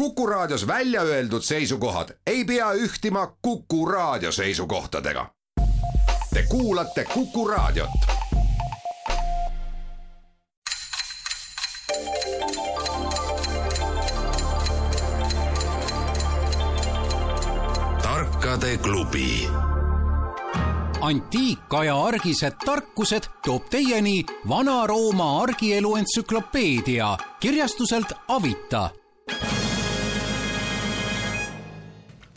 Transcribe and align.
Kuku 0.00 0.26
Raadios 0.26 0.66
välja 0.66 1.02
öeldud 1.02 1.42
seisukohad 1.42 2.08
ei 2.26 2.44
pea 2.44 2.72
ühtima 2.72 3.36
Kuku 3.42 3.86
Raadio 3.86 4.32
seisukohtadega. 4.32 5.26
Te 6.34 6.42
kuulate 6.48 7.04
Kuku 7.04 7.48
Raadiot. 7.48 7.90
tarkade 18.02 18.76
klubi 18.76 19.48
antiikaja 21.00 22.04
argised 22.04 22.52
tarkused 22.64 23.22
toob 23.44 23.62
teieni 23.70 24.24
Vana-Rooma 24.48 25.42
argielu 25.42 25.96
entsüklopeedia 25.96 27.18
kirjastuselt 27.40 28.12
Avita 28.28 28.90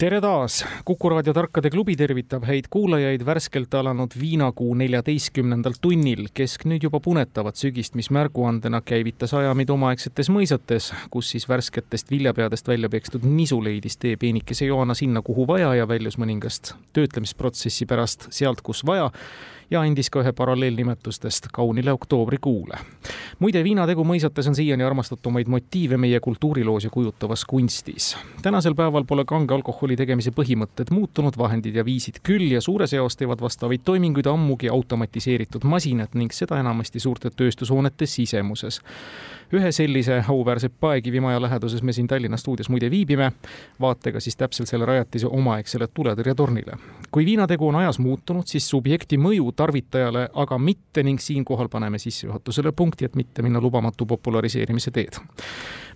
tere 0.04 0.20
taas, 0.20 0.66
Kuku 0.84 1.10
raadio 1.14 1.32
Tarkade 1.34 1.70
klubi 1.72 1.94
tervitab 1.96 2.44
häid 2.44 2.66
kuulajaid 2.74 3.22
värskelt 3.24 3.72
alanud 3.80 4.12
viinakuu 4.20 4.74
neljateistkümnendal 4.76 5.78
tunnil, 5.80 6.26
kesk 6.36 6.66
nüüd 6.68 6.84
juba 6.84 7.00
punetavat 7.00 7.56
sügist, 7.56 7.96
mis 7.96 8.10
märguandena 8.12 8.82
käivitas 8.84 9.32
ajamid 9.40 9.72
omaaegsetes 9.72 10.28
mõisates, 10.34 10.90
kus 11.14 11.32
siis 11.32 11.48
värsketest 11.48 12.12
viljapeadest 12.12 12.68
välja 12.68 12.92
pekstud 12.92 13.24
nisu 13.24 13.62
leidis 13.64 13.96
tee 13.96 14.18
peenikese 14.20 14.68
joana 14.68 14.92
sinna, 14.92 15.24
kuhu 15.24 15.48
vaja 15.48 15.72
ja 15.80 15.88
väljus 15.88 16.20
mõningast 16.20 16.74
töötlemisprotsessi 17.00 17.88
pärast 17.88 18.28
sealt, 18.36 18.60
kus 18.60 18.84
vaja 18.84 19.08
ja 19.74 19.82
andis 19.82 20.10
ka 20.14 20.22
ühe 20.22 20.32
paralleelnimetustest 20.38 21.48
kaunile 21.54 21.94
oktoobrikuule. 21.94 22.78
muide, 23.40 23.64
viinategu 23.64 24.04
mõisates 24.06 24.48
on 24.48 24.56
siiani 24.56 24.84
armastatumaid 24.84 25.50
motiive 25.50 25.98
meie 25.98 26.20
kultuuriloos 26.20 26.84
ja 26.84 26.90
kujutavas 26.90 27.46
kunstis. 27.46 28.18
tänasel 28.42 28.76
päeval 28.76 29.06
pole 29.10 29.26
kange 29.26 29.54
alkoholi 29.54 29.96
tegemise 29.96 30.32
põhimõtted 30.32 30.92
muutunud, 30.92 31.38
vahendid 31.38 31.76
ja 31.76 31.86
viisid 31.86 32.22
küll 32.24 32.52
ja 32.52 32.62
suures 32.62 32.94
eos 32.94 33.18
teevad 33.18 33.42
vastavaid 33.42 33.82
toiminguid 33.86 34.28
ammugi 34.28 34.70
automatiseeritud 34.70 35.64
masinad 35.64 36.14
ning 36.14 36.32
seda 36.32 36.60
enamasti 36.60 37.00
suurte 37.00 37.30
tööstushoonete 37.30 38.06
sisemuses 38.06 38.82
ühe 39.54 39.72
sellise 39.72 40.24
auväärse 40.30 40.70
paekivimaja 40.70 41.42
läheduses 41.42 41.84
me 41.84 41.94
siin 41.94 42.08
Tallinna 42.08 42.38
stuudios 42.38 42.70
muide 42.70 42.90
viibime, 42.92 43.32
vaatega 43.82 44.20
siis 44.20 44.38
täpselt 44.38 44.70
selle 44.70 44.86
rajatise 44.86 45.28
omaaegsele 45.28 45.88
tuletõrjetornile. 45.88 46.78
kui 47.12 47.26
viinategu 47.26 47.68
on 47.68 47.76
ajas 47.76 48.00
muutunud, 48.00 48.48
siis 48.50 48.70
subjekti 48.70 49.18
mõju 49.18 49.52
tarvitajale 49.64 50.28
aga 50.34 50.58
mitte 50.60 51.04
ning 51.04 51.22
siinkohal 51.22 51.70
paneme 51.72 52.00
sissejuhatusele 52.02 52.72
punkti, 52.76 53.06
et 53.06 53.16
mitte 53.16 53.46
minna 53.46 53.62
lubamatu 53.64 54.06
populariseerimise 54.06 54.92
teed 54.92 55.20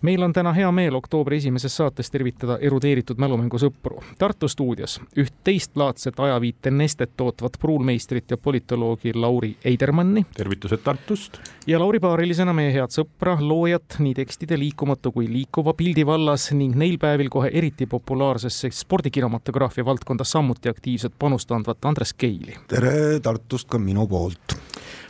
meil 0.01 0.23
on 0.23 0.33
täna 0.33 0.53
hea 0.53 0.71
meel 0.71 0.95
oktoobri 0.95 1.37
esimeses 1.37 1.75
saates 1.77 2.11
tervitada 2.11 2.57
erudeeritud 2.61 3.17
mälumängusõpru. 3.17 4.01
Tartu 4.17 4.47
stuudios 4.47 4.99
üht 5.17 5.33
teistlaadset 5.43 6.19
ajaviite 6.19 6.71
Nestet 6.71 7.11
tootvat 7.17 7.57
pruulmeistrit 7.59 8.31
ja 8.31 8.37
politoloogi 8.37 9.13
Lauri 9.13 9.55
Eidermanni. 9.65 10.25
tervitused 10.37 10.83
Tartust. 10.83 11.37
ja 11.67 11.79
Lauri 11.79 11.99
paarilisena 11.99 12.53
meie 12.53 12.73
head 12.73 12.93
sõpra, 12.93 13.37
loojat 13.39 13.99
nii 13.99 14.13
tekstide 14.13 14.59
liikumatu 14.59 15.11
kui 15.11 15.27
liikuva 15.31 15.73
pildi 15.73 16.05
vallas 16.05 16.51
ning 16.51 16.75
neil 16.75 16.97
päevil 16.97 17.29
kohe 17.29 17.49
eriti 17.53 17.85
populaarsesse 17.85 18.69
spordikinematograafia 18.71 19.85
valdkonda 19.85 20.23
samuti 20.23 20.69
aktiivset 20.69 21.13
panust 21.19 21.51
andvat 21.51 21.85
Andres 21.85 22.13
Keili. 22.13 22.57
tere 22.67 23.19
Tartust 23.19 23.69
ka 23.69 23.79
minu 23.79 24.07
poolt 24.07 24.57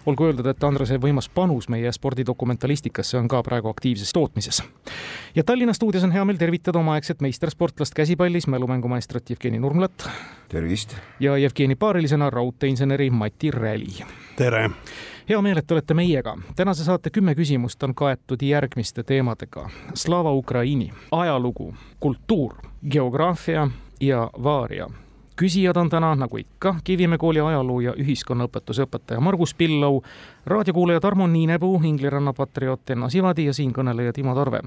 olgu 0.07 0.25
öeldud, 0.25 0.47
et 0.47 0.63
Andrese 0.63 0.97
võimas 1.03 1.27
panus 1.33 1.67
meie 1.69 1.91
spordidokumentalistikasse 1.91 3.17
on 3.19 3.27
ka 3.27 3.41
praegu 3.43 3.69
aktiivses 3.69 4.13
tootmises. 4.15 4.63
ja 5.35 5.43
Tallinna 5.43 5.73
stuudios 5.73 6.03
on 6.03 6.11
hea 6.11 6.25
meel 6.25 6.37
tervitada 6.37 6.79
omaaegset 6.79 7.21
meistersportlast 7.21 7.93
käsipallis, 7.93 8.47
mälumängumaestrit 8.47 9.29
Jevgeni 9.29 9.59
Nurmlat. 9.59 10.09
tervist! 10.49 10.95
ja 11.19 11.37
Jevgeni 11.37 11.75
paarilisena 11.75 12.29
raudteeinseneri 12.29 13.09
Mati 13.09 13.51
Räli. 13.51 14.05
tere! 14.35 14.69
hea 15.29 15.41
meel, 15.41 15.57
et 15.57 15.71
olete 15.71 15.93
meiega. 15.93 16.37
tänase 16.55 16.83
saate 16.83 17.09
kümme 17.09 17.35
küsimust 17.35 17.83
on 17.83 17.95
kaetud 17.95 18.41
järgmiste 18.41 19.03
teemadega. 19.03 19.69
Slava 19.93 20.31
Ukraini, 20.31 20.93
ajalugu, 21.11 21.73
kultuur, 21.99 22.55
geograafia 22.91 23.67
ja 23.99 24.29
vaaria 24.43 24.87
küsijad 25.37 25.77
on 25.77 25.89
täna, 25.89 26.15
nagu 26.15 26.37
ikka, 26.37 26.75
Kivimäe 26.83 27.17
kooli 27.17 27.39
ajaloo 27.39 27.79
ja 27.81 27.93
ühiskonnaõpetuse 27.93 28.87
õpetaja 28.87 29.21
Margus 29.21 29.53
Pillau, 29.53 30.01
raadiokuulaja 30.45 30.99
Tarmo 30.99 31.27
Niinepuu, 31.27 31.81
Ingliranna 31.83 32.33
patrioot 32.33 32.89
Enno 32.89 33.09
Sivadi 33.09 33.45
ja 33.45 33.53
siinkõneleja 33.53 34.13
Timo 34.13 34.35
Tarve. 34.35 34.61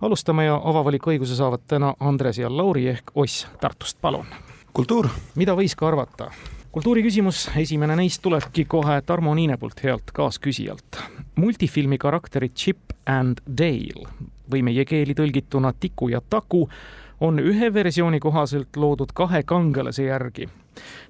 alustame 0.00 0.44
ja 0.44 0.60
avavaliku 0.64 1.10
õiguse 1.14 1.38
saavad 1.38 1.62
täna 1.68 1.94
Andres 2.00 2.38
ja 2.38 2.50
Lauri 2.56 2.88
ehk 2.88 3.10
Oss 3.14 3.46
Tartust, 3.60 3.98
palun. 4.00 4.26
kultuur. 4.72 5.08
mida 5.34 5.54
võis 5.54 5.76
ka 5.76 5.88
arvata? 5.88 6.30
kultuuri 6.72 7.02
küsimus, 7.02 7.50
esimene 7.56 7.96
neist 7.96 8.22
tulebki 8.22 8.64
kohe 8.64 9.00
Tarmo 9.02 9.34
Niinepult, 9.34 9.82
healt 9.82 10.10
kaasküsijalt. 10.12 11.02
multifilmi 11.36 11.98
karakterid 11.98 12.52
Chip 12.54 12.92
and 13.06 13.38
Dale 13.58 14.08
või 14.50 14.62
meie 14.62 14.84
keeli 14.84 15.14
tõlgituna 15.14 15.72
Tiku 15.80 16.08
ja 16.08 16.20
Taku 16.30 16.68
on 17.20 17.38
ühe 17.38 17.72
versiooni 17.74 18.20
kohaselt 18.20 18.76
loodud 18.76 19.12
kahe 19.14 19.42
kangelase 19.42 20.04
järgi. 20.04 20.48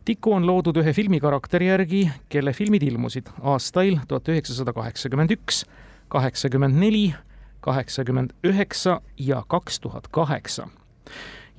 Tiku 0.05 0.33
on 0.33 0.47
loodud 0.47 0.77
ühe 0.77 0.93
filmikarakteri 0.93 1.67
järgi, 1.67 2.03
kelle 2.29 2.53
filmid 2.53 2.83
ilmusid 2.83 3.31
aastail 3.43 3.99
tuhat 4.09 4.29
üheksasada 4.29 4.73
kaheksakümmend 4.73 5.35
üks, 5.35 5.65
kaheksakümmend 6.09 6.79
neli, 6.79 7.15
kaheksakümmend 7.61 8.37
üheksa 8.45 9.01
ja 9.19 9.43
kaks 9.49 9.81
tuhat 9.81 10.09
kaheksa 10.09 10.69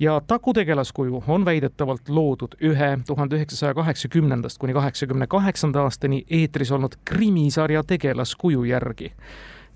ja 0.00 0.20
Taku 0.26 0.54
tegelaskuju 0.54 1.24
on 1.28 1.44
väidetavalt 1.44 2.08
loodud 2.08 2.54
ühe 2.62 2.98
tuhande 3.06 3.36
üheksasaja 3.36 3.74
kaheksakümnendast 3.74 4.58
kuni 4.58 4.72
kaheksakümne 4.72 5.26
kaheksanda 5.26 5.82
aastani 5.82 6.24
eetris 6.30 6.72
olnud 6.72 6.94
krimisarja 7.04 7.82
tegelaskuju 7.82 8.64
järgi 8.64 9.12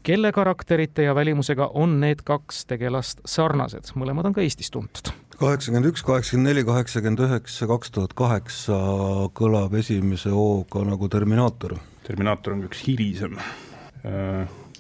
kelle 0.03 0.33
karakterite 0.33 1.03
ja 1.07 1.15
välimusega 1.15 1.71
on 1.75 2.01
need 2.01 2.23
kaks 2.25 2.65
tegelast 2.71 3.21
sarnased, 3.29 3.93
mõlemad 3.99 4.31
on 4.31 4.37
ka 4.37 4.43
Eestis 4.45 4.71
tuntud. 4.71 5.13
kaheksakümmend 5.39 5.91
üks, 5.93 6.05
kaheksakümmend 6.07 6.53
neli, 6.53 6.65
kaheksakümmend 6.65 7.23
üheksa, 7.27 7.67
kaks 7.71 7.91
tuhat 7.91 8.17
kaheksa 8.19 8.79
kõlab 9.39 9.75
esimese 9.79 10.35
hooga 10.35 10.85
nagu 10.87 11.09
Terminaator. 11.09 11.77
Terminaator 12.07 12.59
on 12.59 12.67
üks 12.69 12.83
hilisem 12.87 13.39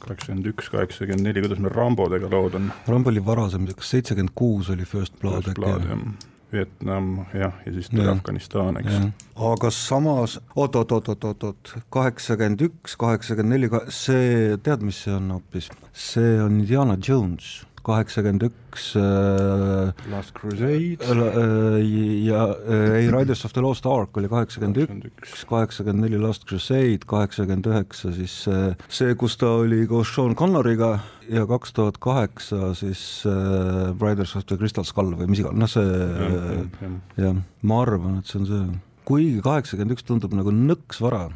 kaheksakümmend 0.03 0.51
üks, 0.51 0.69
kaheksakümmend 0.73 1.29
neli, 1.29 1.45
kuidas 1.45 1.63
meil 1.63 1.75
Rambodega 1.77 2.31
lood 2.31 2.59
on? 2.59 2.73
Rambo 2.91 3.13
oli 3.13 3.23
varasem, 3.25 3.69
kas 3.79 3.95
seitsekümmend 3.95 4.35
kuus 4.35 4.71
oli 4.75 4.87
First 4.89 5.19
Blood 5.23 5.53
äkki? 5.53 6.29
Vietnam 6.53 7.25
jah, 7.35 7.55
ja 7.67 7.73
siis 7.73 7.91
tuli 7.91 8.09
Afganistan, 8.09 8.77
eks. 8.81 9.01
aga 9.53 9.71
samas 9.73 10.39
oot, 10.57 10.77
oot, 10.77 10.93
oot, 10.93 11.09
oot, 11.09 11.25
oot, 11.25 11.45
oot, 11.49 11.75
kaheksakümmend 11.95 12.67
üks, 12.69 12.97
kaheksakümmend 13.01 13.57
neli, 13.57 13.71
see, 13.89 14.57
tead, 14.63 14.85
mis 14.87 15.03
see 15.07 15.17
on 15.17 15.31
hoopis, 15.39 15.71
see 15.93 16.39
on 16.43 16.61
Indiana 16.61 16.99
Jones 17.09 17.63
kaheksakümmend 17.87 18.47
üks 18.47 18.93
äh, 18.99 19.91
Last 20.11 20.35
Crusade 20.37 21.03
äh, 21.03 21.79
ja 22.27 22.45
äh, 22.55 23.01
ei, 23.01 23.11
Riders 23.11 23.45
of 23.45 23.55
the 23.57 23.63
Lost 23.65 23.87
Ark 23.87 24.17
oli 24.17 24.31
kaheksakümmend 24.31 24.79
üks, 25.11 25.43
kaheksakümmend 25.51 26.07
neli 26.07 26.21
Last 26.23 26.47
Crusade, 26.49 27.03
kaheksakümmend 27.07 27.67
üheksa 27.73 28.13
siis 28.15 28.37
see, 28.47 29.17
kus 29.19 29.37
ta 29.41 29.57
oli 29.63 29.85
koos 29.91 30.15
Sean 30.15 30.37
Connoriga 30.39 30.95
ja 31.31 31.45
kaks 31.51 31.75
tuhat 31.77 31.99
kaheksa 32.03 32.73
siis 32.79 33.25
Riders 34.01 34.37
of 34.39 34.47
the 34.47 34.59
Crystal 34.61 34.87
Skull 34.87 35.17
või 35.19 35.31
mis 35.33 35.43
iganes, 35.43 35.59
noh 35.63 35.71
see 35.71 37.27
jah, 37.27 37.43
ma 37.67 37.83
arvan, 37.83 38.21
et 38.23 38.31
see 38.31 38.43
on 38.43 38.51
see, 38.51 38.65
kuigi 39.09 39.43
kaheksakümmend 39.45 39.97
üks 39.97 40.07
tundub 40.07 40.35
nagu 40.39 40.55
nõks 40.55 41.03
vara, 41.03 41.27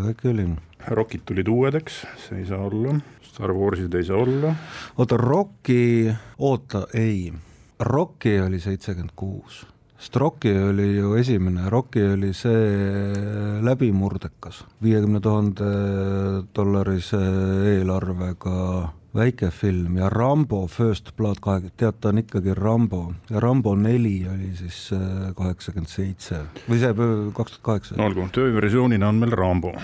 aga 0.00 0.14
äkki 0.14 0.32
oli. 0.32 0.48
Rockid 0.88 1.22
tulid 1.24 1.48
uuedeks, 1.48 2.04
see 2.26 2.42
ei 2.42 2.46
saa 2.46 2.60
olla 2.66 2.98
Star 3.34 3.50
Warsid 3.52 3.94
ei 3.94 4.04
saa 4.04 4.16
olla. 4.16 4.54
oota, 4.98 5.16
Rocki, 5.16 6.14
oota, 6.38 6.86
ei, 6.94 7.32
Rocki 7.80 8.40
oli 8.40 8.60
seitsekümmend 8.60 9.10
kuus. 9.16 9.66
sest 9.98 10.16
Rocki 10.16 10.52
oli 10.58 10.96
ju 10.96 11.14
esimene, 11.14 11.70
Rocki 11.70 12.02
oli 12.12 12.32
see 12.32 13.10
läbimurdekas, 13.62 14.64
viiekümne 14.82 15.20
tuhande 15.20 15.64
dollarise 16.54 17.18
eelarvega 17.74 18.54
väike 19.14 19.50
film 19.54 19.98
ja 20.00 20.08
Rambo 20.12 20.66
First 20.66 21.12
Blood 21.16 21.42
kahe, 21.44 21.70
tead, 21.76 22.00
ta 22.00 22.10
on 22.10 22.22
ikkagi 22.24 22.54
Rambo 22.54 23.04
ja 23.30 23.40
Rambo 23.40 23.74
neli 23.78 24.16
oli 24.30 24.50
siis 24.58 24.88
äh, 24.96 25.30
kaheksakümmend 25.36 25.90
seitse 25.90 26.42
või 26.68 26.80
see 26.82 26.96
kaks 27.36 27.56
tuhat 27.56 27.62
kaheksa. 27.70 28.00
olgu, 28.02 28.26
tööversioonina 28.34 29.08
on 29.08 29.22
meil 29.22 29.36
Rambo 29.38 29.74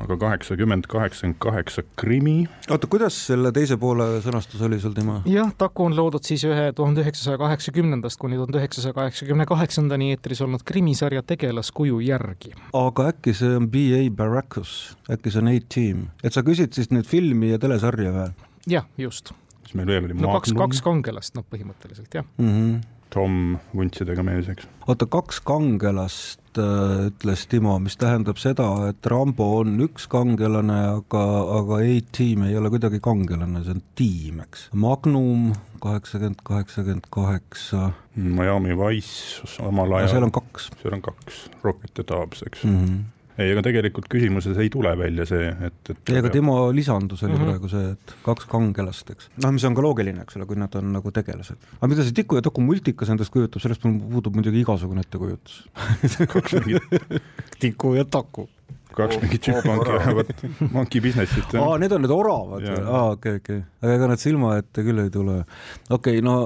aga 0.00 0.16
kaheksakümmend, 0.20 0.86
kaheksakümmend 0.92 1.38
kaheksa 1.40 1.82
krimi. 1.96 2.48
oota, 2.70 2.86
kuidas 2.86 3.16
selle 3.26 3.52
teise 3.52 3.78
poole 3.80 4.20
sõnastus 4.24 4.62
oli 4.66 4.78
sul, 4.80 4.94
Timo? 4.96 5.20
jah, 5.30 5.52
Taku 5.58 5.86
on 5.88 5.96
loodud 5.96 6.26
siis 6.26 6.44
ühe 6.48 6.68
tuhande 6.76 7.00
üheksasaja 7.04 7.40
kaheksakümnendast 7.40 8.20
kuni 8.20 8.36
tuhande 8.36 8.60
üheksasaja 8.60 8.96
kaheksakümne 8.96 9.46
kaheksandani 9.48 10.10
eetris 10.14 10.42
olnud 10.44 10.64
krimisarja 10.68 11.22
tegelaskuju 11.22 12.00
järgi. 12.04 12.52
aga 12.72 13.08
äkki 13.12 13.34
see 13.36 13.56
on 13.56 13.70
B.A. 13.72 14.02
Baracus, 14.16 14.96
äkki 15.10 15.32
see 15.32 15.44
on 15.44 15.52
A-Team, 15.54 16.08
et 16.22 16.36
sa 16.36 16.44
küsid 16.46 16.76
siis 16.76 16.92
nüüd 16.92 17.08
filmi 17.08 17.54
ja 17.54 17.62
telesarja 17.62 18.12
või? 18.12 18.45
Jah, 18.66 18.86
just 18.98 19.32
siis 19.66 19.78
meil 19.78 19.90
veel 19.90 20.08
oli 20.08 20.18
no 20.18 20.34
kaks, 20.36 20.54
kaks 20.56 20.82
kangelast, 20.86 21.36
noh, 21.38 21.46
põhimõtteliselt 21.50 22.20
jah. 22.20 22.28
mm. 22.38 22.52
-hmm. 22.52 22.84
Tom 23.16 23.54
vuntsidega 23.70 24.20
mees, 24.26 24.48
eks. 24.50 24.66
oota, 24.90 25.06
kaks 25.06 25.38
kangelast 25.46 26.58
äh, 26.58 27.06
ütles 27.06 27.46
Timo, 27.48 27.76
mis 27.80 27.94
tähendab 27.96 28.36
seda, 28.42 28.66
et 28.90 29.06
Rambo 29.06 29.46
on 29.60 29.78
üks 29.86 30.08
kangelane, 30.10 30.80
aga, 30.98 31.22
aga 31.60 31.78
A-tiim 31.86 32.42
ei 32.48 32.58
ole 32.58 32.72
kuidagi 32.74 33.00
kangelane, 33.00 33.62
see 33.64 33.76
on 33.78 33.82
tiim, 33.96 34.42
eks. 34.42 34.68
Magnum 34.74 35.52
kaheksakümmend, 35.80 36.42
kaheksakümmend 36.44 37.06
kaheksa, 37.14 37.92
Miami 38.16 38.74
Wise 38.74 39.46
samal 39.54 39.94
seal 39.94 40.18
ajal, 40.18 40.28
on 40.28 40.34
kaks 40.42 40.70
seal 40.82 40.98
on 40.98 41.06
kaks, 41.06 41.44
Rocket 41.62 42.02
ja 42.02 42.08
Dobbs, 42.10 42.42
eks 42.42 42.64
mm. 42.66 42.80
-hmm. 42.82 43.04
ei, 43.36 43.52
aga 43.52 43.62
tegelikult 43.66 44.08
küsimuses 44.12 44.58
ei 44.62 44.70
tule 44.72 44.92
välja 44.98 45.26
see, 45.28 45.48
et, 45.68 45.78
et 45.92 46.12
ei, 46.12 46.20
aga 46.20 46.32
Timo 46.32 46.56
lisandus 46.74 47.22
oli 47.24 47.34
mm. 47.34 47.38
-hmm. 47.38 47.50
praegu 47.50 47.70
see, 47.72 47.92
et 47.92 48.14
kaks 48.24 48.48
kangelast, 48.50 49.12
eks. 49.14 49.30
noh, 49.44 49.54
mis 49.56 49.66
on 49.68 49.76
ka 49.76 49.84
loogiline, 49.84 50.24
eks 50.24 50.38
ole, 50.38 50.48
kui 50.48 50.60
nad 50.60 50.74
on 50.80 50.92
nagu 50.96 51.12
tegelased. 51.14 51.70
aga 51.78 51.90
mida 51.92 52.06
see 52.06 52.16
Tiku 52.16 52.40
ja 52.40 52.44
Taku 52.46 52.64
multikas 52.64 53.12
endast 53.12 53.34
kujutab, 53.34 53.62
sellest 53.62 53.84
mul 53.84 53.98
puudub 54.16 54.38
muidugi 54.38 54.62
igasugune 54.64 55.04
ettekujutus. 55.04 55.64
kaks 56.34 56.58
mingit, 56.60 57.22
Tiku 57.60 57.94
ja 57.98 58.04
Taku. 58.04 58.48
Kaks 58.96 59.20
mingit 59.22 59.44
chipmunki 59.46 59.92
ajavad 59.98 60.32
monkey 60.72 61.02
business'it. 61.04 61.56
aa, 61.60 61.76
need 61.80 61.92
on 61.92 62.04
need 62.04 62.14
oravad 62.14 62.64
või? 62.64 62.78
aa, 62.82 63.10
okei, 63.16 63.40
okei. 63.42 63.60
aga 63.82 63.98
ega 63.98 64.08
nad 64.12 64.22
silma 64.22 64.56
ette 64.60 64.84
küll 64.86 65.02
ei 65.04 65.12
tule. 65.12 65.42
okei 65.90 66.20
okay,, 66.20 66.24
no 66.24 66.36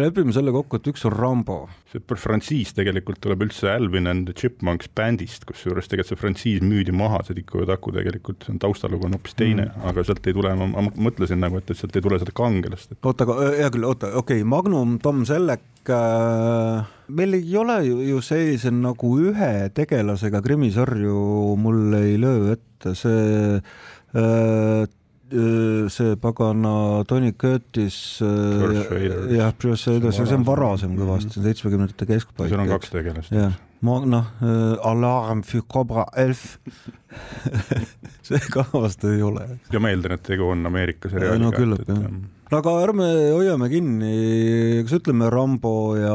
lepime 0.00 0.34
selle 0.36 0.52
kokku, 0.54 0.80
et 0.80 0.90
üks 0.92 1.04
on 1.08 1.14
Rambo. 1.16 1.58
see 1.90 2.18
frantsiis 2.22 2.74
tegelikult 2.76 3.18
tuleb 3.24 3.46
üldse 3.46 3.70
Alvin 3.72 4.06
and 4.10 4.28
the 4.28 4.34
Chipmunks 4.36 4.90
bändist, 4.94 5.46
kusjuures 5.48 5.88
tegelikult 5.90 6.12
see 6.12 6.20
frantsiis 6.20 6.62
müüdi 6.62 6.94
maha, 6.94 7.22
see 7.26 7.38
Tiku 7.40 7.64
ja 7.64 7.70
Taku 7.72 7.94
tegelikult, 7.96 8.44
see 8.46 8.54
on 8.54 8.60
taustalugu 8.62 9.08
on 9.08 9.16
hoopis 9.18 9.36
teine 9.38 9.66
mm., 9.66 9.88
aga 9.90 10.04
sealt 10.06 10.28
ei 10.30 10.36
tule, 10.36 10.54
ma, 10.60 10.86
mõtlesin 11.08 11.42
nagu, 11.42 11.58
et, 11.60 11.72
et 11.72 11.80
sealt 11.80 11.96
ei 11.98 12.04
tule 12.04 12.20
seda 12.22 12.34
kangelast, 12.36 12.94
et 12.94 13.10
oota, 13.10 13.26
aga 13.26 13.52
hea 13.58 13.72
küll, 13.74 13.88
oota, 13.88 14.12
okei 14.20 14.40
okay,, 14.40 14.50
Magnum, 14.54 14.98
Tom 15.02 15.24
Selleck 15.28 15.64
äh,, 15.64 15.79
meil 15.88 17.34
ei 17.34 17.56
ole 17.56 17.76
ju, 17.86 17.98
ju 18.04 18.20
sellise 18.24 18.70
nagu 18.74 19.10
ühe 19.30 19.52
tegelasega 19.74 20.42
krimisarju, 20.44 21.56
mul 21.60 21.94
ei 21.98 22.16
löö 22.20 22.52
ette 22.54 22.94
see 22.98 23.60
äh, 24.14 24.86
see 25.30 26.16
pagana 26.18 27.04
Tony 27.06 27.32
Curtis 27.32 28.18
Raiders. 28.20 29.30
jah, 29.30 29.52
George 29.58 29.86
Raiders, 29.86 30.16
See 30.16 30.34
on 30.34 30.44
varasem. 30.46 30.96
kõvasti, 30.98 31.30
see 31.34 31.40
on 31.42 31.46
seitsmekümnendate 31.46 32.08
keskpaik. 32.08 32.50
seal 32.50 32.64
on 32.64 32.72
kaks 32.72 32.90
tegelast. 32.90 33.30
jah, 33.34 33.54
ma 33.86 34.00
noh 34.04 34.26
äh,, 34.42 34.74
Alarm 34.90 35.44
für 35.46 35.62
Cobra 35.70 36.06
Elf 36.18 36.58
see 38.26 38.42
ka 38.50 38.66
vast 38.72 39.04
ei 39.06 39.22
ole. 39.22 39.46
ja 39.70 39.82
ma 39.82 39.94
eeldan, 39.94 40.18
et 40.18 40.26
tegu 40.26 40.50
on 40.50 40.66
Ameerika 40.66 41.08
no 41.08 41.14
seriaaliga. 41.14 41.56
küllap 41.56 41.88
jah. 41.88 42.10
No 42.50 42.58
aga 42.58 42.72
ärme 42.82 43.06
hoiame 43.30 43.68
kinni, 43.70 44.14
kas 44.82 44.96
ütleme 44.98 45.28
Rambo 45.30 45.94
ja 45.94 46.14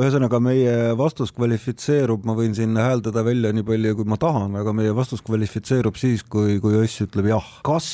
ühesõnaga 0.00 0.40
meie 0.40 0.94
vastus 0.96 1.32
kvalifitseerub, 1.36 2.24
ma 2.24 2.32
võin 2.38 2.54
siin 2.56 2.72
hääldada 2.80 3.24
välja 3.26 3.52
nii 3.52 3.66
palju, 3.68 3.98
kui 3.98 4.08
ma 4.08 4.16
tahan, 4.20 4.56
aga 4.62 4.72
meie 4.76 4.94
vastus 4.96 5.20
kvalifitseerub 5.26 5.98
siis, 6.00 6.24
kui, 6.24 6.56
kui 6.64 6.78
Õss 6.80 7.04
ütleb 7.04 7.28
jah. 7.34 7.50
kas 7.66 7.90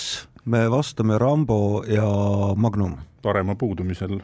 me 0.47 0.63
vastame 0.71 1.19
Rambo 1.19 1.83
ja 1.91 2.07
Magnum? 2.55 2.95
parema 3.27 3.57
puudumisel. 3.59 4.21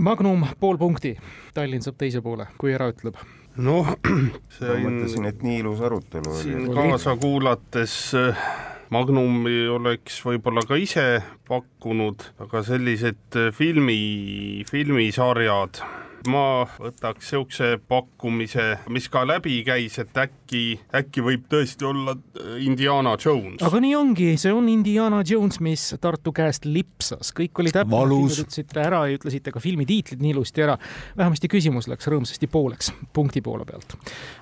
Magnum 0.00 0.42
pool 0.58 0.80
punkti, 0.80 1.12
Tallinn 1.54 1.86
saab 1.86 2.00
teise 2.00 2.18
poole, 2.24 2.48
kui 2.58 2.74
ära 2.74 2.90
ütleb. 2.90 3.20
noh, 3.62 3.94
ma 3.94 4.58
see 4.58 4.74
on 4.74 4.82
mõtlesin, 4.88 5.30
et 5.30 5.46
nii 5.46 5.62
ilus 5.62 5.86
arutelu 5.86 6.34
siin 6.42 6.66
oli. 6.66 6.74
kaasa 6.74 7.14
kuulates 7.20 7.94
äh, 8.18 8.42
Magnumi 8.90 9.68
oleks 9.70 10.16
võib-olla 10.26 10.64
ka 10.66 10.74
ise 10.74 11.20
pakkunud, 11.46 12.24
aga 12.42 12.62
sellised 12.66 13.36
äh, 13.38 13.52
filmi, 13.54 14.64
filmisarjad, 14.66 15.78
ma 16.26 16.66
võtaks 16.74 17.22
niisuguse 17.22 17.68
pakkumise, 17.86 18.66
mis 18.90 19.06
ka 19.12 19.22
läbi 19.30 19.60
käis, 19.62 20.00
et 20.02 20.18
äkki, 20.18 20.64
äkki 20.90 21.22
võib 21.22 21.46
tõesti 21.54 21.86
olla 21.86 22.16
äh, 22.18 22.58
Indiana 22.66 23.14
Jones. 23.14 23.62
aga 23.62 23.84
nii 23.86 23.94
ongi, 23.94 24.28
see 24.42 24.50
on 24.58 24.66
Indiana 24.74 25.22
Jones, 25.22 25.62
mis 25.62 25.86
Tartu 26.02 26.34
käest 26.34 26.66
lipsas, 26.66 27.30
kõik 27.30 27.62
oli 27.62 27.70
täpne, 27.78 28.04
ütlesite 28.26 28.82
ära 28.82 29.04
ja 29.06 29.22
ütlesite 29.22 29.54
ka 29.54 29.62
filmi 29.62 29.86
tiitlid 29.86 30.18
nii 30.18 30.34
ilusti 30.34 30.66
ära. 30.66 30.80
vähemasti 31.14 31.46
küsimus 31.52 31.86
läks 31.86 32.10
rõõmsasti 32.10 32.50
pooleks, 32.50 32.90
punkti 33.14 33.38
poole 33.38 33.70
pealt. 33.70 33.94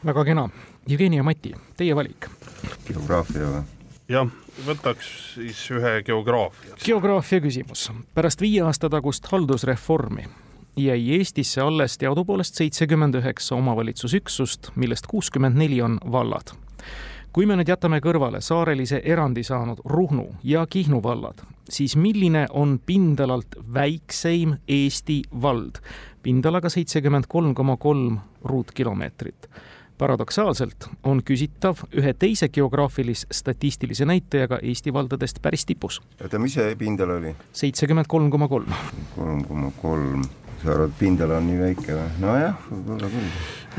väga 0.08 0.30
kena. 0.32 0.48
Jevgeni 0.88 1.20
ja 1.20 1.24
Mati, 1.26 1.52
teie 1.76 1.92
valik. 1.92 2.32
geograafia 2.88 3.58
või? 3.58 3.66
jah, 4.08 4.28
võtaks 4.66 5.08
siis 5.34 5.62
ühe 5.70 6.02
geograafia. 6.06 6.76
geograafia 6.84 7.40
küsimus. 7.44 7.90
pärast 8.14 8.40
viie 8.40 8.62
aasta 8.64 8.88
tagust 8.88 9.26
haldusreformi 9.32 10.24
jäi 10.78 11.18
Eestisse 11.18 11.60
alles 11.60 11.98
teadupoolest 11.98 12.54
seitsekümmend 12.54 13.14
üheksa 13.14 13.56
omavalitsusüksust, 13.56 14.70
millest 14.76 15.06
kuuskümmend 15.06 15.58
neli 15.58 15.82
on 15.82 15.98
vallad. 16.12 16.54
kui 17.32 17.46
me 17.46 17.56
nüüd 17.56 17.68
jätame 17.68 18.00
kõrvale 18.00 18.40
saarelise 18.40 19.02
erandi 19.04 19.42
saanud 19.44 19.80
Ruhnu 19.84 20.26
ja 20.44 20.66
Kihnu 20.66 21.02
vallad, 21.02 21.42
siis 21.68 21.96
milline 21.96 22.46
on 22.50 22.78
pindalalt 22.86 23.56
väikseim 23.74 24.56
Eesti 24.68 25.22
vald? 25.42 25.82
pindalaga 26.22 26.68
seitsekümmend 26.68 27.28
kolm 27.28 27.54
koma 27.54 27.76
kolm 27.76 28.18
ruutkilomeetrit 28.44 29.48
paradoksaalselt 29.98 30.88
on 31.06 31.22
küsitav 31.24 31.82
ühe 31.96 32.14
teise 32.18 32.48
geograafilis-statistilise 32.54 34.06
näitajaga 34.08 34.60
Eesti 34.62 34.92
valdadest 34.94 35.42
päris 35.42 35.66
tipus, 35.66 36.00
oota, 36.22 36.40
mis 36.42 36.56
see 36.58 36.74
pindala 36.78 37.18
oli? 37.20 37.34
seitsekümmend 37.52 38.08
kolm 38.08 38.30
koma 38.30 38.48
kolm. 38.48 38.74
kolm 39.16 39.44
koma 39.44 39.72
kolm. 39.82 40.26
sa 40.62 40.74
arvad, 40.74 40.92
pindala 40.98 41.38
on 41.38 41.48
nii 41.50 41.62
väike 41.62 41.94
või? 41.94 42.10
nojah, 42.24 42.66
võib-olla 42.70 43.10
küll. 43.14 43.32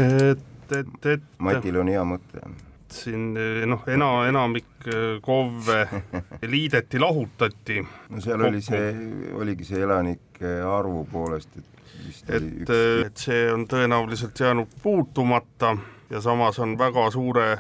et, 0.07 0.75
et, 0.80 1.12
et 1.16 1.30
Matil 1.39 1.80
on 1.81 1.92
hea 1.92 2.04
mõte. 2.07 2.45
siin 2.94 3.33
noh, 3.69 3.83
ena, 3.88 4.12
enamik 4.30 4.88
äh, 4.89 5.18
KOV-e 5.21 6.04
liideti, 6.54 7.00
lahutati, 7.00 7.83
no 8.10 8.24
seal 8.24 8.48
oli 8.48 8.63
see, 8.66 8.94
oligi 9.38 9.68
see 9.68 9.83
elanike 9.86 10.56
arvu 10.66 11.06
poolest, 11.12 11.60
et 11.60 11.80
vist 12.06 12.30
et, 12.30 12.44
üks, 12.44 12.74
et 13.06 13.24
see 13.27 13.48
on 13.54 13.66
tõenäoliselt 13.69 14.39
jäänud 14.39 14.77
puutumata 14.83 15.75
ja 16.09 16.21
samas 16.21 16.59
on 16.59 16.77
väga 16.77 17.11
suure 17.11 17.51
äh, 17.51 17.59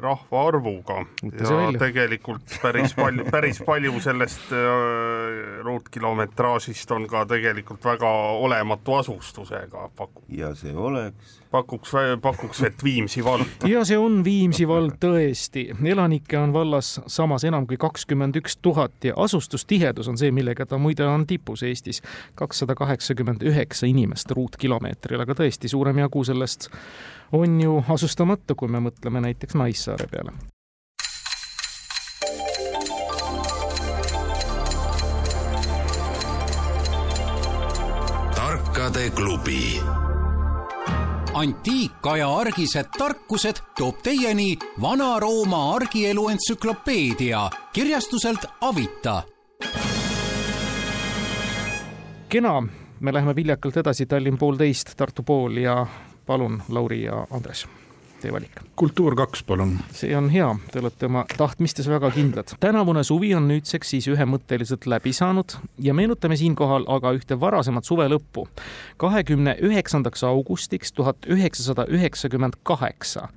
rahvaarvuga 0.00 0.94
ja 1.22 1.56
välja. 1.56 1.78
tegelikult 1.78 2.58
päris 2.62 2.94
palju, 2.94 3.24
päris 3.34 3.62
palju 3.66 4.00
sellest 4.00 4.52
äh, 4.52 5.62
ruutkilometraažist 5.64 6.90
on 6.90 7.06
ka 7.06 7.24
tegelikult 7.26 7.84
väga 7.84 8.10
olematu 8.42 8.94
asustusega, 8.94 9.90
paku-, 9.96 10.24
ja 10.28 10.54
see 10.54 10.74
oleks, 10.74 11.40
pakuks, 11.50 11.92
pakuks, 12.22 12.62
et 12.66 12.84
Viimsi 12.84 13.24
vald. 13.24 13.46
ja 13.74 13.84
see 13.86 13.98
on 13.98 14.22
Viimsi 14.24 14.66
vald 14.68 14.98
tõesti, 15.02 15.68
elanikke 15.84 16.38
on 16.42 16.54
vallas 16.56 16.96
samas 17.06 17.46
enam 17.46 17.68
kui 17.70 17.78
kakskümmend 17.80 18.42
üks 18.42 18.58
tuhat 18.62 19.06
ja 19.06 19.14
asustustihedus 19.16 20.10
on 20.10 20.18
see, 20.18 20.32
millega 20.34 20.66
ta 20.66 20.78
muide 20.78 21.06
on 21.06 21.26
tipus 21.26 21.62
Eestis, 21.62 22.02
kakssada 22.34 22.74
kaheksakümmend 22.74 23.46
üheksa 23.46 23.86
inimest 23.86 24.30
ruutkilomeetril, 24.34 25.22
aga 25.22 25.38
tõesti 25.38 25.70
suurem 25.70 26.02
jagu 26.02 26.24
sellest 26.26 26.70
on 27.32 27.60
ju 27.60 27.84
asustamata, 27.88 28.54
kui 28.54 28.68
me 28.68 28.80
mõtleme 28.90 29.20
näiteks 29.20 29.54
Naissaare 29.54 30.06
peale. 30.10 30.32
tarkade 38.76 39.10
klubi. 39.10 39.80
Antiikaja 41.34 42.28
argised 42.34 42.86
tarkused 42.98 43.56
toob 43.78 44.02
teieni 44.02 44.56
Vana-Rooma 44.80 45.74
argielu 45.74 46.28
entsüklopeedia 46.28 47.50
kirjastuselt 47.72 48.46
Avita. 48.60 49.22
Kena, 52.28 52.62
me 53.00 53.12
läheme 53.12 53.36
viljakalt 53.36 53.76
edasi, 53.76 54.06
Tallinn 54.06 54.38
poolteist, 54.38 54.92
Tartu 54.96 55.22
pool 55.22 55.56
ja 55.56 55.86
palun, 56.26 56.62
Lauri 56.68 57.02
ja 57.02 57.26
Andres, 57.30 57.66
teie 58.20 58.32
valik. 58.32 58.60
kultuur 58.76 59.14
kaks, 59.16 59.42
palun. 59.42 59.78
see 59.92 60.16
on 60.16 60.30
hea, 60.30 60.48
te 60.72 60.80
olete 60.80 61.06
oma 61.06 61.24
tahtmistes 61.36 61.88
väga 61.88 62.10
kindlad. 62.10 62.56
tänavune 62.60 63.04
suvi 63.04 63.34
on 63.34 63.48
nüüdseks 63.48 63.94
siis 63.94 64.08
ühemõtteliselt 64.12 64.86
läbi 64.86 65.12
saanud 65.12 65.58
ja 65.78 65.94
meenutame 65.94 66.36
siinkohal 66.36 66.88
aga 66.88 67.12
ühte 67.18 67.40
varasemat 67.40 67.84
suve 67.84 68.08
lõppu. 68.08 68.48
kahekümne 68.96 69.56
üheksandaks 69.62 70.24
augustiks 70.24 70.92
tuhat 70.92 71.26
üheksasada 71.26 71.86
üheksakümmend 71.88 72.58
kaheksa 72.62 73.28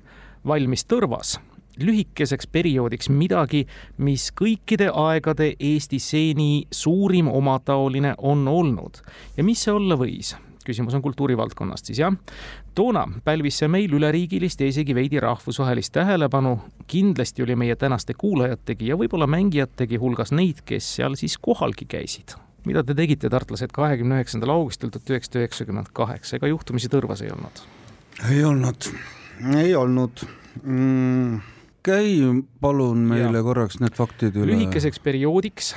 valmis 0.46 0.84
Tõrvas 0.84 1.38
lühikeseks 1.80 2.48
perioodiks 2.52 3.08
midagi, 3.08 3.64
mis 3.98 4.28
kõikide 4.36 4.90
aegade 4.92 5.54
Eesti 5.60 5.98
seni 6.02 6.66
suurim 6.70 7.28
omataoline 7.28 8.14
on 8.18 8.48
olnud. 8.48 9.02
ja 9.36 9.44
mis 9.44 9.64
see 9.64 9.72
olla 9.72 9.96
võis? 9.96 10.34
Küsimus 10.66 10.94
on 10.94 11.02
kultuurivaldkonnast 11.02 11.90
siis 11.90 12.00
jah. 12.02 12.14
toona 12.74 13.06
pälvis 13.24 13.60
see 13.62 13.68
meil 13.68 13.92
üleriigilist 13.96 14.60
ja 14.60 14.68
isegi 14.70 14.94
veidi 14.94 15.20
rahvusvahelist 15.20 15.92
tähelepanu. 15.92 16.58
kindlasti 16.86 17.42
oli 17.42 17.56
meie 17.56 17.76
tänaste 17.76 18.14
kuulajategi 18.18 18.92
ja 18.92 18.96
võib-olla 18.96 19.26
mängijategi 19.30 19.96
hulgas 19.96 20.32
neid, 20.32 20.64
kes 20.64 20.94
seal 20.96 21.16
siis 21.20 21.38
kohalgi 21.38 21.86
käisid. 21.88 22.36
mida 22.64 22.84
te 22.84 22.94
tegite, 22.94 23.28
tartlased, 23.28 23.72
kahekümne 23.72 24.20
üheksandal 24.20 24.56
augustil 24.56 24.90
tuhat 24.90 25.10
üheksasada 25.10 25.44
üheksakümmend 25.44 25.92
kaheksa, 25.92 26.36
ega 26.36 26.52
juhtumisi 26.52 26.88
Tõrvas 26.92 27.24
ei 27.24 27.32
olnud? 27.32 27.64
ei 28.30 28.44
olnud, 28.44 28.92
ei 29.56 29.74
olnud 29.76 30.26
mm 30.62 31.40
käi 31.82 32.20
palun 32.60 33.06
meile 33.08 33.40
ja. 33.40 33.44
korraks 33.44 33.80
need 33.80 33.96
faktid 33.96 34.36
üle. 34.36 34.52
lühikeseks 34.52 35.00
perioodiks 35.00 35.72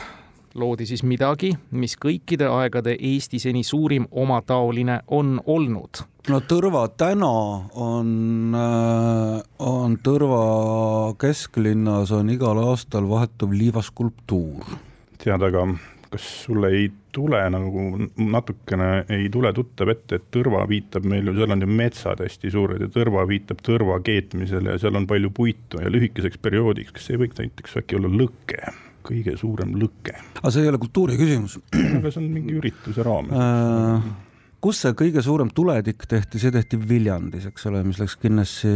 loodi 0.56 0.86
siis 0.86 1.04
midagi, 1.08 1.52
mis 1.72 1.96
kõikide 1.98 2.48
aegade 2.52 2.96
Eesti 3.00 3.40
seni 3.42 3.64
suurim 3.66 4.06
omataoline 4.12 5.00
on 5.08 5.40
olnud. 5.46 6.04
no 6.30 6.40
Tõrva 6.48 6.88
täna 6.98 7.32
on, 7.74 8.56
äh, 8.56 9.42
on 9.60 9.98
Tõrva 10.04 11.16
kesklinnas 11.20 12.12
on 12.12 12.30
igal 12.30 12.62
aastal 12.68 13.10
vahetuv 13.10 13.52
liivaskulptuur. 13.52 14.78
tead, 15.18 15.42
aga 15.42 15.68
kas 16.14 16.26
sulle 16.46 16.70
ei 16.70 16.92
tule 17.12 17.40
nagu 17.50 17.84
natukene 18.18 19.06
ei 19.10 19.30
tule 19.34 19.54
tuttav 19.54 19.90
ette, 19.90 20.20
et 20.20 20.30
Tõrva 20.34 20.68
viitab 20.70 21.06
meil 21.10 21.30
ju, 21.30 21.36
seal 21.40 21.56
on 21.56 21.66
ju 21.66 21.70
metsad 21.82 22.22
hästi 22.22 22.54
suured 22.54 22.82
ja 22.86 22.90
Tõrva 22.94 23.26
viitab 23.30 23.62
tõrva 23.66 24.00
keetmisele 24.06 24.76
ja 24.76 24.82
seal 24.82 25.02
on 25.02 25.10
palju 25.10 25.34
puitu 25.34 25.82
ja 25.82 25.90
lühikeseks 25.90 26.42
perioodiks, 26.42 26.94
kas 26.94 27.10
ei 27.10 27.22
võiks 27.26 27.42
näiteks 27.42 27.80
äkki 27.82 27.98
olla 27.98 28.14
lõke, 28.22 28.62
kõige 29.06 29.38
suurem 29.40 29.74
lõke? 29.80 30.18
aga 30.40 30.52
see 30.54 30.66
ei 30.66 30.74
ole 30.74 30.82
kultuuri 30.82 31.18
küsimus. 31.20 31.60
aga 31.72 32.12
see 32.12 32.22
on 32.24 32.30
mingi 32.34 32.60
ürituse 32.60 33.06
raames 33.06 33.36
äh, 33.38 34.14
kus 34.64 34.80
see 34.84 34.96
kõige 34.98 35.24
suurem 35.24 35.50
tuletikk 35.56 36.06
tehti, 36.10 36.40
see 36.40 36.54
tehti 36.56 36.80
Viljandis, 36.80 37.50
eks 37.50 37.68
ole, 37.70 37.82
mis 37.88 38.00
läks 38.00 38.16
Guinessi 38.22 38.72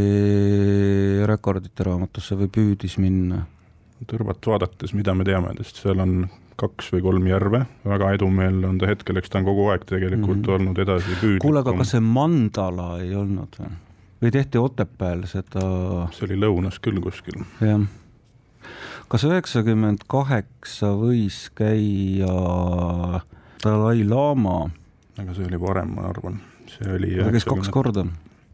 rekordite 1.29 1.85
raamatusse 1.87 2.35
või 2.39 2.51
püüdis 2.51 2.97
minna. 2.99 3.45
Tõrvat 4.07 4.43
vaadates, 4.45 4.91
mida 4.93 5.15
me 5.17 5.25
teame, 5.25 5.55
sest 5.61 5.79
seal 5.81 6.03
on 6.03 6.19
kaks 6.57 6.91
või 6.93 7.03
kolm 7.05 7.27
järve, 7.29 7.63
väga 7.87 8.11
edumeelne 8.17 8.67
on 8.69 8.79
ta 8.81 8.89
hetkel, 8.89 9.19
eks 9.21 9.31
ta 9.31 9.39
on 9.39 9.47
kogu 9.47 9.67
aeg 9.71 9.85
tegelikult 9.89 10.39
mm 10.39 10.43
-hmm. 10.43 10.55
olnud 10.55 10.81
edasi 10.83 11.17
püüdlikum. 11.21 11.43
kuule, 11.45 11.61
aga 11.61 11.73
kas 11.79 11.93
see 11.93 12.03
mandala 12.03 12.87
ei 13.01 13.13
olnud 13.15 13.59
või? 13.61 13.71
või 14.21 14.31
tehti 14.33 14.57
Otepääl 14.57 15.23
seda? 15.29 15.63
see 16.17 16.27
oli 16.29 16.39
lõunas 16.41 16.81
küll 16.81 17.01
kuskil. 17.01 17.43
jah. 17.61 17.85
Kas 19.11 19.23
üheksakümmend 19.27 20.03
kaheksa 20.11 20.91
võis 20.99 21.47
käia 21.55 22.31
Dalai-laama? 23.63 24.59
aga 25.17 25.33
see 25.33 25.47
oli 25.47 25.59
varem, 25.61 25.93
ma 25.97 26.09
arvan, 26.11 26.41
see 26.69 26.89
oli 26.93 27.13
ta 27.15 27.31
käis 27.31 27.47
90... 27.47 27.53
kaks 27.53 27.73
korda 27.73 28.03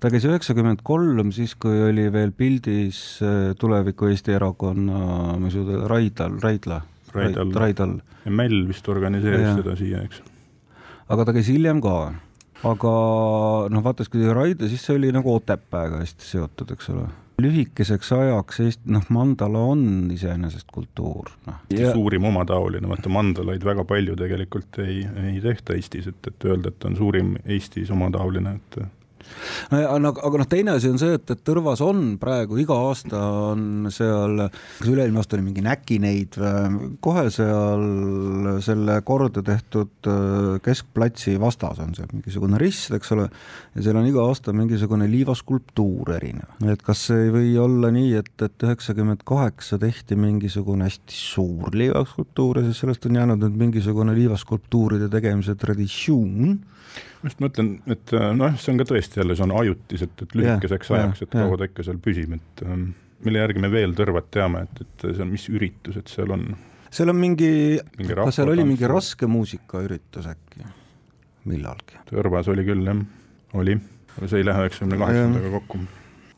ta 0.03 0.11
käis 0.13 0.27
üheksakümmend 0.27 0.83
kolm, 0.85 1.31
siis 1.35 1.55
kui 1.59 1.81
oli 1.87 2.05
veel 2.13 2.35
pildis 2.35 2.99
äh, 3.23 3.53
Tuleviku 3.59 4.11
Eesti 4.11 4.35
Erakonna, 4.37 5.37
mis 5.41 5.57
ju 5.57 5.65
ta, 5.67 5.79
Raidal, 5.89 6.37
Raidla 6.43 6.83
Raidal, 7.13 7.55
Raidal. 7.57 7.97
ja 8.25 8.33
Mäll 8.33 8.67
vist 8.69 8.87
organiseeris 8.89 9.47
ja. 9.47 9.57
seda 9.57 9.75
siia, 9.79 10.05
eks. 10.05 10.21
aga 11.09 11.25
ta 11.25 11.35
käis 11.35 11.49
hiljem 11.49 11.81
ka. 11.83 11.97
aga 12.69 12.93
noh, 13.73 13.85
vaata, 13.85 14.05
kui 14.11 14.29
Raide, 14.29 14.69
siis 14.69 14.85
see 14.85 15.01
oli 15.01 15.11
nagu 15.15 15.33
Otepääga 15.33 16.03
hästi 16.05 16.29
seotud, 16.29 16.77
eks 16.77 16.93
ole 16.93 17.09
lühikeseks 17.41 18.11
ajaks 18.15 18.59
Eesti, 18.63 18.91
noh, 18.93 19.05
mandala 19.13 19.61
on 19.73 19.85
iseenesest 20.13 20.69
kultuur, 20.73 21.31
noh. 21.47 21.61
suurim 21.93 22.27
omataoline, 22.29 22.89
vaata 22.89 23.11
mandalaid 23.13 23.65
väga 23.65 23.85
palju 23.89 24.17
tegelikult 24.19 24.81
ei, 24.83 25.01
ei 25.25 25.39
tehta 25.41 25.77
Eestis, 25.77 26.09
et, 26.11 26.29
et 26.29 26.49
öelda, 26.49 26.73
et 26.73 26.89
on 26.89 26.97
suurim 26.99 27.33
Eestis 27.45 27.91
omataoline, 27.93 28.57
et 28.59 28.79
no 29.73 30.13
aga 30.13 30.41
noh, 30.41 30.49
teine 30.49 30.75
asi 30.77 30.91
on 30.91 30.99
see, 31.01 31.17
et, 31.17 31.25
et 31.33 31.41
Tõrvas 31.43 31.81
on 31.83 32.15
praegu 32.21 32.57
iga 32.61 32.75
aasta 32.89 33.19
on 33.53 33.89
seal, 33.93 34.45
kas 34.79 34.89
üle-eelmine 34.89 35.21
aasta 35.21 35.37
oli 35.37 35.45
mingi 35.47 35.63
näkineid, 35.65 36.37
kohe 37.03 37.25
seal 37.33 37.83
selle 38.63 38.99
korda 39.05 39.43
tehtud 39.45 40.09
äh, 40.09 40.59
keskplatsi 40.63 41.35
vastas 41.41 41.81
on 41.83 41.93
seal 41.97 42.09
mingisugune 42.13 42.59
rist, 42.61 42.93
eks 42.95 43.13
ole, 43.15 43.27
ja 43.75 43.85
seal 43.85 43.99
on 43.99 44.07
iga 44.09 44.25
aasta 44.27 44.53
mingisugune 44.55 45.07
liivaskulptuur 45.11 46.13
erinev. 46.17 46.57
et 46.71 46.83
kas 46.85 47.05
ei 47.15 47.31
või 47.33 47.53
olla 47.61 47.91
nii, 47.93 48.13
et, 48.21 48.33
et 48.45 48.67
üheksakümmend 48.67 49.25
kaheksa 49.27 49.79
tehti 49.81 50.17
mingisugune 50.19 50.87
hästi 50.87 51.17
suur 51.17 51.75
liivaskulptuur 51.77 52.61
ja 52.61 52.67
siis 52.67 52.83
sellest 52.83 53.07
on 53.09 53.19
jäänud 53.19 53.43
nüüd 53.43 53.59
mingisugune 53.67 54.15
liivaskulptuuride 54.17 55.09
tegemise 55.13 55.55
traditsioon 55.59 56.59
ma 57.21 57.29
just 57.29 57.41
mõtlen, 57.43 57.71
et 57.91 58.13
äh, 58.15 58.27
noh, 58.37 58.57
see 58.59 58.73
on 58.73 58.81
ka 58.81 58.89
tõesti 58.89 59.21
jälle, 59.21 59.37
see 59.37 59.47
on 59.47 59.55
ajutiselt, 59.61 60.25
et 60.25 60.35
lühikeseks 60.37 60.91
yeah, 60.91 60.99
ajaks, 60.99 61.23
et 61.25 61.33
kaua 61.33 61.57
ta 61.59 61.69
ikka 61.69 61.87
seal 61.87 61.99
püsib, 62.03 62.35
et 62.37 62.63
ähm, 62.67 62.91
mille 63.25 63.41
järgi 63.43 63.63
me 63.63 63.71
veel 63.73 63.95
Tõrvat 63.97 64.29
teame, 64.33 64.65
et, 64.67 64.85
et 64.85 65.07
see 65.09 65.23
on, 65.25 65.33
mis 65.33 65.47
üritused 65.51 66.11
seal 66.11 66.35
on? 66.35 66.45
seal 66.93 67.09
on 67.09 67.17
mingi, 67.17 67.51
mingi, 67.97 68.15
kas 68.19 68.39
seal 68.39 68.53
oli 68.53 68.67
mingi 68.67 68.89
raske 68.89 69.29
muusikaüritus 69.29 70.29
äkki 70.29 70.67
millalgi? 71.49 71.99
Tõrvas 72.11 72.47
oli 72.51 72.65
küll 72.67 72.87
jah, 72.87 73.03
oli, 73.59 73.75
aga 74.17 74.29
see 74.29 74.43
ei 74.43 74.47
lähe 74.47 74.67
üheksakümne 74.67 74.99
kaheksandaga 75.01 75.53
kokku. 75.57 75.83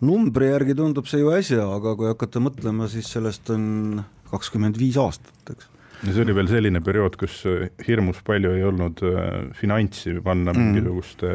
numbri 0.05 0.49
järgi 0.51 0.77
tundub 0.77 1.09
see 1.09 1.21
ju 1.21 1.31
äsja, 1.35 1.67
aga 1.77 1.95
kui 1.99 2.09
hakata 2.11 2.41
mõtlema, 2.43 2.89
siis 2.91 3.09
sellest 3.13 3.49
on 3.53 4.03
kakskümmend 4.31 4.79
viis 4.79 4.97
aastat, 5.01 5.53
eks 5.53 5.74
ja 6.03 6.11
see 6.11 6.25
oli 6.25 6.35
veel 6.37 6.51
selline 6.51 6.81
periood, 6.85 7.15
kus 7.19 7.41
äh, 7.49 7.69
hirmus 7.87 8.21
palju 8.25 8.53
ei 8.57 8.67
olnud 8.67 9.01
äh, 9.05 9.31
finantsi 9.57 10.17
panna 10.23 10.53
mm. 10.53 10.69
mingisuguste 10.69 11.33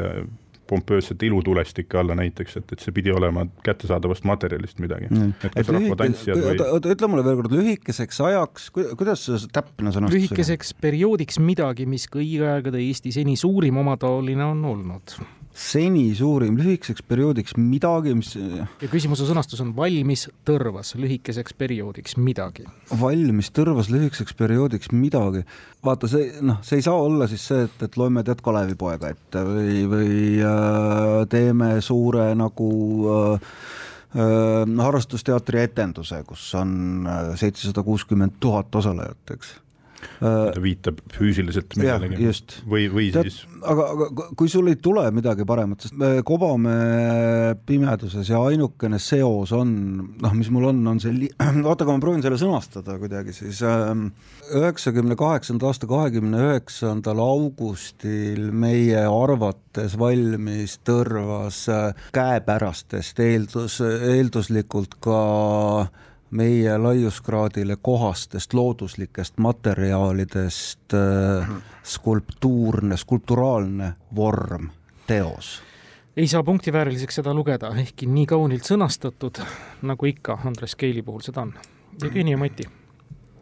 pompöössete 0.71 1.26
ilutulestike 1.26 1.99
alla 1.99 2.14
näiteks, 2.14 2.61
et, 2.61 2.73
et 2.76 2.83
see 2.85 2.95
pidi 2.95 3.11
olema 3.11 3.43
kättesaadavast 3.67 4.23
materjalist 4.29 4.79
midagi. 4.79 5.09
Mm.. 5.11 5.33
et 5.49 5.57
kas 5.57 5.73
rahvatantsijad 5.75 6.38
või 6.38 6.62
oota, 6.69 6.93
ütle 6.95 7.11
mulle 7.11 7.25
veel 7.26 7.40
kord, 7.40 7.57
lühikeseks 7.59 8.23
ajaks, 8.29 8.69
kuidas 8.76 9.26
see 9.26 9.50
täpne 9.50 9.90
sõnastus 9.97 10.14
lühikeseks 10.14 10.73
perioodiks 10.85 11.40
midagi, 11.43 11.88
mis 11.90 12.07
kõigi 12.12 12.38
aegade 12.47 12.79
Eesti 12.85 13.11
seni 13.19 13.35
suurim 13.40 13.83
omataoline 13.83 14.47
on 14.47 14.62
olnud 14.76 15.19
seni 15.61 16.11
suurim 16.17 16.57
lühikeseks 16.59 17.05
perioodiks 17.09 17.57
midagi, 17.61 18.14
mis 18.17 18.33
ja 18.37 18.88
küsimuse 18.90 19.26
sõnastus 19.29 19.61
on 19.64 19.75
valmis 19.76 20.26
tõrvas 20.49 20.95
lühikeseks 20.99 21.55
perioodiks 21.61 22.17
midagi. 22.21 22.64
valmis 23.00 23.52
tõrvas 23.57 23.90
lühikeseks 23.93 24.37
perioodiks 24.38 24.93
midagi. 24.97 25.45
vaata, 25.85 26.09
see 26.09 26.33
noh, 26.45 26.62
see 26.64 26.81
ei 26.81 26.87
saa 26.87 26.97
olla 26.97 27.29
siis 27.31 27.45
see, 27.52 27.67
et, 27.69 27.85
et 27.87 28.00
loeme 28.00 28.25
tead 28.25 28.40
Kalevipoega 28.45 29.12
ette 29.12 29.45
või, 29.47 29.85
või 29.90 30.19
äh, 30.45 31.21
teeme 31.33 31.73
suure 31.85 32.31
nagu 32.38 32.71
äh, 33.14 33.49
äh, 34.17 34.76
harrastusteatri 34.85 35.64
etenduse, 35.67 36.23
kus 36.29 36.47
on 36.61 36.73
äh, 37.05 37.35
seitsesada 37.40 37.85
kuuskümmend 37.85 38.40
tuhat 38.40 38.81
osalejat, 38.81 39.37
eks 39.37 39.59
ta 40.21 40.62
viitab 40.62 41.00
füüsiliselt 41.14 41.76
millelegi. 41.78 42.30
või, 42.69 42.88
või 42.92 43.09
Tead, 43.14 43.30
siis 43.30 43.45
aga, 43.66 43.87
aga 43.95 44.26
kui 44.38 44.50
sul 44.52 44.71
ei 44.71 44.78
tule 44.83 45.04
midagi 45.14 45.45
paremat, 45.49 45.85
sest 45.85 45.97
me 46.00 46.11
kobame 46.26 46.75
pimeduses 47.66 48.30
ja 48.30 48.40
ainukene 48.50 49.00
seos 49.02 49.52
on, 49.57 49.73
noh, 50.21 50.37
mis 50.37 50.50
mul 50.52 50.71
on, 50.71 50.83
on 50.92 51.00
see, 51.02 51.30
oota, 51.40 51.85
aga 51.85 51.95
ma 51.95 52.02
proovin 52.02 52.25
selle 52.25 52.40
sõnastada 52.40 52.97
kuidagi 53.00 53.35
siis, 53.37 53.62
ähm, 53.66 54.11
üheksakümne 54.57 55.16
kaheksanda 55.21 55.71
aasta 55.71 55.88
kahekümne 55.90 56.45
üheksandal 56.50 57.23
augustil 57.25 58.50
meie 58.52 59.04
arvates 59.07 59.97
valmis 60.00 60.78
Tõrvas 60.87 61.64
äh, 61.73 62.07
käepärastest 62.16 63.21
eeldus, 63.23 63.80
eelduslikult 63.85 64.97
ka 65.04 65.21
meie 66.31 66.79
laiuskraadile 66.79 67.77
kohastest 67.83 68.55
looduslikest 68.55 69.39
materjalidest 69.39 70.95
äh, 70.95 71.49
skulptuurne, 71.83 72.97
skulpturaalne 72.97 73.93
vorm, 74.17 74.69
teos. 75.07 75.63
ei 76.17 76.29
saa 76.29 76.43
punktivääriliseks 76.43 77.15
seda 77.15 77.35
lugeda, 77.35 77.73
ehkki 77.77 78.07
nii 78.07 78.27
kaunilt 78.27 78.67
sõnastatud, 78.67 79.43
nagu 79.83 80.07
ikka 80.07 80.39
Andres 80.45 80.77
Keili 80.77 81.03
puhul 81.03 81.25
seda 81.25 81.47
on. 81.47 81.55
Jevgeni 82.03 82.31
ja 82.31 82.39
Mati, 82.39 82.69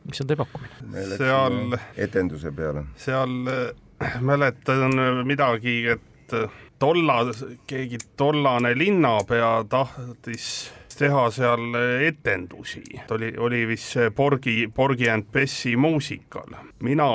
mis 0.09 0.21
on 0.21 0.31
teie 0.31 0.37
pakkumine? 0.37 1.05
seal 1.17 1.77
etenduse 1.97 2.53
peale. 2.53 2.87
seal 2.97 3.53
äh, 3.53 4.21
mäletan 4.21 4.97
midagi, 5.27 5.83
et 5.87 6.37
tolla, 6.79 7.21
keegi 7.67 7.99
tollane 8.17 8.73
linnapea 8.79 9.65
tahtis 9.69 10.71
teha 10.99 11.31
seal 11.31 11.77
etendusi, 12.07 12.83
oli, 13.15 13.33
oli 13.39 13.63
vist 13.69 13.95
see 13.95 14.11
Porgi, 14.11 14.67
Porgi 14.75 15.11
and 15.11 15.29
Bessi 15.33 15.77
muusikal. 15.77 16.57
mina 16.81 17.07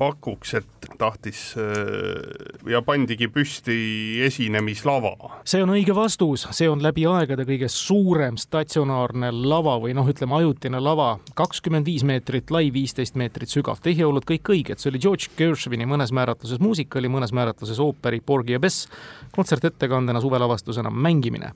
pakuks, 0.00 0.54
et 0.56 0.88
tahtis 0.98 1.40
äh, 1.60 2.70
ja 2.70 2.80
pandigi 2.84 3.28
püsti 3.28 4.20
esinemislava. 4.24 5.12
see 5.44 5.60
on 5.64 5.72
õige 5.74 5.94
vastus, 5.96 6.46
see 6.56 6.68
on 6.70 6.80
läbi 6.84 7.04
aegade 7.08 7.44
kõige 7.48 7.68
suurem 7.72 8.38
statsionaarne 8.40 9.28
lava 9.34 9.76
või 9.82 9.92
noh, 9.96 10.08
ütleme 10.08 10.38
ajutine 10.38 10.80
lava, 10.80 11.10
kakskümmend 11.36 11.88
viis 11.88 12.04
meetrit 12.08 12.52
lai, 12.54 12.70
viisteist 12.72 13.18
meetrit 13.20 13.52
sügav. 13.52 13.82
tehiolud 13.84 14.24
kõik 14.28 14.52
õiged, 14.54 14.80
see 14.80 14.92
oli 14.92 15.02
George 15.02 15.28
Gershwini 15.36 15.88
mõnes 15.88 16.14
määratluses 16.16 16.62
muusika, 16.64 16.98
oli 17.00 17.12
mõnes 17.12 17.34
määratluses 17.36 17.80
ooperi 17.80 18.22
Porgy 18.24 18.56
ja 18.56 18.60
Bess, 18.62 18.88
kontsertettekandena, 19.36 20.20
suvelavastusena 20.20 20.90
mängimine. 20.90 21.52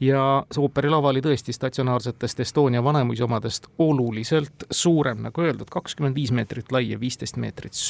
ja 0.00 0.44
see 0.50 0.62
ooperilava 0.62 1.14
oli 1.14 1.22
tõesti 1.22 1.54
statsionaarsetest 1.54 2.40
Estonia 2.40 2.82
Vanemuise 2.84 3.24
omadest 3.24 3.70
oluliselt 3.78 4.66
suurem, 4.70 5.22
nagu 5.28 5.46
öeldud, 5.46 5.70
kakskümmend 5.70 6.18
viis 6.18 6.32
meetrit 6.34 6.72
lai 6.72 6.88
ja 6.90 7.00
viisteist 7.00 7.38
meetrit 7.38 7.72
sügav. 7.72 7.83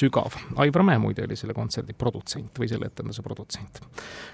Aivar 0.57 0.85
Mäe 0.87 0.99
muide 0.99 1.25
oli 1.25 1.37
selle 1.37 1.55
kontserdi 1.55 1.95
produtsent 1.99 2.59
või 2.59 2.69
selle 2.71 2.91
etenduse 2.91 3.23
produtsent. 3.23 3.81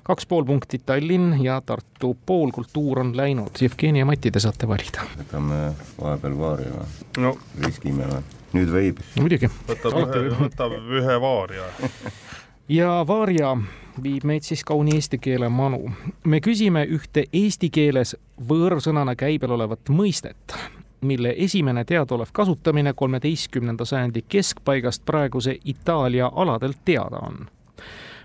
kaks 0.06 0.26
pool 0.26 0.44
punkti 0.48 0.80
Tallinn 0.86 1.36
ja 1.44 1.60
Tartu, 1.66 2.16
pool 2.26 2.50
kultuur 2.54 3.02
on 3.04 3.14
läinud. 3.16 3.52
Jevgeni 3.60 4.02
ja 4.02 4.08
Mati, 4.08 4.30
te 4.30 4.40
saate 4.40 4.68
valida. 4.68 5.06
võtame 5.18 5.62
vahepeal 6.00 6.38
vaari 6.38 6.70
või? 6.74 6.86
no 7.24 7.34
riskime 7.60 8.08
või? 8.10 8.22
nüüd 8.56 8.72
võib. 8.74 9.04
muidugi. 9.20 9.50
võtab 9.68 10.00
ühe, 10.00 10.24
võtab 10.40 10.74
ühe 10.80 11.20
vaaria. 11.22 11.68
ja 12.80 12.96
Varja 13.06 13.54
viib 14.02 14.24
meid 14.28 14.46
siis 14.46 14.62
kauni 14.66 14.96
eesti 14.98 15.18
keele 15.22 15.48
manu. 15.52 15.90
me 16.24 16.40
küsime 16.40 16.84
ühte 16.88 17.26
eesti 17.32 17.70
keeles 17.70 18.16
võõrsõnana 18.48 19.16
käibel 19.18 19.56
olevat 19.56 19.92
mõistet, 19.92 20.56
mille 21.00 21.34
esimene 21.36 21.84
teadaolev 21.84 22.28
kasutamine 22.32 22.92
kolmeteistkümnenda 22.92 23.84
sajandi 23.84 24.22
keskpaigast 24.28 25.04
praeguse 25.04 25.58
Itaalia 25.64 26.30
aladelt 26.34 26.78
teada 26.84 27.16
on. 27.16 27.46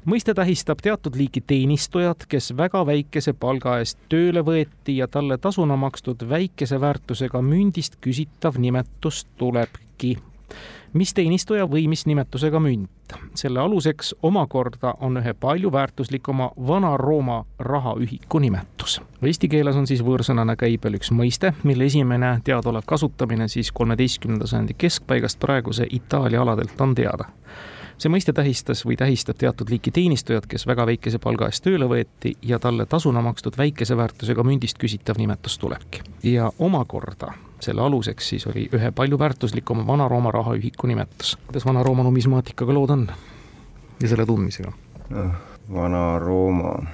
mõiste 0.05 0.33
tähistab 0.33 0.77
teatud 0.81 1.15
liiki 1.15 1.41
teenistujat, 1.41 2.25
kes 2.29 2.57
väga 2.57 2.85
väikese 2.85 3.33
palga 3.33 3.79
eest 3.79 3.97
tööle 4.09 4.41
võeti 4.45 4.97
ja 4.97 5.07
talle 5.07 5.37
tasuna 5.37 5.75
makstud 5.75 6.29
väikese 6.29 6.81
väärtusega 6.81 7.41
mündist 7.41 7.97
küsitav 8.01 8.57
nimetus 8.57 9.25
tulebki 9.37 10.17
mis 10.95 11.13
teenistuja 11.13 11.67
või 11.67 11.87
mis 11.91 12.05
nimetusega 12.05 12.59
münt. 12.59 12.89
selle 13.35 13.59
aluseks 13.59 14.15
omakorda 14.23 14.95
on 14.99 15.17
ühe 15.17 15.33
palju 15.33 15.71
väärtuslikuma 15.71 16.51
Vana-Rooma 16.67 17.45
rahaühiku 17.59 18.39
nimetus. 18.39 19.01
Eesti 19.21 19.49
keeles 19.49 19.75
on 19.75 19.87
siis 19.87 20.01
võõrsõnana 20.01 20.55
käibel 20.55 20.97
üks 20.97 21.11
mõiste, 21.11 21.53
mille 21.63 21.85
esimene 21.85 22.39
teadaolev 22.43 22.83
kasutamine 22.85 23.47
siis 23.47 23.71
kolmeteistkümnenda 23.71 24.47
sajandi 24.47 24.73
keskpaigast 24.77 25.39
praeguse 25.39 25.87
Itaalia 25.89 26.41
aladelt 26.41 26.81
on 26.81 26.95
teada 26.95 27.29
see 27.97 28.11
mõiste 28.11 28.33
tähistas 28.35 28.83
või 28.85 28.97
tähistab 28.99 29.37
teatud 29.39 29.69
liiki 29.71 29.91
teenistujat, 29.91 30.47
kes 30.51 30.67
väga 30.67 30.85
väikese 30.85 31.19
palga 31.23 31.47
eest 31.47 31.63
tööle 31.63 31.87
võeti 31.87 32.35
ja 32.43 32.59
talle 32.59 32.85
tasuna 32.85 33.23
makstud 33.23 33.57
väikese 33.57 33.97
väärtusega 33.97 34.43
mündist 34.43 34.81
küsitav 34.81 35.19
nimetus 35.21 35.57
tulebki. 35.57 36.03
ja 36.23 36.51
omakorda 36.59 37.33
selle 37.59 37.81
aluseks 37.81 38.29
siis 38.29 38.47
oli 38.47 38.67
ühe 38.73 38.91
palju 38.91 39.19
väärtuslikuma 39.19 39.87
Vana-Rooma 39.87 40.31
rahaühiku 40.31 40.87
nimetus. 40.87 41.37
kuidas 41.47 41.65
Vana-Rooma 41.65 42.03
numismaatikaga 42.03 42.73
lood 42.73 42.89
on 42.89 43.07
ja 44.01 44.07
selle 44.07 44.25
tundmisega? 44.25 44.71
Vana-Rooma, 45.73 46.85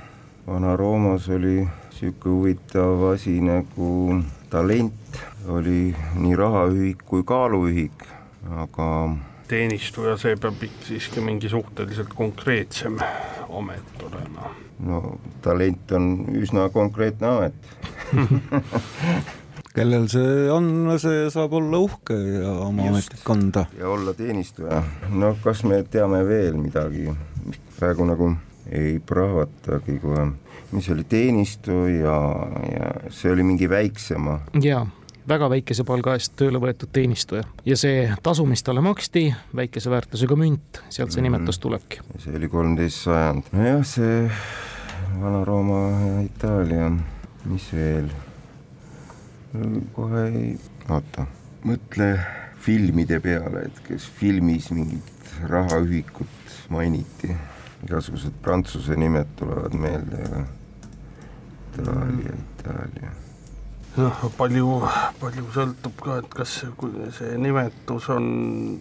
Vana-Roomas 0.47 1.29
oli 1.29 1.67
niisugune 2.01 2.35
huvitav 2.35 3.03
asi 3.13 3.41
nagu 3.41 4.23
talent, 4.49 5.19
oli 5.47 5.95
nii 6.15 6.35
rahaühik 6.35 7.03
kui 7.05 7.23
kaaluühik, 7.23 8.05
aga 8.49 8.87
teenistuja, 9.47 10.15
see 10.17 10.35
peab 10.39 10.63
siiski 10.87 11.21
mingi 11.21 11.49
suhteliselt 11.49 12.13
konkreetsem 12.15 12.97
amet 13.49 14.03
olema. 14.07 14.55
no 14.79 15.19
talent 15.41 15.91
on 15.91 16.25
üsna 16.41 16.69
konkreetne 16.73 17.27
amet 17.27 17.53
kellel 19.75 20.07
see 20.11 20.47
on, 20.51 20.69
see 20.99 21.25
saab 21.33 21.53
olla 21.59 21.79
uhke 21.85 22.15
ja 22.15 22.51
oma 22.67 22.89
ametit 22.91 23.23
kanda. 23.23 23.65
ja 23.79 23.89
olla 23.89 24.13
teenistuja. 24.13 24.83
no 25.09 25.35
kas 25.43 25.63
me 25.63 25.83
teame 25.83 26.23
veel 26.27 26.57
midagi, 26.59 27.09
praegu 27.79 28.07
nagu 28.09 28.31
ei 28.71 28.99
prahvatagi 28.99 29.99
kohe, 30.03 30.25
mis 30.71 30.89
oli 30.93 31.05
teenistuja 31.07 32.15
ja 32.71 32.89
see 33.09 33.31
oli 33.31 33.43
mingi 33.47 33.69
väiksema. 33.69 34.39
jaa 34.61 34.87
väga 35.27 35.49
väikese 35.53 35.85
palga 35.87 36.15
eest 36.17 36.33
tööle 36.39 36.59
võetud 36.61 36.89
teenistuja 36.93 37.43
ja 37.65 37.77
see 37.77 38.07
tasu, 38.23 38.45
mis 38.49 38.63
talle 38.65 38.83
maksti, 38.83 39.27
väikese 39.55 39.93
väärtusega 39.93 40.37
münt, 40.39 40.81
sealt 40.89 41.13
see 41.13 41.23
nimetus 41.23 41.61
tulebki. 41.61 42.01
see 42.19 42.35
oli 42.39 42.49
kolmteist 42.51 43.05
sajand, 43.05 43.53
nojah, 43.55 43.85
see 43.87 44.25
Vana-Rooma 45.21 45.79
ja 46.01 46.19
Itaalia, 46.25 46.91
mis 47.45 47.71
veel? 47.75 48.11
Kohe 49.95 50.25
ei, 50.29 50.51
oota, 50.89 51.25
mõtle 51.67 52.11
filmide 52.61 53.19
peale, 53.23 53.65
et 53.69 53.81
kes 53.87 54.05
filmis 54.19 54.69
mingit 54.75 55.33
rahaühikut 55.49 56.55
mainiti, 56.71 57.33
igasugused 57.85 58.37
prantsuse 58.43 58.95
nimed 58.99 59.33
tulevad 59.39 59.75
meelde, 59.75 60.21
aga 60.29 60.45
Itaalia, 61.71 62.37
Itaalia 62.37 63.11
noh, 63.97 64.23
palju, 64.37 64.67
palju 65.19 65.45
sõltub 65.51 65.99
ka, 66.03 66.17
et 66.21 66.31
kas 66.31 66.55
see, 66.61 66.71
kui 66.79 67.09
see 67.15 67.35
nimetus 67.41 68.07
on 68.13 68.25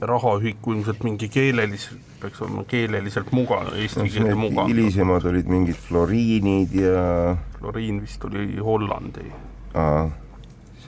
rahaühiku 0.07 0.77
ilmselt 0.77 1.03
mingi 1.07 1.31
keeleliselt, 1.33 2.03
peaks 2.23 2.43
olema 2.45 2.65
keeleliselt 2.71 3.33
mugav, 3.35 3.73
eesti 3.75 4.05
no, 4.05 4.09
keelde 4.15 4.39
mugav. 4.39 4.71
hilisemad 4.71 5.27
olid 5.33 5.51
mingid 5.51 5.79
floriinid 5.89 6.75
ja 6.79 7.37
Floriin 7.59 8.03
vist 8.05 8.25
oli 8.29 8.47
Hollandi. 8.63 9.27
aa, 9.75 10.07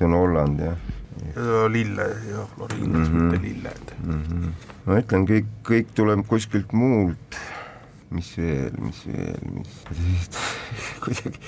see 0.02 0.10
on 0.10 0.18
Holland 0.18 0.60
jah 0.66 0.76
lille 1.72 2.02
ja 2.02 2.46
Floriin 2.54 2.90
mm, 2.90 2.98
Mhm. 2.98 3.04
-hmm. 3.06 3.22
mitte 3.22 3.42
lilled 3.42 3.94
mm. 4.04 4.22
-hmm. 4.22 4.52
ma 4.86 4.98
ütlen, 4.98 5.26
kõik, 5.26 5.46
kõik 5.68 5.94
tuleb 5.94 6.26
kuskilt 6.26 6.72
muult. 6.72 7.38
mis 8.10 8.36
veel, 8.36 8.72
mis 8.78 9.06
veel, 9.06 9.38
mis 9.54 10.30
kuidagi 11.04 11.38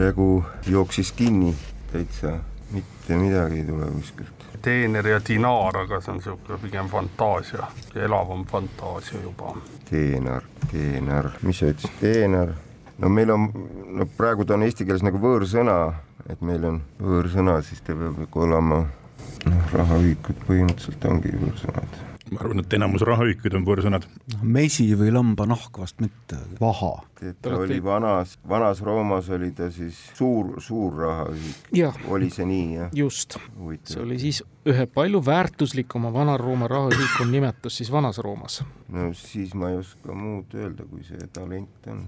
nagu 0.00 0.44
jooksis 0.66 1.12
kinni 1.12 1.54
täitsa, 1.92 2.38
mitte 2.72 3.16
midagi 3.16 3.58
ei 3.58 3.64
tule 3.64 3.86
kuskilt. 3.86 4.46
teener 4.62 5.06
ja 5.06 5.20
dinaar, 5.28 5.76
aga 5.76 6.00
see 6.00 6.12
on 6.12 6.16
niisugune 6.16 6.58
pigem 6.62 6.88
fantaasia, 6.88 7.66
elavam 7.94 8.44
fantaasia 8.46 9.20
juba. 9.22 9.56
teenar, 9.90 10.42
teenar, 10.72 11.30
mis 11.42 11.58
sa 11.58 11.66
ütlesid, 11.66 12.00
teenar? 12.00 12.54
no 12.98 13.08
meil 13.08 13.30
on, 13.30 13.50
no 13.86 14.06
praegu 14.16 14.44
ta 14.44 14.54
on 14.54 14.62
eesti 14.62 14.84
keeles 14.84 15.02
nagu 15.02 15.18
võõrsõna, 15.18 15.92
et 16.32 16.44
meil 16.46 16.64
on 16.68 16.80
võõrsõna, 17.00 17.60
siis 17.66 17.82
ta 17.86 17.96
peab 17.96 18.20
ikka 18.26 18.44
olema 18.46 18.84
noh, 18.84 19.74
rahaühikud 19.74 20.46
põhimõtteliselt 20.46 21.04
ongi 21.10 21.32
võõrsõnad. 21.40 21.98
ma 22.30 22.38
arvan, 22.44 22.60
et 22.62 22.74
enamus 22.76 23.02
rahaühikuid 23.02 23.56
on 23.58 23.64
võõrsõnad. 23.66 24.04
mesi 24.42 24.86
või 24.94 25.10
lambanahk 25.14 25.80
vast 25.82 26.00
mitte, 26.00 26.38
vaha. 26.60 26.92
et 27.20 27.40
Te 27.42 27.48
ta 27.48 27.56
oli 27.58 27.80
vanas, 27.84 28.36
vanas 28.48 28.82
Roomas 28.86 29.28
oli 29.34 29.50
ta 29.56 29.70
siis 29.74 29.98
suur, 30.14 30.54
suur 30.62 30.94
rahaühik, 31.02 32.06
oli 32.08 32.30
see 32.30 32.46
nii 32.46 32.70
jah? 32.76 32.94
just, 32.94 33.36
see 33.84 34.00
oli 34.02 34.18
siis 34.22 34.42
ühe 34.70 34.86
palju 34.86 35.22
väärtuslikuma 35.24 36.12
Vana-Rooma 36.14 36.68
rahaühiku 36.68 37.26
nimetus 37.30 37.80
siis 37.80 37.92
Vanas 37.92 38.18
Roomas. 38.18 38.62
no 38.88 39.12
siis 39.14 39.54
ma 39.54 39.70
ei 39.70 39.80
oska 39.82 40.14
muud 40.14 40.54
öelda, 40.54 40.84
kui 40.84 41.02
see 41.04 41.26
talent 41.32 41.90
on. 41.90 42.04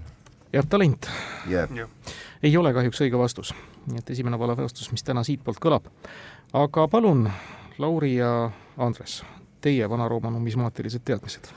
Jah, 0.53 0.65
talent 0.69 1.09
jääb. 1.49 1.71
ei 2.43 2.57
ole 2.57 2.73
kahjuks 2.73 3.01
õige 3.01 3.19
vastus, 3.19 3.53
nii 3.87 3.99
et 3.99 4.09
esimene 4.15 4.39
vale 4.39 4.57
vastus, 4.57 4.91
mis 4.91 5.03
täna 5.03 5.23
siitpoolt 5.23 5.61
kõlab. 5.63 5.89
aga 6.53 6.87
palun, 6.87 7.29
Lauri 7.77 8.15
ja 8.15 8.51
Andres, 8.77 9.23
teie 9.63 9.87
Vana-Rooma 9.89 10.31
numismaatilised 10.33 11.03
teadmised. 11.05 11.51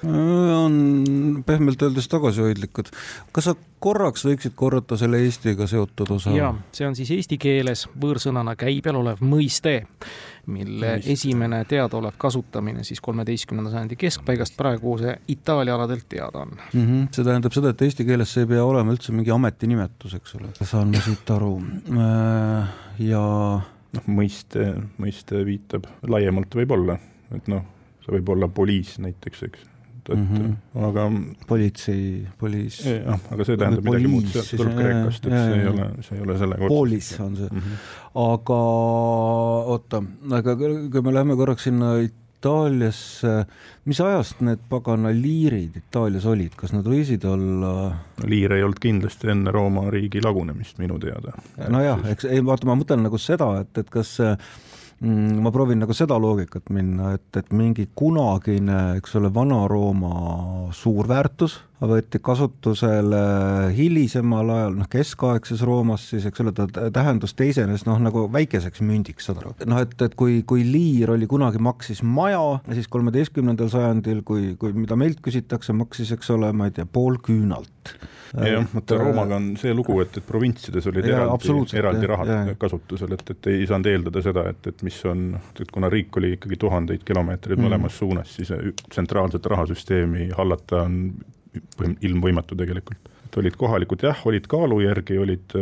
on 0.57 1.43
pehmelt 1.47 1.83
öeldes 1.83 2.09
tagasihoidlikud. 2.13 2.93
kas 3.33 3.51
sa 3.51 3.55
korraks 3.83 4.25
võiksid 4.27 4.55
korrata 4.57 4.97
selle 5.01 5.21
Eestiga 5.25 5.67
seotud 5.71 6.15
osa? 6.17 6.33
ja 6.37 6.53
see 6.73 6.87
on 6.89 6.97
siis 6.99 7.11
eesti 7.17 7.39
keeles 7.43 7.87
võõrsõnana 8.01 8.57
käibel 8.59 9.01
olev 9.03 9.23
mõiste, 9.25 9.77
mille 10.47 10.97
Mõiste. 10.97 11.13
esimene 11.13 11.63
teadaolev 11.69 12.17
kasutamine 12.19 12.85
siis 12.87 13.03
kolmeteistkümnenda 13.05 13.75
sajandi 13.75 13.99
keskpaigast 14.01 14.57
praeguse 14.57 15.19
Itaalia 15.29 15.75
aladelt 15.75 16.09
teada 16.09 16.47
on. 16.47 16.57
mm. 16.73 16.83
-hmm. 16.83 17.07
see 17.13 17.25
tähendab 17.25 17.53
seda, 17.53 17.75
et 17.75 17.83
eesti 17.83 18.09
keeles 18.09 18.33
see 18.33 18.47
ei 18.47 18.53
pea 18.55 18.65
olema 18.65 18.95
üldse 18.95 19.13
mingi 19.13 19.31
ametinimetus, 19.35 20.15
eks 20.15 20.35
ole. 20.41 20.53
saan 20.63 20.95
ma 20.95 21.03
siit 21.05 21.31
aru. 21.31 21.55
ja 22.99 23.25
noh, 23.97 24.11
mõiste, 24.11 24.69
mõiste 25.01 25.45
viitab 25.47 25.87
laiemalt 26.07 26.55
võib-olla, 26.55 26.99
et 27.35 27.49
noh, 27.51 27.65
see 28.07 28.15
võib 28.21 28.37
olla 28.37 28.49
poliis 28.53 28.97
näiteks, 29.03 29.43
eks, 29.49 29.65
et 30.07 30.19
mm. 30.19 30.27
-hmm. 30.27 30.85
aga 30.89 31.07
politsei, 31.49 32.27
poliis, 32.39 32.79
jah, 32.87 33.19
aga 33.35 33.47
see 33.47 33.57
tähendab 33.59 33.89
midagi 33.89 34.11
muud, 34.11 34.29
siis, 34.31 34.53
tuleb 34.55 34.77
kreekast, 34.79 35.27
et 35.27 35.35
jah, 35.35 35.49
see 35.49 35.57
ei 35.63 35.73
ole, 35.73 35.89
see 36.07 36.19
ei 36.19 36.23
ole 36.27 36.37
sellega 36.43 36.69
poolis 36.71 37.09
on 37.21 37.35
see. 37.41 37.49
mm. 37.51 37.65
-hmm. 37.65 37.89
aga 38.29 38.61
oota, 39.75 40.03
aga 40.39 40.57
kui 40.63 41.03
me 41.03 41.19
läheme 41.19 41.37
korraks 41.37 41.67
sinna 41.67 41.97
Itaaliasse, 42.37 43.33
mis 43.91 44.01
ajast 44.01 44.43
need 44.47 44.61
pagana 44.69 45.11
liirid 45.11 45.81
Itaalias 45.81 46.27
olid, 46.31 46.55
kas 46.55 46.77
nad 46.77 46.87
võisid 46.87 47.25
olla? 47.27 47.97
liir 48.23 48.53
ei 48.53 48.63
olnud 48.63 48.79
kindlasti 48.79 49.33
enne 49.33 49.51
Rooma 49.51 49.89
riigi 49.91 50.23
lagunemist 50.23 50.79
minu 50.79 51.01
teada. 51.03 51.35
nojah, 51.69 52.07
eks 52.13 52.29
ei 52.31 52.45
vaata, 52.45 52.69
ma 52.69 52.79
mõtlen 52.79 53.03
nagu 53.09 53.19
seda, 53.19 53.51
et, 53.65 53.83
et 53.83 53.91
kas 53.91 54.21
Mm, 54.21 54.86
ma 55.01 55.51
proovin 55.53 55.83
nagu 55.83 55.93
seda 55.93 56.17
loogikat 56.21 56.71
minna, 56.73 57.13
et, 57.19 57.29
et 57.37 57.51
mingi 57.53 57.89
kunagine, 57.95 58.97
eks 58.97 59.19
ole, 59.21 59.29
Vana-Rooma 59.35 60.73
suur 60.73 61.09
väärtus 61.11 61.59
võeti 61.81 62.21
kasutusele 62.25 63.21
hilisemal 63.77 64.51
ajal, 64.55 64.77
noh, 64.81 64.89
keskaegses 64.91 65.63
Roomas 65.67 66.07
siis, 66.13 66.25
eks 66.29 66.45
ole, 66.45 66.55
ta 66.57 66.67
tähendus 66.95 67.37
teisenes 67.37 67.85
noh, 67.89 68.01
nagu 68.03 68.27
väikeseks 68.33 68.81
mündiks, 68.87 69.29
saad 69.29 69.43
aru. 69.43 69.55
noh, 69.69 69.83
et, 69.85 69.97
et 70.07 70.17
kui, 70.17 70.41
kui 70.49 70.65
liir 70.65 71.13
oli 71.13 71.29
kunagi, 71.29 71.61
maksis 71.63 72.03
maja, 72.07 72.41
siis 72.73 72.89
kolmeteistkümnendal 72.93 73.71
sajandil, 73.73 74.23
kui, 74.27 74.55
kui 74.61 74.73
mida 74.77 74.97
meilt 74.97 75.21
küsitakse, 75.25 75.77
maksis, 75.77 76.15
eks 76.17 76.33
ole, 76.37 76.53
ma 76.57 76.71
ei 76.71 76.77
tea, 76.77 76.89
pool 76.89 77.21
küünalt 77.25 77.97
jah, 78.35 78.65
vot 78.73 78.97
Roomaga 78.97 79.37
on 79.37 79.53
see 79.61 79.75
lugu, 79.77 79.99
et, 80.03 80.17
et 80.19 80.27
provintsides 80.27 80.89
olid 80.91 81.07
ja, 81.07 81.21
eraldi, 81.21 81.77
eraldi 81.79 82.11
rahad 82.11 82.33
ja, 82.33 82.41
ja. 82.51 82.57
kasutusel, 82.59 83.15
et, 83.17 83.31
et 83.37 83.53
ei 83.53 83.69
saanud 83.69 83.93
eeldada 83.93 84.25
seda, 84.25 84.49
et, 84.53 84.73
et 84.73 84.85
mis 84.87 84.99
on, 85.09 85.29
et 85.61 85.71
kuna 85.73 85.91
riik 85.93 86.17
oli 86.21 86.35
ikkagi 86.37 86.59
tuhandeid 86.65 87.05
kilomeetreid 87.07 87.59
mm. 87.59 87.69
mõlemas 87.69 87.97
suunas, 88.01 88.33
siis 88.39 88.53
tsentraalset 88.91 89.47
rahasüsteemi 89.53 90.31
hallata 90.37 90.85
on 90.89 91.01
ilmvõimatu 92.09 92.59
tegelikult. 92.59 93.11
et 93.27 93.41
olid 93.43 93.57
kohalikud 93.59 94.05
jah, 94.07 94.27
olid 94.27 94.47
kaalu 94.51 94.81
järgi, 94.85 95.19
olid 95.19 95.57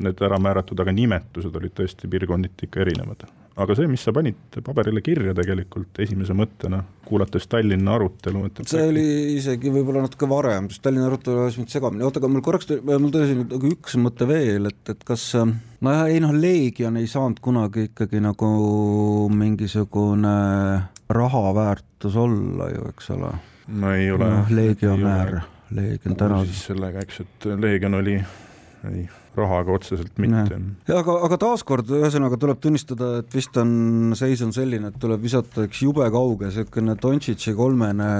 need 0.00 0.22
ära 0.24 0.38
määratud, 0.40 0.80
aga 0.80 0.92
nimetused 0.96 1.56
olid 1.56 1.76
tõesti 1.76 2.08
piirkonniti 2.08 2.68
ikka 2.68 2.80
erinevad 2.86 3.28
aga 3.60 3.74
see, 3.76 3.88
mis 3.90 4.02
sa 4.04 4.12
panid 4.14 4.58
paberile 4.64 5.02
kirja 5.04 5.34
tegelikult 5.36 5.98
esimese 6.02 6.34
mõttena, 6.36 6.80
kuulates 7.06 7.46
Tallinna 7.50 7.96
arutelu, 7.98 8.44
et, 8.48 8.62
see 8.70 8.84
oli 8.92 9.04
isegi 9.36 9.72
võib-olla 9.74 10.04
natuke 10.06 10.28
varem, 10.30 10.70
sest 10.70 10.84
Tallinna 10.84 11.08
arutelu 11.10 11.44
ajas 11.44 11.58
mind 11.60 11.74
segamini, 11.74 12.06
oota, 12.06 12.22
aga 12.22 12.30
mul 12.32 12.44
korraks, 12.46 12.70
mul 12.86 13.12
tuli 13.12 13.36
nagu 13.42 13.72
üks 13.72 13.98
mõte 14.00 14.28
veel, 14.30 14.70
et, 14.70 14.80
et 14.92 15.04
kas 15.06 15.26
nojah, 15.36 16.06
ei 16.08 16.22
noh, 16.22 16.34
Leegion 16.36 17.00
ei 17.00 17.10
saanud 17.10 17.42
kunagi 17.44 17.90
ikkagi 17.90 18.22
nagu 18.24 18.50
mingisugune 19.34 20.34
raha 21.10 21.44
väärtus 21.56 22.16
olla 22.20 22.70
ju, 22.70 22.90
eks 22.94 23.12
ole. 23.16 23.34
No 23.70 23.94
ei 23.94 24.10
ole. 24.10 24.28
noh, 24.34 24.52
legionär, 24.54 25.40
Leegion 25.70 26.18
täna. 26.18 26.44
siis 26.48 26.66
sellega, 26.72 27.06
eks, 27.06 27.24
et 27.24 27.50
Leegion 27.60 27.98
oli, 28.00 28.18
ei 28.90 29.08
rahaga 29.36 29.72
otseselt 29.72 30.18
mitte. 30.22 30.58
aga, 30.90 31.14
aga 31.26 31.38
taaskord 31.40 31.90
ühesõnaga 32.00 32.38
tuleb 32.40 32.60
tunnistada, 32.62 33.10
et 33.22 33.34
vist 33.34 33.56
on, 33.60 34.12
seis 34.18 34.42
on 34.46 34.52
selline, 34.56 34.90
et 34.90 34.98
tuleb 35.02 35.22
visata 35.22 35.66
üks 35.68 35.84
jube 35.84 36.06
kauge 36.12 36.50
niisugune 36.50 36.96
Dontšitši 37.00 37.54
kolmene 37.58 38.10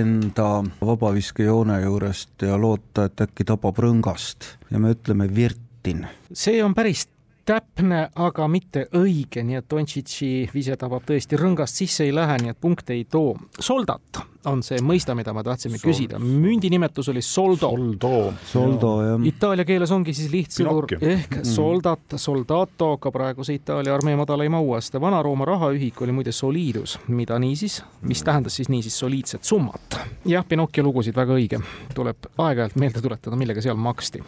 enda 0.00 0.48
vabaviskejoone 0.80 1.80
juurest 1.84 2.48
ja 2.48 2.58
loota, 2.60 3.08
et 3.10 3.26
äkki 3.26 3.46
tabab 3.52 3.80
rõngast 3.84 4.54
ja 4.70 4.80
me 4.82 4.94
ütleme 4.96 5.28
Virtin. 5.34 6.06
see 6.32 6.62
on 6.64 6.76
päris 6.76 7.06
täpne, 7.46 8.08
aga 8.14 8.48
mitte 8.48 8.86
õige, 8.96 9.44
nii 9.46 9.60
et 9.60 9.68
Dontšitši 9.70 10.50
vise 10.54 10.76
tabab 10.80 11.06
tõesti 11.08 11.38
rõngast 11.40 11.80
sisse 11.80 12.04
ei 12.06 12.14
lähe, 12.14 12.38
nii 12.42 12.54
et 12.54 12.60
punkte 12.60 12.94
ei 12.96 13.06
too. 13.10 13.34
Soldat 13.58 14.22
on 14.48 14.62
see 14.64 14.80
mõista, 14.84 15.14
mida 15.16 15.32
me 15.36 15.42
tahtsime 15.44 15.78
Sol 15.78 15.90
küsida. 15.90 16.18
mündi 16.20 16.70
nimetus 16.72 17.10
oli 17.12 17.22
soldo. 17.22 17.70
Soldo, 17.70 18.32
soldo 18.48 18.92
jah. 19.04 19.26
Itaalia 19.28 19.66
keeles 19.68 19.90
ongi 19.92 20.14
siis 20.16 20.30
lihtsõdur 20.32 20.86
ehk 20.96 21.40
mm. 21.40 21.48
soldat, 21.48 22.16
soldato, 22.16 22.94
ka 23.02 23.12
praeguse 23.12 23.54
Itaalia 23.58 23.94
armee 23.94 24.16
madalaim 24.16 24.56
auaste. 24.56 25.00
Vana-Rooma 25.00 25.48
rahaühik 25.48 26.00
oli 26.04 26.14
muide 26.16 26.32
soliidus, 26.32 26.98
mida 27.08 27.38
niisiis, 27.42 27.80
mis 28.02 28.24
tähendas 28.24 28.56
siis 28.60 28.70
niisiis 28.72 28.96
soliidset 28.98 29.44
summat. 29.44 30.00
jah, 30.24 30.46
Pinocchio 30.48 30.84
lugusid 30.84 31.16
väga 31.16 31.36
õige, 31.36 31.60
tuleb 31.94 32.30
aeg-ajalt 32.38 32.80
meelde 32.80 33.04
tuletada, 33.04 33.36
millega 33.36 33.62
seal 33.64 33.76
maksti. 33.76 34.24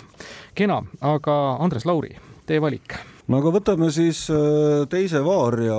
kena, 0.55 0.83
aga 1.01 1.39
Andres 1.61 1.89
Lauri, 1.89 2.17
tee 2.47 2.61
valik 2.63 2.97
no 3.29 3.43
aga 3.43 3.55
võtame 3.59 3.91
siis 3.95 4.25
äh, 4.33 4.83
teise 4.91 5.23
vaaria 5.25 5.79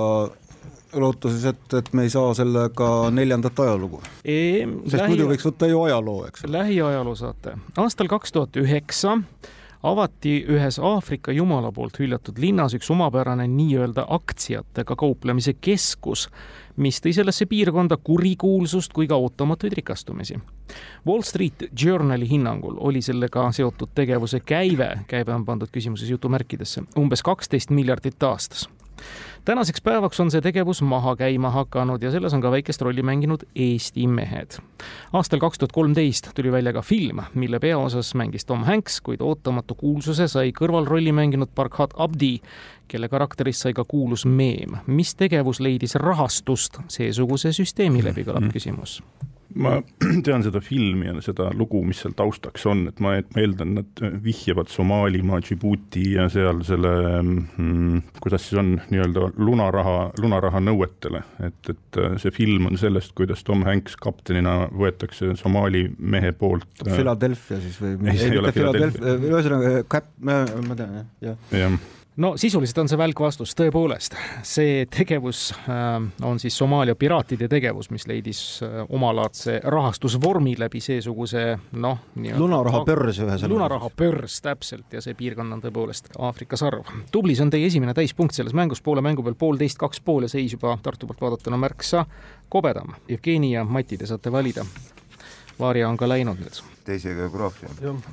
lootuses, 0.94 1.42
et, 1.50 1.64
et 1.74 1.90
me 1.92 2.04
ei 2.06 2.12
saa 2.12 2.30
sellega 2.38 2.90
neljandat 3.14 3.58
ajalugu 3.66 4.00
sest 4.04 4.94
lähi... 5.00 5.10
muidu 5.10 5.28
võiks 5.32 5.46
võtta 5.48 5.68
ju 5.70 5.82
ajaloo, 5.88 6.24
eks. 6.28 6.46
lähiajaloo 6.50 7.16
saate. 7.18 7.58
aastal 7.80 8.10
kaks 8.12 8.34
tuhat 8.36 8.56
üheksa 8.60 9.18
avati 9.84 10.38
ühes 10.48 10.78
Aafrika 10.80 11.32
jumala 11.32 11.70
poolt 11.72 11.98
hüljatud 12.00 12.38
linnas 12.40 12.74
üks 12.76 12.88
omapärane 12.90 13.46
nii-öelda 13.50 14.06
aktsiatega 14.16 14.96
kauplemise 14.96 15.54
keskus, 15.60 16.28
mis 16.76 17.00
tõi 17.04 17.12
sellesse 17.16 17.46
piirkonda 17.50 17.98
kurikuulsust 18.00 18.92
kui 18.96 19.08
ka 19.10 19.18
ootamatuid 19.20 19.76
rikastumisi. 19.76 20.38
Wall 21.06 21.22
Street 21.22 21.68
Journali 21.84 22.28
hinnangul 22.30 22.78
oli 22.80 23.02
sellega 23.04 23.50
seotud 23.52 23.92
tegevuse 23.94 24.40
käive, 24.40 24.88
käive 25.08 25.34
on 25.34 25.44
pandud 25.44 25.72
küsimuses 25.72 26.10
jutumärkidesse, 26.10 26.88
umbes 26.98 27.22
kaksteist 27.22 27.70
miljardit 27.70 28.22
aastas 28.22 28.68
tänaseks 29.44 29.82
päevaks 29.82 30.20
on 30.20 30.30
see 30.30 30.40
tegevus 30.40 30.82
maha 30.82 31.16
käima 31.16 31.50
hakanud 31.50 32.02
ja 32.02 32.10
selles 32.10 32.34
on 32.34 32.40
ka 32.40 32.50
väikest 32.50 32.82
rolli 32.82 33.02
mänginud 33.02 33.44
Eesti 33.54 34.06
mehed. 34.06 34.56
aastal 35.12 35.38
kaks 35.38 35.58
tuhat 35.58 35.72
kolmteist 35.72 36.30
tuli 36.34 36.52
välja 36.52 36.72
ka 36.72 36.82
film, 36.82 37.20
mille 37.34 37.60
peaosas 37.60 38.14
mängis 38.14 38.44
Tom 38.44 38.64
Hanks, 38.64 39.00
kuid 39.00 39.20
ootamatu 39.20 39.74
kuulsuse 39.74 40.28
sai 40.28 40.52
kõrvalrolli 40.52 41.12
mänginud 41.12 41.52
Barkhat 41.54 41.94
Abdi, 41.96 42.40
kelle 42.88 43.08
karakterist 43.08 43.66
sai 43.66 43.72
ka 43.72 43.84
kuulus 43.84 44.26
meem. 44.26 44.76
mis 44.86 45.14
tegevus 45.14 45.60
leidis 45.60 45.94
rahastust 45.94 46.80
seesuguse 46.88 47.52
süsteemi 47.52 48.04
läbi, 48.04 48.24
kõlab 48.24 48.48
mhm. 48.48 48.52
küsimus 48.52 49.02
ma 49.54 49.76
tean 50.26 50.44
seda 50.44 50.60
filmi 50.64 51.08
ja 51.08 51.14
seda 51.24 51.48
lugu, 51.54 51.82
mis 51.86 52.00
seal 52.02 52.14
taustaks 52.16 52.66
on, 52.70 52.86
et 52.90 53.00
ma 53.04 53.16
eeldan, 53.20 53.76
nad 53.78 54.02
vihjavad 54.24 54.70
Somaalimaa, 54.72 55.40
Djibouti 55.44 56.04
ja 56.16 56.28
seal 56.32 56.62
selle 56.66 56.92
mm,, 57.22 58.02
kuidas 58.24 58.48
siis 58.48 58.60
on, 58.62 58.74
nii-öelda 58.90 59.30
lunaraha, 59.38 59.98
lunaraha 60.22 60.62
nõuetele, 60.64 61.24
et, 61.48 61.72
et 61.72 62.00
äh, 62.02 62.16
see 62.22 62.34
film 62.34 62.70
on 62.70 62.80
sellest, 62.80 63.14
kuidas 63.18 63.44
Tom 63.46 63.64
Hanks 63.66 63.98
kaptenina 64.00 64.64
võetakse 64.74 65.34
Somaali 65.40 65.86
mehe 65.98 66.34
poolt. 66.38 66.70
Äh, 66.86 66.94
Philadelphia 66.94 67.60
siis 67.62 67.80
või? 67.82 67.96
ei, 68.10 68.20
see 68.20 68.32
ei 68.32 68.40
ole 68.42 68.54
Philadelphia, 68.54 69.18
ühesõnaga, 69.18 70.02
ma 70.24 70.78
tean 70.78 70.98
jah, 71.00 71.12
jah. 71.30 71.44
jah 71.54 71.78
no 72.16 72.36
sisuliselt 72.36 72.78
on 72.78 72.88
see 72.90 72.98
välk 72.98 73.20
vastus, 73.20 73.54
tõepoolest, 73.58 74.14
see 74.46 74.84
tegevus 74.90 75.48
äh, 75.66 75.96
on 76.26 76.40
siis 76.42 76.56
Somaalia 76.58 76.94
piraatide 76.98 77.48
tegevus, 77.50 77.90
mis 77.94 78.06
leidis 78.10 78.40
äh, 78.62 78.82
omalaadse 78.88 79.60
rahastusvormi 79.64 80.54
läbi 80.58 80.82
seesuguse 80.84 81.46
noh. 81.72 81.98
lunarahapörs 82.14 83.18
ühesõnaga. 83.18 83.50
lunarahapörs, 83.50 84.40
täpselt, 84.44 84.86
ja 84.94 85.02
see 85.04 85.16
piirkond 85.18 85.58
on 85.58 85.64
tõepoolest 85.64 86.12
Aafrika 86.18 86.58
sarv. 86.60 86.90
tubli, 87.12 87.34
see 87.34 87.48
on 87.48 87.54
teie 87.54 87.66
esimene 87.70 87.94
täispunkt 87.96 88.36
selles 88.36 88.54
mängus, 88.54 88.82
poole 88.84 89.02
mängu 89.04 89.26
peal 89.26 89.38
poolteist, 89.38 89.80
kaks 89.80 90.02
pool 90.04 90.28
ja 90.28 90.32
seis 90.32 90.54
juba 90.54 90.78
Tartu 90.82 91.08
poolt 91.08 91.22
vaadatuna 91.22 91.58
märksa 91.58 92.04
kobedam. 92.48 92.94
Jevgeni 93.08 93.54
ja 93.54 93.64
Mati, 93.64 93.98
te 93.98 94.06
saate 94.06 94.32
valida. 94.32 94.64
Vaarja 95.60 95.88
on 95.88 95.96
ka 95.96 96.08
läinud 96.08 96.40
nüüd 96.42 96.62
teise 96.84 97.14
geograafia. 97.14 97.68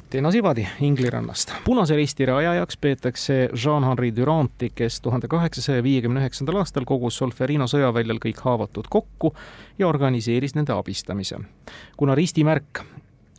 Teena 0.09 0.31
Sivadi 0.31 0.67
Inglirannast. 0.81 1.51
punase 1.63 1.95
risti 1.95 2.25
rajajaks 2.25 2.77
peetakse 2.77 3.49
Jean-Henri 3.63 4.15
Duranti, 4.15 4.71
kes 4.75 5.01
tuhande 5.01 5.27
kaheksasaja 5.27 5.83
viiekümne 5.83 6.21
üheksandal 6.21 6.61
aastal 6.61 6.85
kogus 6.85 7.17
Solferino 7.17 7.67
sõjaväljal 7.67 8.21
kõik 8.23 8.39
haavatud 8.45 8.87
kokku 8.89 9.33
ja 9.79 9.87
organiseeris 9.87 10.55
nende 10.55 10.73
abistamise. 10.73 11.39
kuna 11.97 12.15
ristimärk 12.15 12.83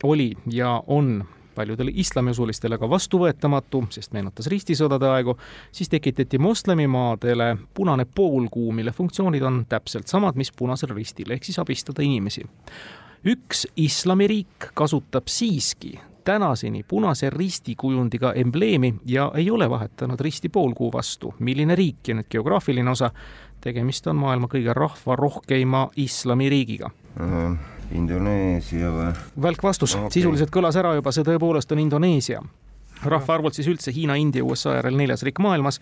oli 0.03 0.33
ja 0.51 0.83
on 0.87 1.23
paljudele 1.55 1.91
islamiusulistele 1.93 2.77
ka 2.77 2.89
vastuvõetamatu, 2.89 3.85
sest 3.89 4.13
meenutas 4.13 4.47
ristisõdade 4.47 5.05
aegu, 5.05 5.37
siis 5.71 5.89
tekitati 5.89 6.37
moslemimaadele 6.37 7.57
punane 7.73 8.05
poolkuu, 8.05 8.71
mille 8.71 8.91
funktsioonid 8.91 9.41
on 9.41 9.65
täpselt 9.69 10.07
samad, 10.07 10.35
mis 10.35 10.51
punasel 10.51 10.89
ristil, 10.95 11.31
ehk 11.31 11.43
siis 11.43 11.59
abistada 11.59 12.01
inimesi 12.01 12.45
üks 13.25 13.67
islamiriik 13.75 14.71
kasutab 14.73 15.27
siiski 15.27 15.99
tänaseni 16.23 16.83
Punase 16.83 17.29
Risti 17.29 17.75
kujundiga 17.75 18.33
embleemi 18.33 18.95
ja 19.05 19.31
ei 19.35 19.51
ole 19.51 19.69
vahetanud 19.69 20.19
risti 20.19 20.49
poolkuu 20.49 20.91
vastu. 20.93 21.33
milline 21.39 21.75
riik 21.75 22.07
ja 22.07 22.15
nüüd 22.15 22.27
geograafiline 22.29 22.91
osa, 22.91 23.11
tegemist 23.61 24.07
on 24.07 24.15
maailma 24.15 24.47
kõige 24.47 24.73
rahvarohkeima 24.73 25.89
islamiriigiga 25.95 26.89
uh,. 27.19 27.55
Indoneesia 27.93 28.89
või? 28.91 29.11
välk 29.41 29.63
vastus 29.63 29.95
okay., 29.95 30.09
sisuliselt 30.09 30.49
kõlas 30.49 30.77
ära 30.79 30.95
juba, 30.95 31.11
see 31.11 31.23
tõepoolest 31.27 31.71
on 31.71 31.79
Indoneesia 31.79 32.41
rahvaarvult 33.05 33.57
siis 33.57 33.67
üldse 33.71 33.93
Hiina, 33.95 34.15
India, 34.19 34.43
USA 34.45 34.77
järel 34.77 34.97
neljas 34.97 35.23
riik 35.23 35.39
maailmas, 35.43 35.79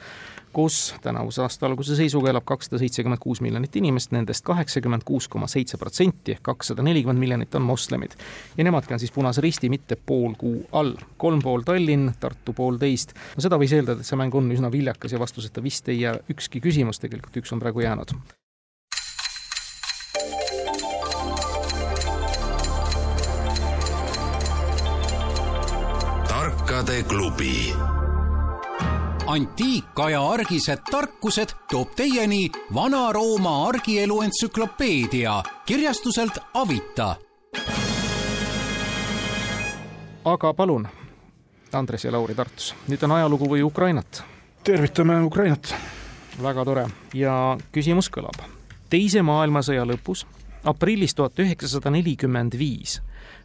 kus 0.53 0.95
tänavuse 1.03 1.41
aasta 1.41 1.65
alguse 1.67 1.95
seisuga 1.95 2.31
elab 2.31 2.45
kakssada 2.47 2.79
seitsekümmend 2.81 3.21
kuus 3.23 3.41
miljonit 3.41 3.75
inimest, 3.79 4.11
nendest 4.11 4.45
kaheksakümmend 4.47 5.05
kuus 5.07 5.27
koma 5.31 5.47
seitse 5.51 5.79
protsenti 5.79 6.35
ehk 6.35 6.43
kakssada 6.49 6.83
nelikümmend 6.83 7.19
miljonit 7.19 7.55
on 7.55 7.65
moslemid. 7.67 8.17
ja 8.57 8.63
nemadki 8.63 8.93
on 8.93 8.99
siis 8.99 9.11
Punase 9.11 9.41
Risti 9.41 9.69
mitte 9.69 9.95
pool 9.95 10.35
kuu 10.37 10.65
all. 10.71 10.93
kolm 11.17 11.41
pool 11.41 11.61
Tallinn, 11.61 12.11
Tartu 12.19 12.53
poolteist. 12.53 13.15
no 13.35 13.41
seda 13.41 13.59
võis 13.61 13.73
eeldada, 13.75 14.01
et 14.01 14.07
see 14.07 14.19
mäng 14.19 14.35
on 14.35 14.51
üsna 14.51 14.71
viljakas 14.71 15.11
ja 15.11 15.19
vastuseta 15.19 15.63
vist 15.63 15.89
ei 15.89 16.01
jää 16.01 16.19
ükski 16.29 16.61
küsimus, 16.61 16.99
tegelikult 16.99 17.43
üks 17.43 17.53
on 17.53 17.59
praegu 17.59 17.87
jäänud 17.87 18.15
tarkade 26.81 27.03
klubi 27.03 27.73
antiikaja 29.27 30.29
argised 30.29 30.79
tarkused 30.91 31.49
toob 31.71 31.87
teieni 31.95 32.49
Vana-Rooma 32.75 33.67
argielu 33.67 34.21
entsüklopeedia 34.21 35.43
kirjastuselt 35.65 36.37
Avita. 36.53 37.15
aga 40.25 40.53
palun, 40.53 40.87
Andres 41.73 42.05
ja 42.05 42.11
Lauri 42.11 42.35
Tartus, 42.35 42.75
nüüd 42.87 43.03
on 43.03 43.11
ajalugu 43.11 43.49
või 43.49 43.63
Ukrainat? 43.63 44.23
tervitame 44.63 45.21
Ukrainat. 45.23 45.75
väga 46.41 46.65
tore 46.65 46.87
ja 47.13 47.57
küsimus 47.71 48.09
kõlab. 48.09 48.41
teise 48.89 49.21
maailmasõja 49.21 49.85
lõpus, 49.85 50.25
aprillis 50.63 51.15
tuhat 51.15 51.39
üheksasada 51.39 51.89
nelikümmend 51.89 52.57
viis, 52.57 53.01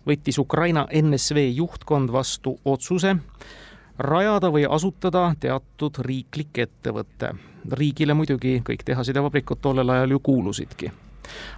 võttis 0.06 0.38
Ukraina 0.38 0.86
NSV 1.02 1.48
juhtkond 1.56 2.12
vastu 2.12 2.58
otsuse 2.64 3.16
rajada 3.98 4.50
või 4.52 4.66
asutada 4.68 5.34
teatud 5.40 5.98
riiklik 5.98 6.58
ettevõte. 6.58 7.34
riigile 7.72 8.14
muidugi 8.14 8.62
kõik 8.64 8.84
tehased 8.84 9.16
ja 9.16 9.22
vabrikud 9.22 9.58
tollel 9.60 9.90
ajal 9.90 10.10
ju 10.10 10.20
kuulusidki. 10.20 10.92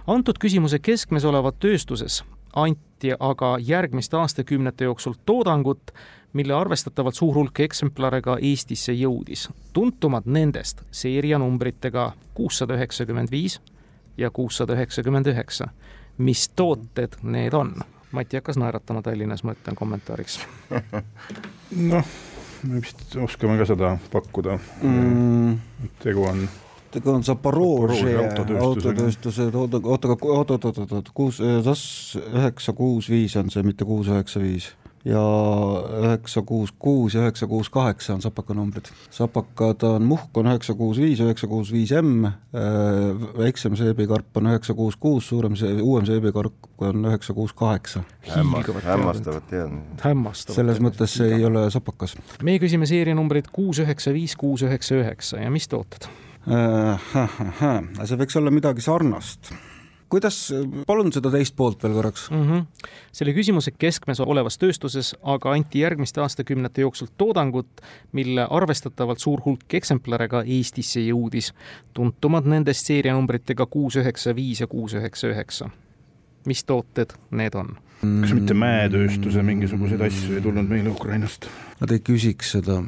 antud 0.07 0.37
küsimuse 0.39 0.79
keskmes 0.79 1.25
olevas 1.25 1.53
tööstuses 1.59 2.23
anti 2.53 3.11
aga 3.19 3.57
järgmiste 3.59 4.17
aastakümnete 4.17 4.83
jooksul 4.83 5.13
toodangut, 5.25 5.91
mille 6.33 6.53
arvestatavalt 6.53 7.15
suur 7.15 7.35
hulk 7.35 7.59
eksemplare 7.59 8.21
ka 8.21 8.37
Eestisse 8.41 8.93
jõudis. 8.93 9.49
tuntumad 9.73 10.23
nendest 10.25 10.81
seerianumbritega 10.91 12.13
kuussada 12.33 12.73
üheksakümmend 12.73 13.31
viis 13.31 13.59
ja 14.19 14.31
kuussada 14.31 14.75
üheksakümmend 14.77 15.31
üheksa. 15.31 15.69
mis 16.17 16.49
tooted 16.49 17.15
need 17.23 17.53
on? 17.53 17.75
Mati 18.11 18.37
hakkas 18.37 18.57
naeratama 18.57 19.01
Tallinnas, 19.01 19.43
ma 19.43 19.53
ütlen 19.53 19.75
kommentaariks. 19.77 20.39
Noh, 21.91 22.07
me 22.63 22.81
vist 22.81 23.15
oskame 23.15 23.57
ka 23.59 23.67
seda 23.69 23.93
pakkuda. 24.11 24.57
Mm.. 24.81 25.59
tegu 26.03 26.25
on 26.25 26.49
tegu 26.91 27.13
on 27.13 27.23
Zaporožje 27.23 28.17
autotööstuse, 28.59 29.51
oota, 29.53 29.81
oota, 29.83 30.15
oot, 30.17 30.51
oot, 30.51 30.65
oot, 30.65 30.91
oot, 30.91 31.11
kuus, 31.13 31.37
SAS 31.37 31.83
üheksa 32.33 32.73
kuus 32.73 33.09
viis 33.13 33.37
on 33.37 33.53
see, 33.53 33.63
mitte 33.63 33.85
kuus 33.85 34.09
üheksa 34.09 34.41
viis 34.41 34.71
ja 35.05 35.21
üheksa 36.01 36.41
kuus 36.41 36.71
kuus 36.79 37.15
ja 37.15 37.23
üheksa 37.23 37.47
kuus 37.47 37.69
kaheksa 37.69 38.13
on 38.13 38.21
sapaka 38.21 38.53
numbrid. 38.53 38.89
sapakad 39.09 39.83
on, 39.83 40.03
Muhk 40.03 40.37
on 40.37 40.49
üheksa 40.51 40.73
kuus 40.75 40.99
viis, 40.99 41.19
üheksa 41.23 41.47
kuus 41.47 41.71
viis 41.71 41.93
M, 42.01 42.27
väiksem 43.37 43.75
seebikarp 43.79 44.37
on 44.37 44.51
üheksa 44.51 44.73
kuus 44.73 44.97
kuus, 44.99 45.29
suurem 45.29 45.55
see, 45.59 45.77
uuem 45.81 46.05
seebikarp 46.05 46.83
on 46.83 47.05
üheksa 47.11 47.33
kuus 47.33 47.53
kaheksa. 47.53 48.03
hämmastavad 48.27 49.47
teadmised. 49.49 50.03
hämmastavad. 50.03 50.55
selles 50.55 50.83
mõttes 50.83 51.15
see 51.21 51.31
ei 51.37 51.45
ole 51.45 51.69
sapakas. 51.71 52.17
meie 52.43 52.59
küsime 52.59 52.89
seerianumbrit 52.89 53.47
kuus 53.53 53.79
üheksa 53.79 54.13
viis, 54.13 54.35
kuus 54.35 54.67
üheksa 54.67 54.99
üheksa 54.99 55.43
ja 55.43 55.51
mis 55.51 55.67
tooted? 55.67 56.09
see 56.49 58.19
võiks 58.19 58.39
olla 58.39 58.51
midagi 58.51 58.81
sarnast 58.81 59.53
kuidas, 60.09 60.37
palun 60.87 61.11
seda 61.13 61.31
teist 61.33 61.55
poolt 61.57 61.83
veel 61.83 61.93
korraks 61.93 62.29
mm. 62.31 62.45
-hmm. 62.45 62.87
selle 63.11 63.33
küsimuse 63.33 63.71
keskmes 63.77 64.19
olevas 64.19 64.57
tööstuses 64.57 65.13
aga 65.23 65.53
anti 65.53 65.83
järgmiste 65.83 66.21
aastakümnete 66.21 66.81
jooksul 66.81 67.07
toodangut, 67.17 67.81
mille 68.11 68.47
arvestatavalt 68.49 69.19
suur 69.19 69.41
hulk 69.45 69.73
eksemplare 69.73 70.27
ka 70.27 70.43
Eestisse 70.45 70.99
jõudis. 70.99 71.53
tuntumad 71.93 72.45
nendest 72.45 72.85
seerianumbritega 72.85 73.65
kuus 73.65 73.95
üheksa 73.95 74.35
viis 74.35 74.61
ja 74.61 74.67
kuus 74.67 74.93
üheksa 74.93 75.27
üheksa. 75.27 75.69
mis 76.45 76.63
tooted 76.63 77.13
need 77.31 77.55
on? 77.55 77.77
kas 78.21 78.33
mitte 78.33 78.53
mäetööstuse 78.53 79.43
mingisuguseid 79.43 80.01
asju 80.01 80.35
ei 80.35 80.41
tulnud 80.41 80.69
meile 80.69 80.89
Ukrainast? 80.89 81.49
Nad 81.79 81.91
ei 81.91 81.99
küsiks 81.99 82.51
seda 82.51 82.83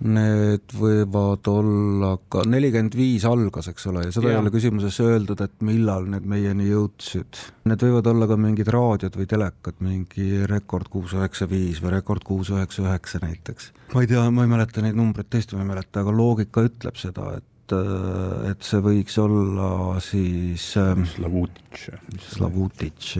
Need 0.00 0.72
võivad 0.80 1.44
olla 1.52 2.14
ka, 2.32 2.46
nelikümmend 2.48 2.94
viis 2.96 3.26
algas, 3.28 3.66
eks 3.68 3.84
ole, 3.90 4.06
ja 4.06 4.14
seda 4.14 4.30
ja. 4.30 4.38
ei 4.38 4.40
ole 4.40 4.52
küsimuses 4.54 4.96
öeldud, 5.04 5.42
et 5.44 5.58
millal 5.66 6.06
need 6.08 6.24
meieni 6.28 6.70
jõudsid. 6.70 7.40
Need 7.68 7.84
võivad 7.84 8.08
olla 8.08 8.28
ka 8.30 8.38
mingid 8.40 8.70
raadiod 8.72 9.18
või 9.20 9.28
telekad, 9.28 9.76
mingi 9.84 10.46
Rekord 10.48 10.88
kuus 10.92 11.12
üheksa 11.18 11.44
viis 11.50 11.82
või 11.84 11.92
Rekord 11.98 12.24
kuus 12.24 12.48
üheksa 12.54 12.86
üheksa 12.86 13.20
näiteks. 13.26 13.72
ma 13.92 14.04
ei 14.04 14.08
tea, 14.08 14.24
ma 14.32 14.46
ei 14.46 14.52
mäleta 14.54 14.84
neid 14.84 14.96
numbreid, 14.96 15.28
tõesti 15.28 15.58
ma 15.58 15.66
ei 15.66 15.72
mäleta, 15.74 16.00
aga 16.00 16.16
loogika 16.16 16.64
ütleb 16.64 16.96
seda, 17.00 17.34
et 17.36 17.46
et 17.70 18.64
see 18.66 18.80
võiks 18.82 19.14
olla 19.22 20.00
siis 20.02 20.64
ähm, 20.80 21.04
Slavutitš. 21.06 21.84
Slavutitš. 22.32 23.12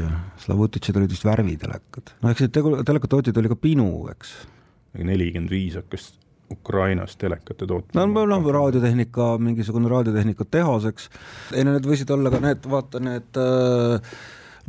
Slavutitšid 0.43 0.99
olid 0.99 1.13
vist 1.13 1.29
värvitelekad. 1.29 2.17
no 2.25 2.33
eks 2.33 2.43
neid 2.49 2.59
telekatootjaid 2.89 3.39
oli 3.39 3.53
ka 3.53 3.61
pinu, 3.61 3.87
eks. 4.11 4.33
nelikümmend 4.99 5.55
viis 5.55 5.79
hakkas 5.79 6.09
Ukrainas 6.51 7.17
telekate 7.17 7.67
tootmine. 7.67 8.07
no 8.07 8.25
noh, 8.27 8.51
raadiotehnika, 8.53 9.33
mingisugune 9.39 9.91
raadiotehnika 9.91 10.47
tehas, 10.51 10.89
eks. 10.91 11.11
ei 11.55 11.65
no 11.67 11.77
need 11.77 11.87
võisid 11.87 12.11
olla 12.15 12.33
ka 12.33 12.43
need, 12.43 12.67
vaata 12.71 13.03
need, 13.05 13.39
äh, 13.39 14.19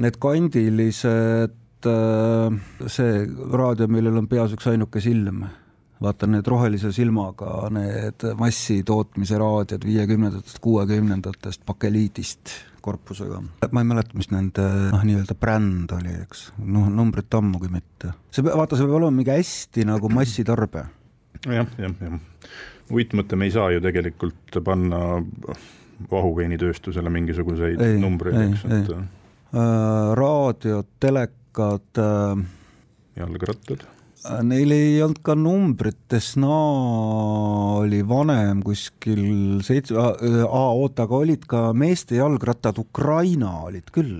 need 0.02 0.20
kandilised, 0.22 1.89
äh, 1.89 2.62
see 2.88 3.26
raadio, 3.54 3.89
millel 3.91 4.22
on 4.22 4.30
peas 4.32 4.54
üks 4.58 4.70
ainuke 4.72 5.04
silm 5.04 5.44
vaata 6.02 6.26
need 6.26 6.48
rohelise 6.50 6.89
silmaga, 6.96 7.67
need 7.74 8.24
massitootmise 8.39 9.38
raadiod 9.38 9.86
viiekümnendatest, 9.86 10.58
kuuekümnendatest 10.63 11.65
bakeliidist 11.67 12.56
korpusega. 12.82 13.41
ma 13.72 13.84
ei 13.84 13.89
mäleta, 13.91 14.17
mis 14.17 14.32
nende 14.34 14.65
noh, 14.89 15.04
nii-öelda 15.06 15.38
bränd 15.38 15.94
oli, 15.98 16.15
eks, 16.24 16.48
noh, 16.65 16.89
numbrit 16.89 17.38
ammugi 17.38 17.70
mitte. 17.70 18.15
see, 18.34 18.46
vaata, 18.46 18.80
see 18.80 18.88
peab 18.88 18.98
olema 18.98 19.13
mingi 19.20 19.36
hästi 19.36 19.86
nagu 19.91 20.10
massitarbe 20.10 20.88
jah, 21.45 21.69
jah, 21.77 21.95
jah. 22.01 22.19
uitmõte, 22.91 23.39
me 23.39 23.47
ei 23.47 23.56
saa 23.56 23.71
ju 23.73 23.82
tegelikult 23.84 24.60
panna 24.65 25.21
vahuveinitööstusele 26.12 27.12
mingisuguseid 27.13 27.82
ei, 27.86 27.97
numbreid, 28.01 28.38
eks, 28.49 28.65
et 28.65 28.91
äh, 28.93 29.08
raadiod, 30.17 30.91
telekad 31.01 32.01
äh,. 32.01 32.45
jalgrattad 33.19 33.86
äh,. 33.86 33.97
Neil 34.45 34.69
ei 34.75 34.99
olnud 35.01 35.23
ka 35.25 35.34
numbrit, 35.34 36.04
Desna 36.12 36.58
oli 37.82 38.04
vanem 38.06 38.60
kuskil 38.62 39.63
seitse, 39.65 39.95
oota, 39.97 41.08
aga 41.08 41.21
olid 41.23 41.47
ka 41.49 41.63
meeste 41.73 42.19
jalgrattad, 42.19 42.77
Ukraina 42.77 43.63
olid 43.65 43.89
küll. 43.93 44.19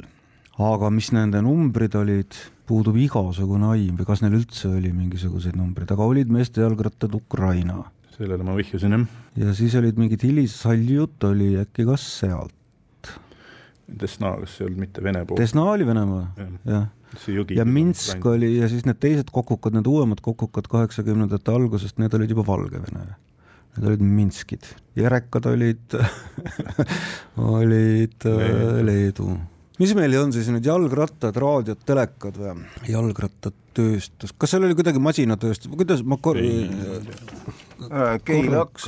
aga 0.62 0.90
mis 0.94 1.12
nende 1.14 1.42
numbrid 1.42 1.96
olid 1.98 2.38
puudub 2.72 3.00
igasugune 3.02 3.74
aim 3.74 3.98
või 4.00 4.08
kas 4.08 4.24
neil 4.24 4.38
üldse 4.40 4.70
oli 4.72 4.94
mingisuguseid 4.96 5.58
numbreid, 5.60 5.92
aga 5.92 6.08
olid 6.08 6.32
meeste 6.32 6.64
jalgrattad 6.64 7.14
Ukraina. 7.18 7.84
sellele 8.16 8.46
ma 8.46 8.56
vihjasin, 8.56 8.96
jah. 8.96 9.06
ja 9.44 9.54
siis 9.58 9.76
olid 9.80 10.00
mingid 10.00 10.24
hilishaljut 10.28 11.24
oli 11.30 11.54
äkki 11.62 11.88
ka 11.88 11.98
sealt. 12.00 13.12
Desna, 14.02 14.36
kas 14.40 14.56
see 14.56 14.64
ei 14.64 14.70
olnud 14.70 14.84
mitte 14.86 15.04
Vene 15.04 15.24
pool? 15.28 15.40
Desna 15.42 15.66
oli 15.74 15.88
Venemaa, 15.88 16.28
jah. 16.70 16.88
ja 17.58 17.66
Minsk 17.68 18.26
oli 18.26 18.54
ja 18.60 18.70
siis 18.72 18.86
need 18.88 19.02
teised 19.04 19.34
kokukad, 19.36 19.76
need 19.76 19.90
uuemad 19.90 20.22
kokukad 20.24 20.70
kaheksakümnendate 20.72 21.52
algusest, 21.52 22.00
need 22.00 22.14
olid 22.16 22.32
juba 22.32 22.46
Valgevene. 22.48 23.10
Need 23.76 23.88
olid 23.88 24.04
Minskid, 24.04 24.68
Jerekad 25.00 25.48
olid 25.48 25.96
olid 27.56 28.28
Leedu, 28.28 28.86
Leedu 28.88 29.28
mis 29.82 29.94
meil 29.98 30.14
on 30.20 30.34
siis 30.36 30.50
nüüd 30.54 30.68
jalgrattad, 30.68 31.38
raadiod, 31.42 31.82
telekad 31.88 32.38
või? 32.38 32.54
jalgrattatööstus, 32.92 34.36
kas 34.38 34.54
seal 34.54 34.68
oli 34.68 34.78
kuidagi 34.78 35.02
masinatööstus, 35.02 35.72
kuidas 35.74 36.04
ma 36.06 36.20
kor-? 36.22 36.40
Keilak. 38.26 38.84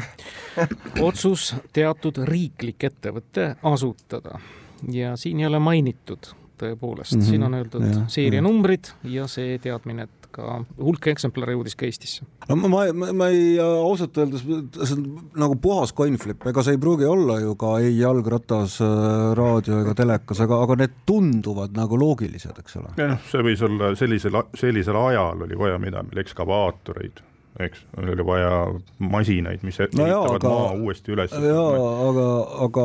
otsus 1.08 1.50
teatud 1.76 2.22
riiklik 2.26 2.88
ettevõte 2.88 3.52
asutada 3.70 4.40
ja 4.88 5.12
siin 5.20 5.42
ei 5.42 5.48
ole 5.50 5.60
mainitud 5.62 6.32
tõepoolest 6.60 7.16
mm, 7.16 7.20
-hmm, 7.20 7.28
siin 7.28 7.42
on 7.42 7.54
öeldud 7.54 7.86
seerianumbrid 8.12 8.92
ja 9.08 9.26
see 9.30 9.58
teadmine, 9.62 10.08
et 10.08 10.19
ka 10.34 10.60
hulk 10.78 11.10
eksemplare 11.12 11.54
jõudis 11.56 11.76
ka 11.78 11.86
Eestisse. 11.88 12.26
no 12.48 12.58
ma, 12.62 12.84
ma, 12.92 13.10
ma 13.16 13.30
ei, 13.32 13.56
ausalt 13.60 14.18
öeldes, 14.20 14.44
see 14.44 14.96
on 14.96 15.06
nagu 15.40 15.56
puhas 15.62 15.94
coin 15.96 16.18
flip, 16.20 16.44
ega 16.50 16.64
see 16.66 16.76
ei 16.76 16.82
pruugi 16.82 17.08
olla 17.08 17.40
ju 17.42 17.56
ka 17.60 17.76
ei 17.84 17.96
jalgratas, 17.98 18.78
äh, 18.84 19.32
raadio 19.38 19.80
ega 19.84 19.96
telekas, 19.98 20.44
aga, 20.46 20.62
aga 20.66 20.78
need 20.84 21.00
tunduvad 21.08 21.74
nagu 21.76 21.98
loogilised, 22.00 22.62
eks 22.62 22.78
ole. 22.82 22.94
ja 23.00 23.10
noh, 23.14 23.24
see 23.30 23.46
võis 23.50 23.64
olla 23.66 23.94
sellisel, 23.98 24.38
sellisel 24.58 25.00
ajal 25.00 25.48
oli 25.48 25.58
vaja 25.58 25.80
mida, 25.82 26.04
meil 26.06 26.24
ekskavaatoreid 26.24 27.26
eks, 27.58 27.82
oli 27.98 28.26
vaja 28.26 28.50
masinaid, 28.98 29.64
mis 29.66 29.78
no 29.80 30.06
ehitavad 30.06 30.46
maa 30.46 30.70
uuesti 30.78 31.14
üles. 31.14 31.32
jaa, 31.32 31.66
aga, 32.08 32.26
aga 32.66 32.84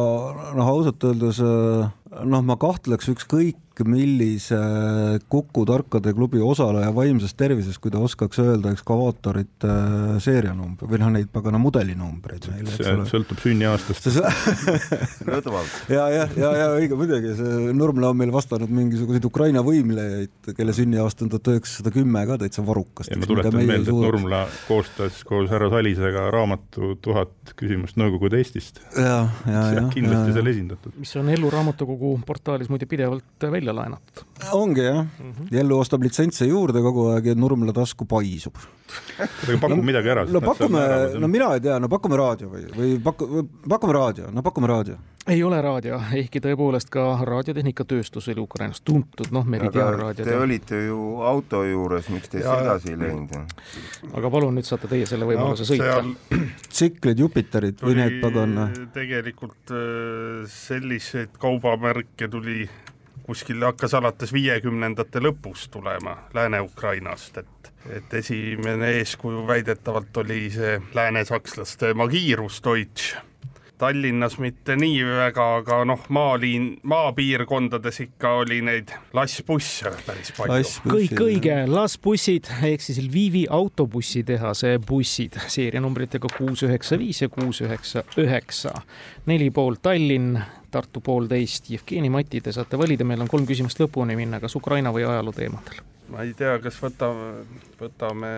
noh, 0.57 0.71
ausalt 0.71 1.05
öeldes 1.09 1.41
äh, 1.43 1.91
noh, 2.23 2.43
ma 2.45 2.55
kahtleks 2.59 3.11
ükskõik 3.11 3.61
millise 3.83 4.55
Kuku 5.29 5.65
tarkade 5.67 6.13
klubi 6.15 6.39
osaleja 6.39 6.93
vaimses 6.95 7.33
tervises, 7.35 7.77
kui 7.81 7.91
ta 7.91 7.99
oskaks 7.99 8.39
öelda 8.39 8.71
ekskavaatorite 8.71 9.67
äh, 9.67 10.13
seerianumbri 10.23 10.87
või 10.87 11.01
noh, 11.01 11.11
neid 11.17 11.27
pagana 11.33 11.59
mudelinumbreid 11.59 12.47
meile, 12.53 12.69
eks 12.69 12.79
see 12.79 12.93
ole. 12.93 13.07
sõltub 13.09 13.41
sünniaastast. 13.43 14.07
lõdvalt. 15.27 15.75
ja, 15.97 16.05
ja, 16.13 16.27
ja, 16.39 16.51
ja 16.61 16.69
õige 16.77 16.95
muidugi, 16.99 17.33
see 17.39 17.73
Nurmla 17.75 18.13
on 18.13 18.21
meil 18.21 18.31
vastanud 18.35 18.71
mingisuguseid 18.71 19.27
Ukraina 19.27 19.63
võimlejaid, 19.65 20.53
kelle 20.55 20.75
sünniaasta 20.77 21.25
on 21.25 21.33
tuhat 21.33 21.51
üheksasada 21.55 21.91
kümme 21.95 22.23
ka 22.29 22.39
täitsa 22.45 22.63
varukast. 22.65 23.11
ja 23.11 23.19
ma 23.19 23.29
tuletan 23.29 23.59
meelde, 23.59 23.89
et 23.89 24.03
Nurmla 24.05 24.45
koostas 24.69 25.19
koos 25.27 25.51
härra 25.51 25.71
Salisega 25.73 26.29
raamatu 26.33 26.95
Tuhat 27.03 27.55
küsimust 27.59 27.99
Nõukogude 27.99 28.39
Eestist. 28.39 28.79
ja, 28.95 29.25
ja, 29.49 29.67
ja. 29.81 29.85
kindlasti 29.91 30.37
seal 30.37 30.53
esindatud. 30.53 30.95
mis 31.01 31.11
on 31.19 31.29
Ellu 31.33 31.51
raamatukogu 32.05 32.25
portaalis 32.25 32.69
muide 32.69 32.85
pidevalt 32.85 33.45
välja 33.51 33.73
laenatud. 33.73 34.23
ongi 34.53 34.81
jah 34.81 35.05
mm, 35.05 35.31
-hmm. 35.31 35.47
Jellu 35.51 35.79
ostab 35.79 36.03
litsentse 36.03 36.45
juurde 36.45 36.81
kogu 36.81 37.09
aeg 37.13 37.25
ja 37.25 37.35
Nurmla 37.35 37.73
tasku 37.73 38.05
paisub. 38.05 38.55
aga 39.43 39.57
pakume 39.57 39.75
no, 39.75 39.83
midagi 39.83 40.09
ära. 40.09 40.25
no 40.25 40.41
pakume, 40.41 40.79
no 41.19 41.27
mina 41.27 41.53
ei 41.53 41.59
tea, 41.59 41.79
no 41.79 41.89
pakume 41.89 42.17
raadio 42.17 42.49
või, 42.49 42.65
või 42.77 42.99
paku-, 43.03 43.47
pakume 43.69 43.93
raadio, 43.93 44.31
no 44.31 44.41
pakume 44.41 44.67
raadio 44.67 44.97
ei 45.27 45.43
ole 45.43 45.57
raadio, 45.61 45.97
ehkki 46.13 46.39
tõepoolest 46.43 46.91
ka 46.93 47.03
raadiotehnika-tööstus 47.25 48.29
oli 48.33 48.43
Ukrainas 48.43 48.81
tuntud, 48.85 49.31
noh, 49.33 49.45
meridiaanraadio. 49.49 50.25
Te 50.27 50.37
olite 50.37 50.81
ju 50.85 50.99
auto 51.25 51.63
juures, 51.65 52.09
miks 52.13 52.29
te 52.29 52.43
ja, 52.43 52.59
edasi 52.61 52.93
ei 52.93 52.99
läinud? 53.01 53.33
aga 54.13 54.31
palun, 54.31 54.55
nüüd 54.59 54.69
saate 54.69 54.89
teie 54.91 55.07
selle 55.09 55.27
võimaluse 55.29 55.65
no, 55.65 55.69
sõita. 55.71 56.39
tsiklid, 56.75 57.25
Jupiterid 57.25 57.81
või 57.81 57.97
need 57.99 58.19
pagan? 58.21 58.57
tegelikult 58.93 59.73
äh, 59.73 60.45
selliseid 60.51 61.37
kaubamärke 61.41 62.29
tuli 62.31 62.69
kuskil 63.25 63.63
hakkas 63.65 63.95
alates 63.97 64.33
viiekümnendate 64.33 65.23
lõpus 65.23 65.69
tulema 65.73 66.19
Lääne-Ukrainast, 66.37 67.41
et 67.41 67.71
et 67.85 68.13
esimene 68.17 68.87
eeskuju 68.97 69.43
väidetavalt 69.45 70.17
oli 70.17 70.47
see 70.49 70.79
läänesakslaste 70.97 71.93
Magirus 71.93 72.57
Deutsch 72.65 73.34
Tallinnas 73.77 74.37
mitte 74.39 74.75
nii 74.79 75.01
väga, 75.03 75.45
aga 75.59 75.81
noh, 75.87 76.03
maaliin, 76.15 76.67
maapiirkondades 76.87 77.99
ikka 78.05 78.31
oli 78.41 78.61
neid 78.63 78.93
lassbusse 79.13 79.91
päris 80.05 80.31
palju. 80.37 80.69
kõik 80.87 81.23
õige, 81.25 81.57
lassbussid 81.67 82.51
ehk 82.69 82.85
siis 82.85 83.01
Lvivi 83.03 83.45
autobussitehase 83.49 84.77
bussid 84.87 85.39
seerianumbritega 85.51 86.31
kuus 86.37 86.63
üheksa 86.67 86.99
viis 86.99 87.19
ja 87.25 87.29
kuus 87.29 87.59
üheksa 87.65 88.05
üheksa. 88.21 88.73
neli 89.25 89.49
pool 89.51 89.75
Tallinn, 89.81 90.39
Tartu 90.71 90.99
poolteist. 90.99 91.69
Jevgeni 91.69 92.09
Mati, 92.09 92.41
te 92.41 92.51
saate 92.51 92.77
valida, 92.77 93.07
meil 93.07 93.21
on 93.23 93.31
kolm 93.31 93.47
küsimust 93.47 93.79
lõpuni 93.79 94.15
minna, 94.15 94.39
kas 94.43 94.55
Ukraina 94.55 94.91
või 94.95 95.07
ajaloo 95.07 95.35
teemadel 95.35 95.83
ma 96.09 96.23
ei 96.25 96.33
tea, 96.37 96.55
kas 96.61 96.77
võtame, 96.81 97.45
võtame 97.79 98.31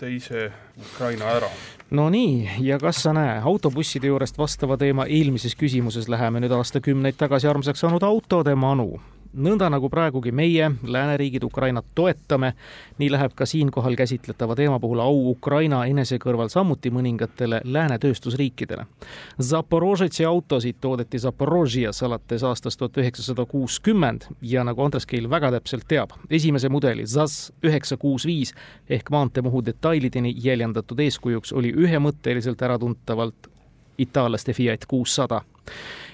teise 0.00 0.48
Ukraina 0.80 1.32
ära. 1.36 1.50
no 1.90 2.08
nii, 2.12 2.58
ja 2.64 2.78
kas 2.82 3.02
sa 3.04 3.14
näe, 3.16 3.38
autobusside 3.40 4.08
juurest 4.10 4.38
vastava 4.40 4.78
teema 4.80 5.06
eelmises 5.06 5.56
küsimuses 5.58 6.08
läheme 6.12 6.42
nüüd 6.42 6.54
aastakümneid 6.56 7.18
tagasi 7.20 7.50
armsaks 7.50 7.84
saanud 7.84 8.04
autode 8.06 8.54
manu 8.54 9.00
nõnda 9.32 9.68
nagu 9.72 9.88
praegugi 9.90 10.32
meie, 10.32 10.70
lääneriigid, 10.84 11.44
Ukrainat 11.44 11.86
toetame, 11.94 12.52
nii 12.98 13.10
läheb 13.12 13.34
ka 13.36 13.46
siinkohal 13.46 13.96
käsitletava 13.96 14.56
teema 14.56 14.78
puhul 14.80 15.00
au 15.00 15.30
Ukraina 15.30 15.84
enese 15.88 16.18
kõrval 16.22 16.50
samuti 16.52 16.90
mõningatele 16.92 17.62
lääne 17.64 17.98
tööstusriikidele. 18.02 18.86
Zaporožetsi 19.40 20.24
autosid 20.28 20.80
toodeti 20.80 21.18
Zaporožias 21.18 22.02
alates 22.02 22.44
aastast 22.44 22.78
tuhat 22.78 22.98
üheksasada 23.02 23.46
kuuskümmend 23.46 24.28
ja 24.42 24.64
nagu 24.64 24.84
Andres 24.84 25.06
Keil 25.06 25.30
väga 25.30 25.52
täpselt 25.56 25.88
teab, 25.88 26.12
esimese 26.30 26.68
mudeli 26.68 27.06
ZAZ 27.06 27.52
üheksa 27.64 27.96
kuus 27.96 28.26
viis 28.26 28.54
ehk 28.88 29.10
maanteemuhu 29.10 29.64
detailideni 29.64 30.34
jäljendatud 30.44 31.00
eeskujuks 31.00 31.52
oli 31.52 31.72
ühemõtteliselt 31.72 32.62
äratuntavalt 32.62 33.50
itaallaste 33.98 34.52
Fiat 34.52 34.86
kuussada 34.88 35.42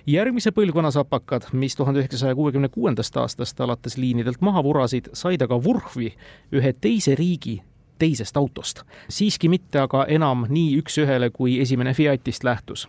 järgmise 0.09 0.53
põlvkonna 0.57 0.91
sapakad, 0.91 1.51
mis 1.53 1.77
tuhande 1.77 2.01
üheksasaja 2.01 2.35
kuuekümne 2.35 2.69
kuuendast 2.69 3.17
aastast 3.17 3.61
alates 3.61 3.97
liinidelt 3.97 4.41
maha 4.41 4.63
vurasid, 4.65 5.11
said 5.13 5.43
aga 5.45 5.59
vurhvi 5.65 6.13
ühe 6.53 6.73
teise 6.81 7.15
riigi 7.15 7.59
teisest 7.99 8.37
autost. 8.37 8.83
siiski 9.09 9.49
mitte 9.49 9.81
aga 9.81 10.05
enam 10.09 10.47
nii 10.49 10.79
üks-ühele, 10.81 11.31
kui 11.31 11.61
esimene 11.61 11.95
Fiatist 11.95 12.45
lähtus. 12.45 12.89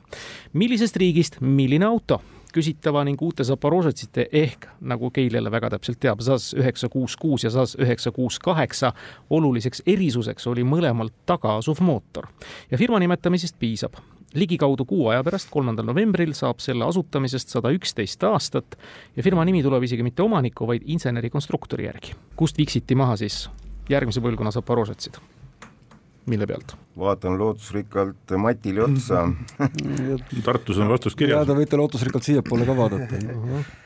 millisest 0.54 0.96
riigist, 0.96 1.42
milline 1.42 1.86
auto? 1.86 2.22
küsitava 2.54 3.04
ning 3.06 3.22
uute 3.22 3.44
Zaporožetsite 3.44 4.26
ehk 4.32 4.66
nagu 4.82 5.12
Keil 5.12 5.34
jälle 5.34 5.52
väga 5.52 5.70
täpselt 5.70 6.00
teab, 6.00 6.22
ZAZ 6.22 6.54
üheksa 6.54 6.90
kuus 6.90 7.18
kuus 7.18 7.44
ja 7.44 7.50
ZAZ 7.50 7.76
üheksa 7.76 8.12
kuus 8.12 8.40
kaheksa 8.40 8.94
oluliseks 9.30 9.84
erisuseks 9.86 10.48
oli 10.48 10.64
mõlemal 10.64 11.12
taga 11.26 11.58
asuv 11.58 11.82
mootor 11.82 12.28
ja 12.72 12.78
firma 12.78 13.00
nimetamisest 13.00 13.60
piisab 13.60 14.02
ligikaudu 14.34 14.86
kuu 14.86 15.08
aja 15.14 15.24
pärast, 15.26 15.50
kolmandal 15.54 15.88
novembril 15.90 16.36
saab 16.38 16.62
selle 16.64 16.86
asutamisest 16.86 17.56
sada 17.56 17.72
üksteist 17.74 18.24
aastat 18.28 18.78
ja 19.16 19.26
firma 19.26 19.46
nimi 19.48 19.64
tuleb 19.66 19.84
isegi 19.88 20.06
mitte 20.06 20.24
omaniku, 20.26 20.68
vaid 20.70 20.86
inseneri-konstruktori 20.86 21.90
järgi. 21.90 22.16
kust 22.36 22.58
viksiti 22.58 22.96
maha 22.96 23.18
siis 23.18 23.48
järgmise 23.90 24.22
põlvkonna 24.22 24.54
Zaporožetsid? 24.54 25.20
mille 26.30 26.48
pealt? 26.48 26.76
vaatan 26.98 27.38
lootusrikkalt 27.40 28.36
Matile 28.38 28.84
otsa 28.84 29.28
Tartus 30.46 30.78
on 30.78 30.90
vastus 30.90 31.16
kirjas. 31.16 31.48
Te 31.48 31.56
võite 31.58 31.78
lootusrikkalt 31.80 32.28
siiapoole 32.28 32.68
ka 32.68 32.76
vaadata 32.78 33.22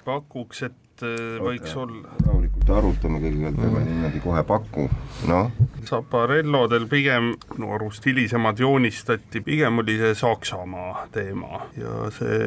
pakuks, 0.05 0.63
et 0.67 0.75
äh, 1.01 1.39
võiks 1.41 1.73
olla. 1.79 2.11
rahulikult 2.25 2.69
arutame 2.77 3.21
kõigepealt, 3.23 3.61
ärme 3.65 3.85
niimoodi 3.87 4.21
kohe 4.23 4.43
paku, 4.47 4.89
noh. 5.29 5.49
Zaparellodel 5.87 6.85
pigem, 6.91 7.33
minu 7.55 7.73
arust 7.75 8.05
hilisemad 8.07 8.61
joonistati, 8.61 9.41
pigem 9.43 9.81
oli 9.83 9.97
see 9.99 10.13
Saksamaa 10.19 11.07
teema 11.15 11.65
ja 11.79 12.11
see 12.19 12.37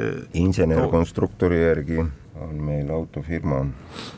insener-konstruktori 0.44 1.60
järgi 1.64 2.04
on 2.40 2.54
meil 2.60 2.90
autofirma. 2.90 3.66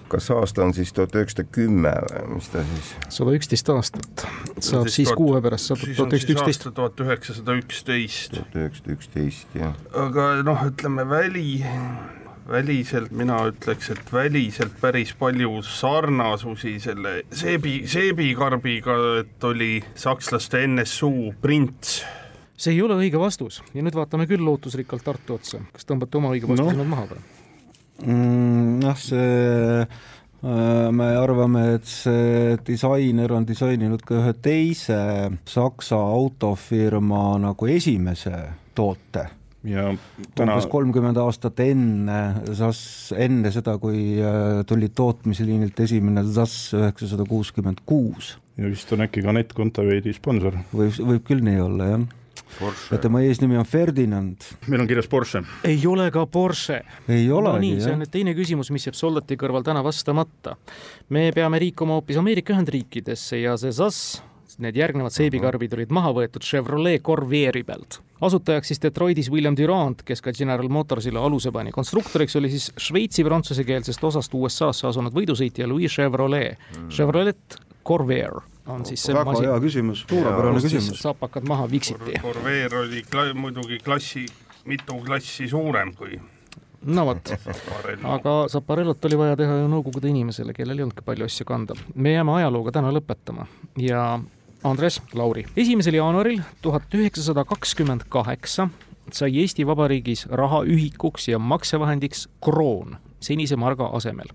kas 0.09 0.31
aasta 0.31 0.64
on 0.64 0.75
siis 0.75 0.93
tuhat 0.93 1.14
üheksasada 1.14 1.49
kümme 1.53 1.93
või 2.03 2.35
mis 2.35 2.49
ta 2.53 2.62
siis? 2.67 2.93
sada 3.14 3.35
üksteist 3.37 3.73
aastat, 3.73 4.25
saab 4.59 4.88
siis 4.93 5.12
kuue 5.17 5.41
pärast, 5.45 5.71
saab 5.71 5.83
tuhat 5.85 6.14
üheksasada 6.17 6.35
üksteist. 6.35 6.69
tuhat 6.75 7.03
üheksasada 7.05 7.59
üksteist. 7.62 8.31
tuhat 8.35 8.57
üheksasada 8.62 8.97
üksteist, 8.97 9.59
jah. 9.59 9.77
aga 10.07 10.31
noh, 10.43 10.64
ütleme 10.73 11.07
väli 11.09 11.49
väliselt 12.48 13.12
mina 13.12 13.40
ütleks, 13.50 13.90
et 13.92 14.12
väliselt 14.12 14.78
päris 14.80 15.12
palju 15.18 15.62
sarnasusi 15.62 16.78
selle 16.80 17.22
seebi, 17.32 17.82
seebikarbiga, 17.88 18.96
et 19.20 19.44
oli 19.44 19.76
sakslaste 19.94 20.66
NSU 20.66 21.34
prints 21.42 22.00
see 22.58 22.74
ei 22.74 22.82
ole 22.82 22.98
õige 22.98 23.20
vastus 23.20 23.61
ja 23.74 23.82
nüüd 23.84 23.96
vaatame 23.96 24.26
küll 24.30 24.42
lootusrikkalt 24.44 25.04
Tartu 25.06 25.38
otsa, 25.38 25.62
kas 25.72 25.87
tõmbate 25.87 26.18
oma 26.18 26.32
õige 26.34 26.50
vastuse 26.50 26.74
no. 26.74 26.82
nüüd 26.82 26.90
maha 26.90 27.08
või 27.12 27.20
mm,? 28.02 28.78
Noh, 28.82 28.98
see 28.98 29.82
äh, 29.82 30.90
me 30.94 31.08
arvame, 31.18 31.64
et 31.78 31.88
see 31.88 32.56
disainer 32.66 33.34
on 33.34 33.46
disaininud 33.46 34.02
ka 34.06 34.20
ühe 34.20 34.34
teise 34.42 35.00
Saksa 35.48 35.98
autofirma 35.98 37.24
nagu 37.42 37.70
esimese 37.70 38.42
toote 38.78 39.28
ja 39.66 39.88
täna 40.38 40.55
umbes 40.55 40.68
kolmkümmend 40.71 41.18
aastat 41.18 41.59
enne 41.64 42.18
SAS, 42.55 42.83
enne 43.18 43.51
seda, 43.55 43.75
kui 43.83 44.21
äh, 44.23 44.61
tuli 44.68 44.90
tootmisliinilt 44.94 45.81
esimene 45.83 46.23
SAS 46.29 46.75
üheksasada 46.79 47.27
kuuskümmend 47.29 47.83
kuus. 47.87 48.37
ja 48.59 48.71
vist 48.71 48.92
on 48.94 49.03
äkki 49.07 49.25
ka 49.25 49.33
Anett 49.35 49.57
Kontaveidi 49.57 50.14
sponsor. 50.14 50.61
võib, 50.71 50.94
võib 51.11 51.27
küll 51.27 51.42
nii 51.42 51.59
olla, 51.64 51.90
jah. 51.90 52.07
ja 52.92 53.01
tema 53.03 53.25
eesnimi 53.27 53.59
on 53.59 53.66
Ferdinand. 53.66 54.47
meil 54.68 54.85
on 54.85 54.90
kirjas 54.90 55.11
Porsche. 55.11 55.42
ei 55.66 55.83
ole 55.90 56.07
ka 56.14 56.27
Porsche. 56.31 56.85
ei 57.09 57.27
olegi 57.27 57.59
no 57.59 57.64
nii, 57.66 57.83
see 57.83 57.97
on 57.97 58.03
nüüd 58.05 58.14
teine 58.14 58.38
küsimus, 58.38 58.71
mis 58.75 58.87
jääb 58.87 58.99
Soldati 58.99 59.40
kõrval 59.40 59.66
täna 59.66 59.83
vastamata. 59.83 60.55
me 61.11 61.29
peame 61.35 61.59
liikuma 61.66 61.99
hoopis 61.99 62.23
Ameerika 62.23 62.55
Ühendriikidesse 62.55 63.42
ja 63.42 63.59
see 63.59 63.75
SAS 63.75 64.21
need 64.59 64.77
järgnevad 64.77 65.14
seebikarbid 65.14 65.75
olid 65.77 65.92
maha 65.94 66.12
võetud 66.16 66.44
Chevrolet 66.44 67.03
Corvaire'i 67.05 67.64
pealt. 67.66 68.01
asutajaks 68.21 68.73
siis 68.73 68.83
Detroitis 68.83 69.31
William 69.31 69.57
Durand, 69.57 70.03
kes 70.05 70.23
ka 70.23 70.33
General 70.33 70.68
Motorsile 70.68 71.18
aluse 71.18 71.53
pani. 71.53 71.73
konstruktoriks 71.73 72.37
oli 72.37 72.51
siis 72.51 72.73
Šveitsi 72.77 73.25
prantsusekeelsest 73.25 74.05
osast 74.05 74.35
USA-sse 74.35 74.88
asunud 74.88 75.14
võidusõitja 75.14 75.68
Louis 75.68 75.92
Chevrolet 75.92 76.59
mm.. 76.59 76.88
Chevrolet 76.88 77.61
Corvair 77.87 78.40
on 78.68 78.85
siis 78.85 79.03
see 79.03 79.14
väga 79.16 79.31
masin, 79.31 79.49
hea 79.49 79.61
küsimus, 79.64 80.03
suurepärane 80.09 80.61
küsimus. 80.61 80.99
sapakad 81.01 81.47
maha 81.49 81.68
viksiti. 81.71 82.18
Corvair 82.23 82.75
oli 82.83 83.05
kla 83.11 83.31
muidugi 83.35 83.79
klassi, 83.85 84.27
mitu 84.68 84.99
klassi 85.07 85.49
suurem 85.49 85.94
kui 85.97 86.18
no 86.83 87.05
vot, 87.09 87.33
aga 88.07 88.35
Zaparellot 88.53 89.05
oli 89.09 89.18
vaja 89.18 89.38
teha 89.38 89.61
ju 89.62 89.71
Nõukogude 89.71 90.11
inimesele, 90.11 90.55
kellel 90.55 90.79
ei 90.79 90.87
olnudki 90.87 91.05
palju 91.07 91.27
asju 91.27 91.47
kanda. 91.49 91.75
me 91.94 92.12
jääme 92.12 92.37
ajalooga 92.38 92.77
täna 92.79 92.92
lõpetama 92.94 93.49
ja 93.83 94.03
Andres 94.64 95.03
Lauri. 95.14 95.44
esimesel 95.57 95.94
jaanuaril 95.94 96.40
tuhat 96.62 96.94
üheksasada 96.94 97.44
kakskümmend 97.44 98.01
kaheksa 98.09 98.68
sai 99.12 99.40
Eesti 99.40 99.66
Vabariigis 99.66 100.27
rahaühikuks 100.27 101.28
ja 101.28 101.39
maksevahendiks 101.39 102.28
kroon 102.45 102.97
senise 103.20 103.57
marga 103.57 103.87
asemel. 103.87 104.26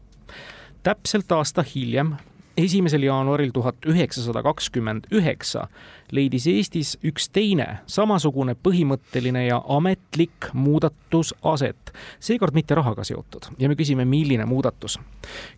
täpselt 0.84 1.32
aasta 1.32 1.64
hiljem 1.76 2.16
esimesel 2.58 3.04
jaanuaril 3.04 3.52
tuhat 3.52 3.76
üheksasada 3.86 4.44
kakskümmend 4.44 5.04
üheksa 5.12 5.68
leidis 6.12 6.48
Eestis 6.48 6.98
üks 7.04 7.30
teine 7.34 7.68
samasugune 7.88 8.56
põhimõtteline 8.56 9.48
ja 9.48 9.62
ametlik 9.68 10.52
muudatus 10.54 11.34
aset, 11.44 11.94
seekord 12.20 12.54
mitte 12.54 12.76
rahaga 12.76 13.04
seotud 13.04 13.52
ja 13.60 13.70
me 13.70 13.76
küsime, 13.76 14.06
milline 14.06 14.46
muudatus. 14.46 15.00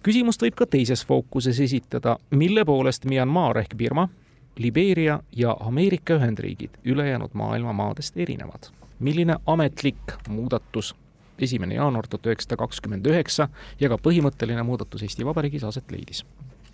küsimust 0.03 0.41
võib 0.41 0.55
ka 0.55 0.65
teises 0.65 1.05
fookuses 1.05 1.59
esitada, 1.59 2.17
mille 2.31 2.65
poolest 2.65 3.05
Myanmar 3.05 3.57
ehk 3.57 3.75
Birma, 3.77 4.09
Libeeria 4.57 5.19
ja 5.35 5.57
Ameerika 5.59 6.15
Ühendriigid 6.15 6.79
ülejäänud 6.85 7.33
maailma 7.33 7.73
maadest 7.73 8.17
erinevad. 8.17 8.71
milline 8.99 9.35
ametlik 9.45 10.13
muudatus 10.29 10.95
esimene 11.39 11.75
jaanuar 11.75 12.07
tuhat 12.07 12.25
üheksasada 12.25 12.57
kakskümmend 12.57 13.05
üheksa 13.05 13.49
ja 13.79 13.89
ka 13.89 13.97
põhimõtteline 13.97 14.63
muudatus 14.63 15.03
Eesti 15.03 15.25
Vabariigis 15.25 15.63
aset 15.63 15.91
leidis 15.91 16.23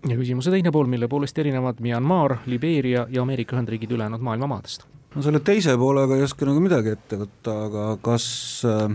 ja 0.09 0.17
küsimuse 0.17 0.51
teine 0.53 0.71
pool, 0.71 0.89
mille 0.89 1.07
poolest 1.07 1.37
erinevad 1.37 1.81
Myanmar, 1.81 2.37
Libeeria 2.45 3.07
ja 3.09 3.21
Ameerika 3.21 3.55
Ühendriigid 3.55 3.91
ülejäänud 3.91 4.21
maailma 4.21 4.47
maadest? 4.47 4.85
no 5.15 5.21
selle 5.21 5.39
teise 5.39 5.75
poolega 5.77 6.17
ei 6.17 6.23
oska 6.23 6.45
nagu 6.47 6.61
midagi 6.63 6.93
ette 6.95 7.19
võtta, 7.19 7.57
aga 7.65 7.87
kas 8.05 8.27
äh, 8.69 8.93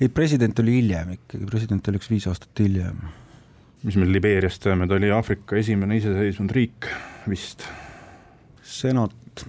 ei, 0.00 0.08
president 0.08 0.58
oli 0.62 0.78
hiljem 0.80 1.16
ikkagi, 1.18 1.46
president 1.50 1.90
oli 1.90 2.00
üks 2.00 2.10
viis 2.10 2.26
aastat 2.30 2.64
hiljem. 2.64 3.02
Mis 3.82 3.96
me 3.98 4.06
Libeeriast 4.06 4.62
teame, 4.62 4.86
ta 4.88 4.98
oli 4.98 5.10
Aafrika 5.10 5.56
esimene 5.58 5.98
iseseisvunud 5.98 6.54
riik 6.54 6.88
vist. 7.28 7.66
senat. 8.62 9.44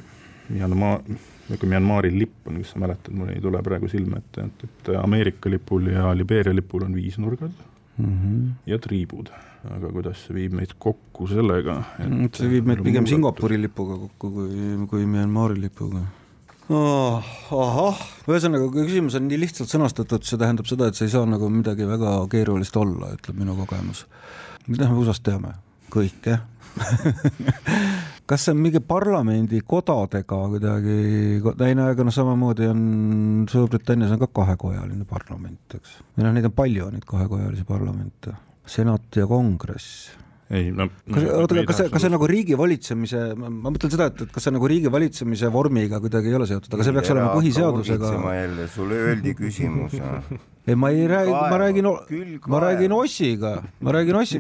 Myanmar, 0.50 1.00
niisugune 1.08 1.70
Myanmari 1.72 2.12
lipp 2.18 2.48
on, 2.50 2.60
kas 2.62 2.74
sa 2.74 2.82
mäletad, 2.82 3.14
mul 3.16 3.32
ei 3.32 3.42
tule 3.42 3.62
praegu 3.64 3.88
silme 3.92 4.20
ette, 4.20 4.48
et, 4.50 4.66
et 4.68 4.92
Ameerika 5.00 5.50
lipul 5.50 5.88
ja 5.94 6.12
Libeeria 6.18 6.56
lipul 6.56 6.84
on 6.84 6.96
viisnurgad 6.96 7.54
mm 7.98 8.06
-hmm. 8.06 8.50
ja 8.66 8.80
triibud 8.80 9.32
aga 9.72 9.92
kuidas 9.96 10.26
see 10.26 10.36
viib 10.36 10.54
meid 10.60 10.74
kokku 10.80 11.28
sellega, 11.28 11.78
et 12.00 12.10
mm, 12.10 12.32
see 12.36 12.50
viib 12.52 12.68
meid 12.68 12.84
pigem. 12.84 13.08
Singapuri 13.08 13.62
lipuga 13.62 13.98
kokku 13.98 14.32
kui, 14.32 14.88
kui 14.92 15.06
Myanmari 15.06 15.62
lipuga 15.62 16.04
oh,. 16.70 17.34
ahah, 17.52 18.00
ühesõnaga, 18.30 18.70
kui 18.72 18.88
küsimus 18.88 19.18
on 19.20 19.28
nii 19.28 19.42
lihtsalt 19.42 19.72
sõnastatud, 19.72 20.24
see 20.28 20.40
tähendab 20.42 20.70
seda, 20.70 20.88
et 20.88 21.00
see 21.00 21.10
ei 21.10 21.14
saa 21.16 21.28
nagu 21.30 21.50
midagi 21.52 21.88
väga 21.90 22.16
keerulist 22.32 22.78
olla, 22.80 23.14
ütleb 23.18 23.40
minu 23.42 23.58
kogemus. 23.60 24.06
mida 24.68 24.90
me 24.90 25.02
USA-st 25.02 25.26
teame? 25.28 25.56
kõike 25.94 26.40
kas 28.30 28.46
see 28.46 28.54
on 28.56 28.62
mingi 28.64 28.80
parlamendikodadega 28.82 30.40
kuidagi, 30.56 30.96
ei 31.68 31.76
no 31.78 31.90
ega 31.92 32.08
noh, 32.08 32.16
samamoodi 32.16 32.70
on 32.72 32.82
Suurbritannias 33.52 34.16
on 34.16 34.24
ka 34.24 34.32
kahekojaline 34.42 35.06
parlament, 35.10 35.78
eks. 35.78 36.00
või 36.16 36.28
noh, 36.28 36.34
neid 36.34 36.50
on 36.50 36.56
palju, 36.58 36.90
neid 36.96 37.06
kahekojalisi 37.10 37.68
parlamente 37.68 38.34
senat 38.66 39.20
ja 39.20 39.28
kongress. 39.28 40.14
Ei 40.54 40.70
no 40.76 40.88
kas, 40.90 41.26
oota, 41.34 41.58
kas 41.68 41.80
see, 41.82 41.92
kas 41.94 42.06
see 42.06 42.14
nagu 42.14 42.30
riigi 42.30 42.58
valitsemise, 42.60 43.22
ma 43.40 43.72
mõtlen 43.74 43.94
seda, 43.94 44.10
et, 44.12 44.24
et 44.28 44.34
kas 44.34 44.48
see 44.48 44.54
nagu 44.54 44.70
riigi 44.70 44.92
valitsemise 44.94 45.50
vormiga 45.54 46.00
kuidagi 46.04 46.32
ei 46.32 46.40
ole 46.40 46.48
seotud, 46.50 46.74
aga 46.76 46.88
see 46.88 46.96
peaks 46.98 47.14
olema 47.16 47.36
põhiseadusega. 47.36 48.16
jälle, 48.38 48.68
sulle 48.74 49.00
öeldi 49.10 49.36
küsimus 49.38 49.98
ei, 50.00 50.78
ma 50.80 50.94
ei 50.94 51.08
räägi, 51.12 51.34
ma 51.34 51.58
räägin, 51.60 51.90
ma 52.48 52.64
räägin 52.64 52.96
Ossiga, 52.96 53.56
ma 53.84 53.96
räägin 53.98 54.16
Ossi, 54.22 54.40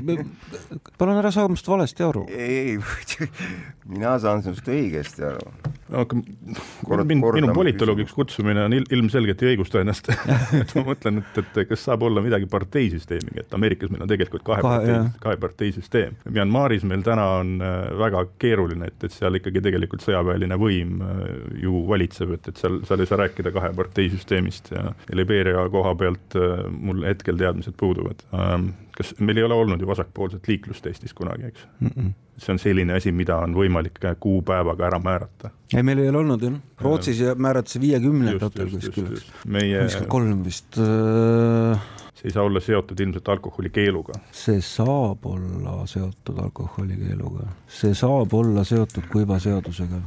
palun 0.97 1.20
ära 1.20 1.34
saa 1.36 1.49
minust 1.49 1.68
valesti 1.68 2.05
aru. 2.05 2.28
ei, 2.30 2.78
ei, 2.78 3.30
mina 3.91 4.16
saan 4.24 4.45
sinust 4.45 4.70
õigesti 4.70 5.28
aru 5.34 5.49
aga 5.93 7.03
mind, 7.05 7.25
minu 7.37 7.53
politoloogiks 7.55 8.13
kutsumine 8.15 8.65
on 8.67 8.75
il, 8.75 8.85
ilmselgelt 8.93 9.41
ei 9.43 9.53
õigusta 9.53 9.81
ennast. 9.83 10.09
Et 10.09 10.73
ma 10.77 10.85
mõtlen, 10.89 11.21
et, 11.21 11.39
et 11.41 11.59
kas 11.69 11.85
saab 11.87 12.05
olla 12.07 12.23
midagi 12.25 12.47
parteisüsteemiga, 12.51 13.43
et 13.43 13.57
Ameerikas 13.57 13.91
meil 13.93 14.05
on 14.05 14.11
tegelikult 14.11 14.45
kahe, 14.47 14.61
kahe 14.63 14.79
partei, 14.79 15.23
kaheparteisüsteem. 15.23 16.19
Myanmaris 16.29 16.85
meil 16.89 17.05
täna 17.05 17.27
on 17.39 17.55
äh, 17.63 17.75
väga 18.01 18.25
keeruline, 18.41 18.89
et, 18.91 18.99
et 19.07 19.15
seal 19.15 19.39
ikkagi 19.39 19.63
tegelikult 19.65 20.05
sõjaväeline 20.05 20.59
võim 20.61 21.03
äh, 21.05 21.25
ju 21.63 21.83
valitseb, 21.89 22.35
et, 22.37 22.51
et 22.51 22.63
seal, 22.63 22.81
seal 22.87 23.03
ei 23.03 23.11
saa 23.11 23.21
rääkida 23.23 23.53
kaheparteisüsteemist 23.55 24.73
ja, 24.75 24.89
ja 24.93 25.19
Libeeria 25.19 25.67
koha 25.73 25.95
pealt 25.99 26.39
äh, 26.39 26.65
mul 26.73 27.05
hetkel 27.07 27.39
teadmised 27.39 27.77
puuduvad. 27.79 28.25
Ähm, 28.33 28.73
kas 28.97 29.13
meil 29.19 29.37
ei 29.37 29.43
ole 29.47 29.57
olnud 29.57 29.81
ju 29.81 29.87
vasakpoolset 29.89 30.47
liiklust 30.47 30.85
Eestis 30.89 31.13
kunagi, 31.17 31.49
eks 31.49 31.65
mm? 31.79 31.89
-mm. 31.95 32.13
see 32.37 32.53
on 32.53 32.59
selline 32.59 32.93
asi, 32.97 33.11
mida 33.11 33.37
on 33.37 33.55
võimalik 33.57 33.99
kuupäevaga 34.19 34.87
ära 34.87 34.99
määrata. 34.99 35.49
ei, 35.75 35.83
meil 35.83 36.03
ei 36.03 36.09
ole 36.09 36.21
olnud 36.23 36.43
jah, 36.43 36.59
Rootsis 36.81 37.21
määrati 37.35 37.75
see 37.75 37.81
viiekümnendatel 37.81 38.69
kuskil, 38.69 39.09
viiskümmend 39.09 40.07
kolm 40.07 40.43
vist 40.45 40.77
äh.... 40.77 41.85
see 42.13 42.29
ei 42.29 42.35
saa 42.37 42.43
olla 42.43 42.59
seotud 42.59 42.99
ilmselt 42.99 43.29
alkoholikeeluga. 43.29 44.19
see 44.31 44.61
saab 44.61 45.25
olla 45.25 45.77
seotud 45.87 46.43
alkoholikeeluga, 46.47 47.47
see 47.67 47.93
saab 47.93 48.33
olla 48.33 48.63
seotud 48.63 49.09
kuiva 49.11 49.39
seadusega 49.39 50.03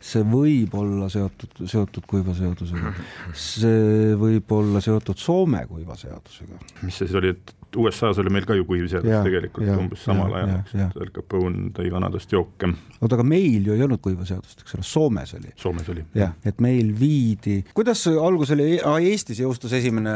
see 0.00 0.24
võib 0.24 0.74
olla 0.80 1.10
seotud, 1.12 1.60
seotud 1.68 2.06
kuivaseadusega. 2.08 2.92
see 3.36 4.14
võib 4.20 4.52
olla 4.56 4.80
seotud 4.80 5.20
Soome 5.20 5.66
kuivaseadusega. 5.68 6.60
mis 6.82 6.96
see 6.96 7.06
siis 7.06 7.18
oli, 7.20 7.34
et 7.36 7.54
USA-s 7.76 8.18
oli 8.18 8.32
meil 8.32 8.46
ka 8.48 8.54
ju 8.58 8.64
kuiv 8.66 8.86
seadus 8.90 9.22
tegelikult 9.24 9.66
ja, 9.68 9.76
umbes 9.78 10.02
samal 10.04 10.32
ajal, 10.38 10.52
eks, 10.58 10.74
et 10.74 10.96
Al 11.04 11.12
Capone 11.14 11.70
tõi 11.76 11.90
vanadest 11.92 12.32
jooke. 12.34 12.70
oota, 12.98 13.14
aga 13.16 13.26
meil 13.26 13.68
ju 13.68 13.76
ei 13.76 13.84
olnud 13.84 14.02
kuiva 14.02 14.26
seadust, 14.28 14.64
eks 14.64 14.78
ole, 14.78 14.86
Soomes 14.86 15.34
oli. 15.38 15.52
Soomes 15.60 15.90
oli. 15.92 16.04
jah, 16.18 16.34
et 16.46 16.60
meil 16.64 16.90
viidi, 16.98 17.60
kuidas 17.76 18.02
algus 18.10 18.54
oli, 18.56 18.80
Eestis 19.10 19.42
jõustus 19.42 19.74
esimene 19.78 20.12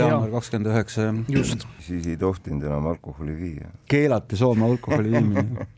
jaanuar 0.00 0.32
kakskümmend 0.38 0.72
üheksa. 0.72 1.08
just. 1.32 1.68
siis 1.86 2.10
ei 2.10 2.18
tohtinud 2.20 2.66
enam 2.66 2.90
alkoholi 2.90 3.36
viia. 3.38 3.72
keelati 3.88 4.38
Soome 4.40 4.66
alkoholi 4.66 5.14
viimine 5.14 5.68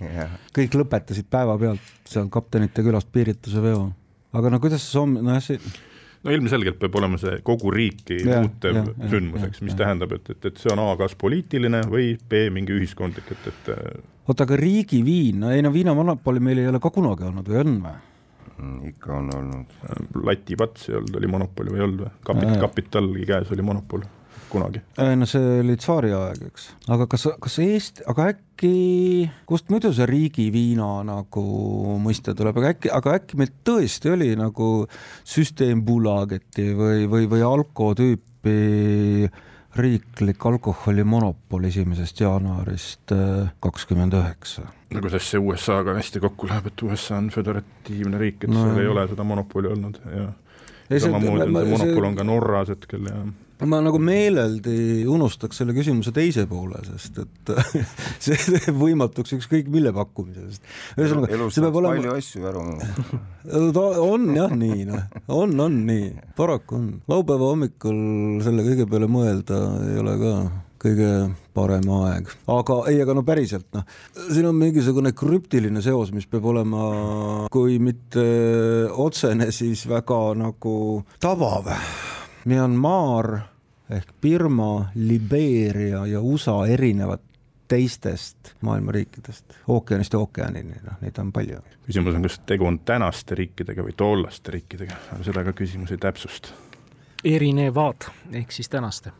kõik 0.56 0.80
lõpetasid 0.80 1.28
päevapealt 1.30 2.08
seal 2.08 2.32
kaptenite 2.32 2.82
külast 2.86 3.12
piirituse 3.12 3.62
veo. 3.62 3.90
aga 4.32 4.56
no 4.56 4.62
kuidas 4.62 4.86
Soome, 4.92 5.22
nojah, 5.24 5.44
see 5.44 5.88
no 6.24 6.34
ilmselgelt 6.34 6.78
peab 6.80 7.00
olema 7.00 7.18
see 7.20 7.40
kogu 7.46 7.72
riiki 7.74 8.20
muutev 8.26 8.82
sündmuseks, 9.10 9.62
mis 9.64 9.74
ja, 9.74 9.82
tähendab, 9.84 10.12
et, 10.18 10.30
et, 10.34 10.50
et 10.50 10.60
see 10.60 10.72
on 10.74 10.82
A 10.84 10.92
kas 11.00 11.16
poliitiline 11.20 11.82
või 11.90 12.12
B 12.28 12.46
mingi 12.52 12.76
ühiskondlik, 12.76 13.32
et, 13.36 13.50
et 13.52 13.72
oota, 14.28 14.44
aga 14.44 14.60
riigiviin, 14.60 15.40
no 15.42 15.50
ei 15.54 15.64
no 15.64 15.72
viinamonopoli 15.74 16.42
meil 16.44 16.62
ei 16.62 16.70
ole 16.70 16.82
ka 16.82 16.92
kunagi 16.94 17.28
olnud 17.30 17.50
või 17.50 17.60
on 17.64 17.76
või? 17.86 17.98
Mm, 18.60 18.88
ikka 18.90 19.12
on 19.16 19.28
olnud. 19.32 19.76
Läti 20.26 20.56
pats 20.60 20.90
ei 20.90 20.98
olnud, 20.98 21.14
oli 21.16 21.28
monopol 21.32 21.70
või 21.72 21.80
ei 21.80 21.84
olnud 21.86 22.02
või? 22.04 22.10
Kapit-, 22.28 22.58
Kapitalgi 22.60 23.28
käes 23.28 23.52
oli 23.56 23.64
monopol 23.64 24.04
kunagi? 24.50 24.82
no 25.16 25.28
see 25.28 25.60
oli 25.62 25.76
tsaariaeg, 25.80 26.42
eks. 26.50 26.70
aga 26.92 27.06
kas, 27.10 27.26
kas 27.42 27.58
Eesti, 27.64 28.06
aga 28.10 28.30
äkki, 28.34 28.72
kust 29.48 29.70
muidu 29.72 29.92
see 29.96 30.08
riigiviina 30.10 30.88
nagu 31.08 31.44
mõiste 32.02 32.34
tuleb, 32.38 32.58
aga 32.60 32.74
äkki, 32.74 32.92
aga 32.94 33.18
äkki 33.20 33.40
meil 33.40 33.54
tõesti 33.66 34.12
oli 34.14 34.32
nagu 34.38 34.72
süsteem 35.24 35.84
Bulageti 35.86 36.72
või, 36.76 37.06
või, 37.10 37.30
või 37.30 37.46
Alko 37.46 37.92
tüüpi 37.98 38.58
riiklik 39.76 40.46
alkoholimonopol 40.46 41.64
esimesest 41.64 42.20
jaanuarist 42.20 43.12
äh, 43.14 43.52
kakskümmend 43.62 44.16
üheksa. 44.18 44.66
no 44.90 45.02
kuidas 45.04 45.28
see 45.30 45.38
USA-ga 45.38 45.94
hästi 45.94 46.22
kokku 46.24 46.48
läheb, 46.50 46.66
et 46.72 46.82
USA 46.82 47.20
on 47.20 47.30
föderatiivne 47.30 48.18
riik, 48.18 48.44
et 48.44 48.50
no, 48.50 48.64
seal 48.66 48.82
ei 48.82 48.90
ole 48.90 49.06
seda 49.12 49.26
monopoli 49.26 49.70
olnud 49.70 50.00
ja 50.10 50.26
samamoodi 50.98 51.46
on 51.46 51.54
see 51.60 51.70
monopol 51.70 52.08
on 52.08 52.18
ka 52.18 52.26
Norras 52.26 52.74
hetkel 52.74 53.06
ja 53.06 53.22
ma 53.68 53.80
nagu 53.84 54.00
meeleldi 54.02 55.04
unustaks 55.10 55.60
selle 55.60 55.74
küsimuse 55.76 56.12
teise 56.16 56.46
poole, 56.50 56.80
sest 56.86 57.20
et 57.24 57.52
see 58.24 58.38
teeb 58.38 58.78
võimatuks 58.80 59.36
ükskõik 59.36 59.68
mille 59.72 59.92
pakkumise, 59.96 60.46
sest 60.48 60.96
ühesõnaga 60.96 61.34
elus 61.36 61.58
saaks 61.58 61.80
olema... 61.82 61.94
palju 61.96 62.16
asju 62.16 62.48
ära 62.50 62.64
unustada 62.64 63.84
on 64.14 64.26
jah 64.36 64.56
nii, 64.62 64.88
noh, 64.88 65.20
on, 65.36 65.54
on 65.66 65.78
nii, 65.90 66.10
paraku 66.38 66.80
on. 66.80 66.88
laupäeva 67.10 67.52
hommikul 67.52 68.02
selle 68.44 68.66
kõige 68.66 68.88
peale 68.90 69.10
mõelda 69.10 69.62
ei 69.90 70.02
ole 70.02 70.16
ka 70.20 70.34
kõige 70.80 71.08
parem 71.52 71.90
aeg, 71.92 72.30
aga 72.48 72.76
ei, 72.88 73.00
aga 73.02 73.16
no 73.16 73.24
päriselt 73.26 73.66
noh, 73.76 73.84
siin 74.30 74.48
on 74.48 74.56
mingisugune 74.56 75.12
krüptiline 75.16 75.82
seos, 75.84 76.12
mis 76.16 76.28
peab 76.30 76.46
olema, 76.54 76.86
kui 77.52 77.76
mitte 77.82 78.24
otsene, 78.88 79.50
siis 79.52 79.84
väga 79.90 80.22
nagu 80.40 80.74
tabav 81.20 81.68
Myanmar 82.44 83.40
ehk 83.90 84.12
Birma, 84.22 84.90
Libeeria 84.94 86.06
ja 86.06 86.20
USA 86.20 86.66
erinevad 86.66 87.20
teistest 87.68 88.54
maailma 88.60 88.92
riikidest, 88.92 89.44
ookeanist 89.68 90.14
ookeanini, 90.14 90.80
noh, 90.82 90.98
neid 91.00 91.18
on 91.22 91.32
palju. 91.32 91.60
küsimus 91.86 92.16
on, 92.18 92.22
kas 92.26 92.38
tegu 92.46 92.66
on 92.66 92.80
tänaste 92.86 93.38
riikidega 93.38 93.84
või 93.86 93.94
tollaste 93.96 94.54
riikidega, 94.56 94.96
aga 95.14 95.26
seda 95.26 95.44
ka 95.46 95.54
küsimus 95.54 95.92
ei 95.94 96.00
täpsusta. 96.02 96.54
erinevad, 97.24 98.08
ehk 98.32 98.52
siis 98.52 98.68
tänaste 98.68 99.12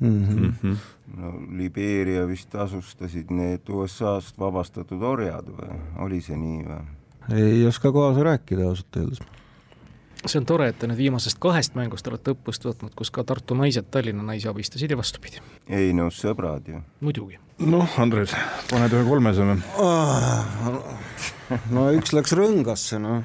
mm. 0.00 0.24
-hmm. 0.24 0.40
Mm 0.40 0.52
-hmm. 0.62 0.76
no 1.16 1.32
Libeeria 1.56 2.28
vist 2.28 2.54
asustasid 2.54 3.30
need 3.30 3.68
USA-st 3.68 4.38
vabastatud 4.38 5.02
orjad 5.02 5.48
või 5.48 5.78
oli 5.96 6.20
see 6.20 6.36
nii 6.36 6.64
või? 6.64 6.82
ei 7.32 7.66
oska 7.66 7.92
kaasa 7.92 8.22
rääkida 8.22 8.68
ausalt 8.68 8.96
öeldes 8.96 9.20
see 10.26 10.40
on 10.40 10.46
tore, 10.48 10.68
et 10.72 10.78
te 10.80 10.88
nüüd 10.88 11.00
viimasest 11.00 11.38
kahest 11.42 11.76
mängust 11.78 12.06
olete 12.10 12.34
õppust 12.34 12.64
võtnud, 12.66 12.94
kus 12.96 13.12
ka 13.14 13.24
Tartu 13.28 13.56
naised 13.58 13.88
Tallinna 13.92 14.24
naisi 14.26 14.48
abistasid 14.50 14.94
ja 14.94 14.98
vastupidi. 14.98 15.42
ei 15.68 15.92
no 15.96 16.10
sõbrad 16.14 16.68
ju. 16.68 16.80
muidugi. 17.04 17.38
noh, 17.64 17.98
Andres, 18.00 18.34
paned 18.70 18.94
ühe 18.94 19.04
kolmese 19.08 19.48
või? 19.48 19.58
no 21.74 21.88
üks 21.98 22.14
läks 22.16 22.36
rõngasse, 22.36 23.00
noh. 23.02 23.22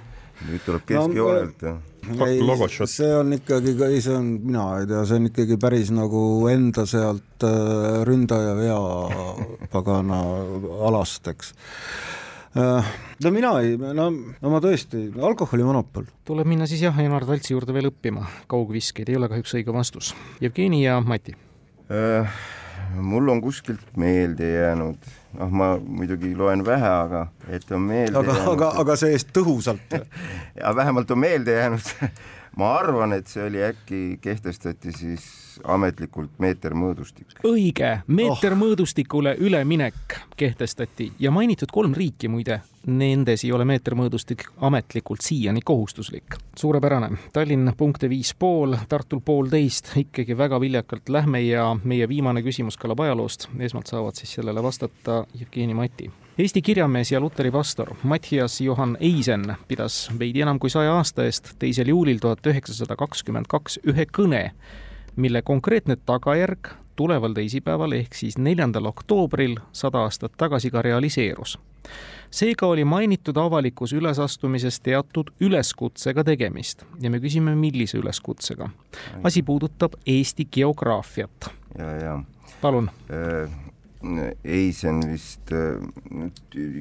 nüüd 0.47 0.65
tuleb 0.65 0.85
keskjoonelt 0.87 1.63
no, 1.63 2.67
see 2.87 3.09
on 3.15 3.33
ikkagi, 3.35 3.75
ei 3.89 4.03
see 4.03 4.15
on, 4.15 4.29
mina 4.43 4.67
ei 4.81 4.87
tea, 4.89 5.03
see 5.07 5.19
on 5.19 5.31
ikkagi 5.31 5.59
päris 5.61 5.91
nagu 5.95 6.21
enda 6.51 6.85
sealt 6.89 7.47
äh, 7.47 7.99
ründaja 8.07 8.55
vea 8.59 8.79
pagana 9.73 10.21
alast, 10.89 11.27
eks 11.31 11.53
no 12.55 13.31
mina 13.31 13.51
ei, 13.61 13.75
no, 13.77 14.09
no 14.09 14.53
ma 14.53 14.61
tõesti, 14.63 15.09
alkoholimonopol. 15.21 16.07
tuleb 16.25 16.49
minna 16.49 16.67
siis 16.69 16.81
jah, 16.85 16.97
Janar 16.97 17.27
Taltsi 17.27 17.53
juurde 17.53 17.75
veel 17.75 17.91
õppima, 17.91 18.25
kaugviskeid 18.49 19.11
ei 19.11 19.19
ole 19.19 19.29
kahjuks 19.29 19.53
õige 19.59 19.75
vastus. 19.75 20.15
Jevgeni 20.41 20.83
ja 20.83 20.99
Mati 21.05 21.35
äh,. 21.91 22.41
mul 22.95 23.29
on 23.29 23.41
kuskilt 23.41 23.85
meelde 23.97 24.49
jäänud 24.49 25.11
noh, 25.37 25.51
ma 25.51 25.75
muidugi 25.77 26.33
loen 26.37 26.65
vähe, 26.65 26.89
aga 26.89 27.27
et 27.49 27.69
on 27.71 27.85
meelde 27.85 28.17
aga, 28.17 28.37
aga, 28.53 28.71
aga 28.81 28.97
see-eest 28.97 29.29
tõhusalt 29.35 29.99
ja 30.61 30.73
vähemalt 30.75 31.11
on 31.11 31.21
meelde 31.21 31.57
jäänud 31.59 31.93
ma 32.59 32.73
arvan, 32.79 33.13
et 33.19 33.29
see 33.29 33.45
oli 33.45 33.61
äkki, 33.63 34.01
kehtestati 34.21 34.93
siis 34.95 35.27
ametlikult 35.63 36.37
meetermõõdustik. 36.37 37.39
õige, 37.47 37.99
meetermõõdustikule 38.07 39.35
oh. 39.35 39.45
üleminek 39.47 40.19
kehtestati. 40.37 41.11
Ja 41.19 41.31
mainitud 41.31 41.71
kolm 41.71 41.93
riiki 41.93 42.27
muide, 42.27 42.61
nendes 42.87 43.43
ei 43.43 43.51
ole 43.51 43.65
meetermõõdustik 43.69 44.45
ametlikult 44.65 45.21
siiani 45.25 45.61
kohustuslik. 45.65 46.37
suurepärane, 46.55 47.09
Tallinn 47.33 47.73
punkte 47.77 48.09
viis 48.09 48.33
pool, 48.35 48.75
Tartul 48.89 49.21
poolteist, 49.25 49.91
ikkagi 49.97 50.37
väga 50.37 50.59
viljakalt 50.59 51.09
lähme 51.09 51.41
ja 51.41 51.75
meie 51.83 52.07
viimane 52.09 52.41
küsimus 52.41 52.79
kõlab 52.79 53.03
ajaloost, 53.03 53.49
esmalt 53.59 53.87
saavad 53.87 54.15
siis 54.15 54.33
sellele 54.39 54.63
vastata 54.63 55.25
Jevgeni 55.33 55.73
Mati. 55.73 56.11
Eesti 56.39 56.61
kirjamees 56.61 57.11
ja 57.11 57.19
luteri 57.19 57.51
pastor 57.51 57.89
Mattias 58.03 58.61
Johann 58.61 58.95
Eisen 58.99 59.55
pidas 59.67 60.05
veidi 60.19 60.39
enam 60.39 60.59
kui 60.59 60.71
saja 60.71 60.93
aasta 60.95 61.25
eest, 61.27 61.49
teisel 61.59 61.91
juulil 61.91 62.21
tuhat 62.23 62.47
üheksasada 62.47 62.95
kakskümmend 62.95 63.49
kaks 63.51 63.75
ühe 63.83 64.05
kõne, 64.07 64.45
mille 65.19 65.41
konkreetne 65.41 65.97
tagajärg 66.05 66.67
tuleval 66.95 67.33
teisipäeval 67.33 67.91
ehk 67.91 68.15
siis 68.15 68.37
neljandal 68.37 68.85
oktoobril 68.89 69.57
sada 69.71 70.05
aastat 70.07 70.33
tagasi 70.37 70.71
ka 70.71 70.81
realiseerus. 70.81 71.59
seega 72.31 72.67
oli 72.67 72.85
mainitud 72.85 73.37
avalikus 73.37 73.93
ülesastumises 73.93 74.79
teatud 74.79 75.31
üleskutsega 75.41 76.23
tegemist 76.23 76.83
ja 77.01 77.09
me 77.09 77.19
küsime, 77.19 77.55
millise 77.55 77.97
üleskutsega. 77.97 78.69
asi 79.23 79.43
puudutab 79.43 79.93
Eesti 80.05 80.45
geograafiat. 80.45 81.51
palun 82.61 82.89
äh 83.09 83.69
ei, 84.43 84.71
see 84.73 84.89
on 84.89 85.01
vist, 85.11 85.51
äh, 85.51 86.29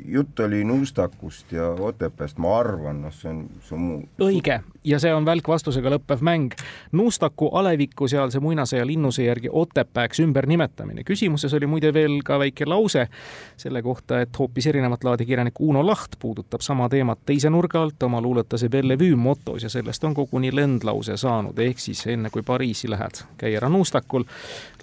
jutt 0.07 0.41
oli 0.41 0.65
Nuustakust 0.65 1.53
ja 1.53 1.71
Otepääst, 1.71 2.39
ma 2.39 2.59
arvan, 2.61 3.03
noh, 3.03 3.15
see 3.15 3.31
on, 3.31 3.41
muu. 3.83 4.03
õige, 4.23 4.61
ja 4.87 5.01
see 5.03 5.11
on 5.15 5.27
välkvastusega 5.27 5.91
lõppev 5.97 6.23
mäng. 6.23 6.55
Nuustaku 6.95 7.51
aleviku 7.59 8.07
sealse 8.09 8.39
muinasõja 8.41 8.87
linnuse 8.87 9.27
järgi 9.27 9.51
Otepääks 9.51 10.21
ümbernimetamine. 10.23 11.03
küsimuses 11.05 11.55
oli 11.55 11.67
muide 11.67 11.93
veel 11.95 12.21
ka 12.25 12.39
väike 12.39 12.67
lause 12.67 13.09
selle 13.57 13.83
kohta, 13.83 14.21
et 14.21 14.39
hoopis 14.39 14.67
erinevat 14.71 15.05
laadi 15.05 15.27
kirjanik 15.27 15.59
Uno 15.59 15.87
Laht 15.87 16.15
puudutab 16.19 16.61
sama 16.61 16.89
teemat 16.89 17.19
teise 17.27 17.51
nurga 17.51 17.83
alt 17.83 18.03
oma 18.03 18.21
luuletuse 18.23 18.69
Bellevue 18.69 19.17
motos 19.17 19.63
ja 19.63 19.69
sellest 19.69 20.05
on 20.05 20.15
koguni 20.15 20.55
lendlause 20.55 21.17
saanud, 21.17 21.59
ehk 21.59 21.79
siis 21.79 22.07
enne 22.07 22.31
kui 22.31 22.43
Pariisi 22.43 22.91
lähed, 22.91 23.25
käi 23.37 23.57
ära 23.57 23.69
Nuustakul. 23.69 24.25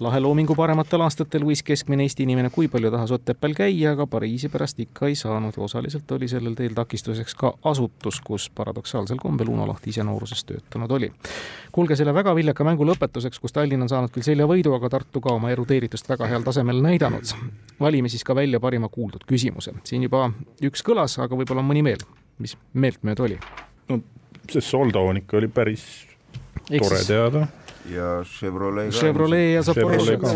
lahe 0.00 0.20
loomingu 0.20 0.54
parematel 0.54 1.00
aastatel 1.00 1.44
võis 1.48 1.64
keskmine 1.64 2.02
Eesti 2.02 2.25
inimene 2.26 2.50
kui 2.50 2.68
palju 2.68 2.90
tahas 2.90 3.12
Otepääl 3.14 3.54
käia, 3.56 3.92
aga 3.94 4.06
Pariisi 4.10 4.50
pärast 4.52 4.80
ikka 4.82 5.06
ei 5.06 5.14
saanud 5.16 5.56
ja 5.56 5.62
osaliselt 5.62 6.10
oli 6.12 6.28
sellel 6.28 6.56
teel 6.58 6.74
takistuseks 6.74 7.34
ka 7.38 7.52
asutus, 7.70 8.18
kus 8.24 8.48
paradoksaalsel 8.50 9.20
kombel 9.22 9.52
Uno 9.52 9.66
Laht 9.68 9.86
ise 9.86 10.04
nooruses 10.04 10.44
töötanud 10.44 10.90
oli. 10.98 11.12
kuulge, 11.72 11.96
selle 11.96 12.14
väga 12.14 12.34
viljaka 12.34 12.64
mängu 12.64 12.86
lõpetuseks, 12.88 13.40
kus 13.40 13.54
Tallinn 13.54 13.86
on 13.86 13.92
saanud 13.92 14.10
küll 14.10 14.26
seljavõidu, 14.26 14.74
aga 14.74 14.90
Tartu 14.96 15.22
ka 15.22 15.34
oma 15.38 15.52
erudeeritust 15.54 16.08
väga 16.08 16.26
heal 16.26 16.42
tasemel 16.42 16.82
näidanud, 16.82 17.34
valime 17.80 18.10
siis 18.12 18.24
ka 18.24 18.34
välja 18.34 18.60
parima 18.60 18.88
kuuldud 18.88 19.24
küsimuse. 19.28 19.74
siin 19.84 20.02
juba 20.08 20.30
üks 20.62 20.82
kõlas, 20.82 21.18
aga 21.22 21.38
võib-olla 21.38 21.62
on 21.62 21.70
mõni 21.70 21.84
veel, 21.84 22.02
mis 22.38 22.58
meeltmööda 22.74 23.22
oli? 23.22 23.38
no 23.88 24.02
see 24.50 24.60
Soldon 24.60 25.22
ikka 25.22 25.38
oli 25.38 25.48
päris 25.48 25.86
Eks 26.70 26.88
tore 26.88 27.04
teada 27.06 27.46
ja 27.90 28.24
Chevrolet 28.24 28.90
ka. 28.90 28.98
Chevrolet 28.98 29.54
ja 29.54 29.62
Zaporožje 29.62 30.16
ka. 30.16 30.28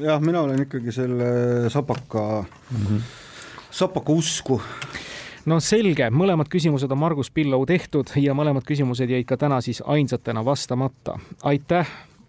jah, 0.00 0.20
mina 0.20 0.40
olen 0.40 0.62
ikkagi 0.62 0.92
selle 0.92 1.70
Sapaka 1.70 2.44
mm, 2.44 2.86
-hmm. 2.86 3.00
Sapaka 3.70 4.12
usku 4.12 4.60
no 5.46 5.60
selge, 5.60 6.08
mõlemad 6.10 6.48
küsimused 6.48 6.90
on 6.92 6.98
Margus 6.98 7.30
Pillau 7.30 7.66
tehtud 7.66 8.10
ja 8.16 8.34
mõlemad 8.34 8.64
küsimused 8.66 9.10
jäid 9.10 9.26
ka 9.28 9.36
täna 9.36 9.60
siis 9.60 9.82
ainsatena 9.86 10.44
vastamata. 10.44 11.18
aitäh, 11.42 11.88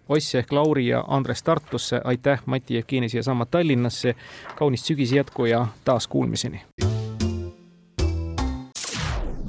Oss 0.09 0.35
ehk 0.35 0.51
Lauri 0.51 0.87
ja 0.87 1.03
Andres 1.07 1.43
Tartusse, 1.43 2.01
aitäh, 2.03 2.41
Mati 2.45 2.75
Jevgeni 2.75 3.09
siiasamma 3.09 3.45
Tallinnasse, 3.45 4.15
kaunist 4.55 4.85
sügise 4.85 5.15
jätku 5.15 5.45
ja 5.45 5.67
taas 5.85 6.07
kuulmiseni. 6.07 6.61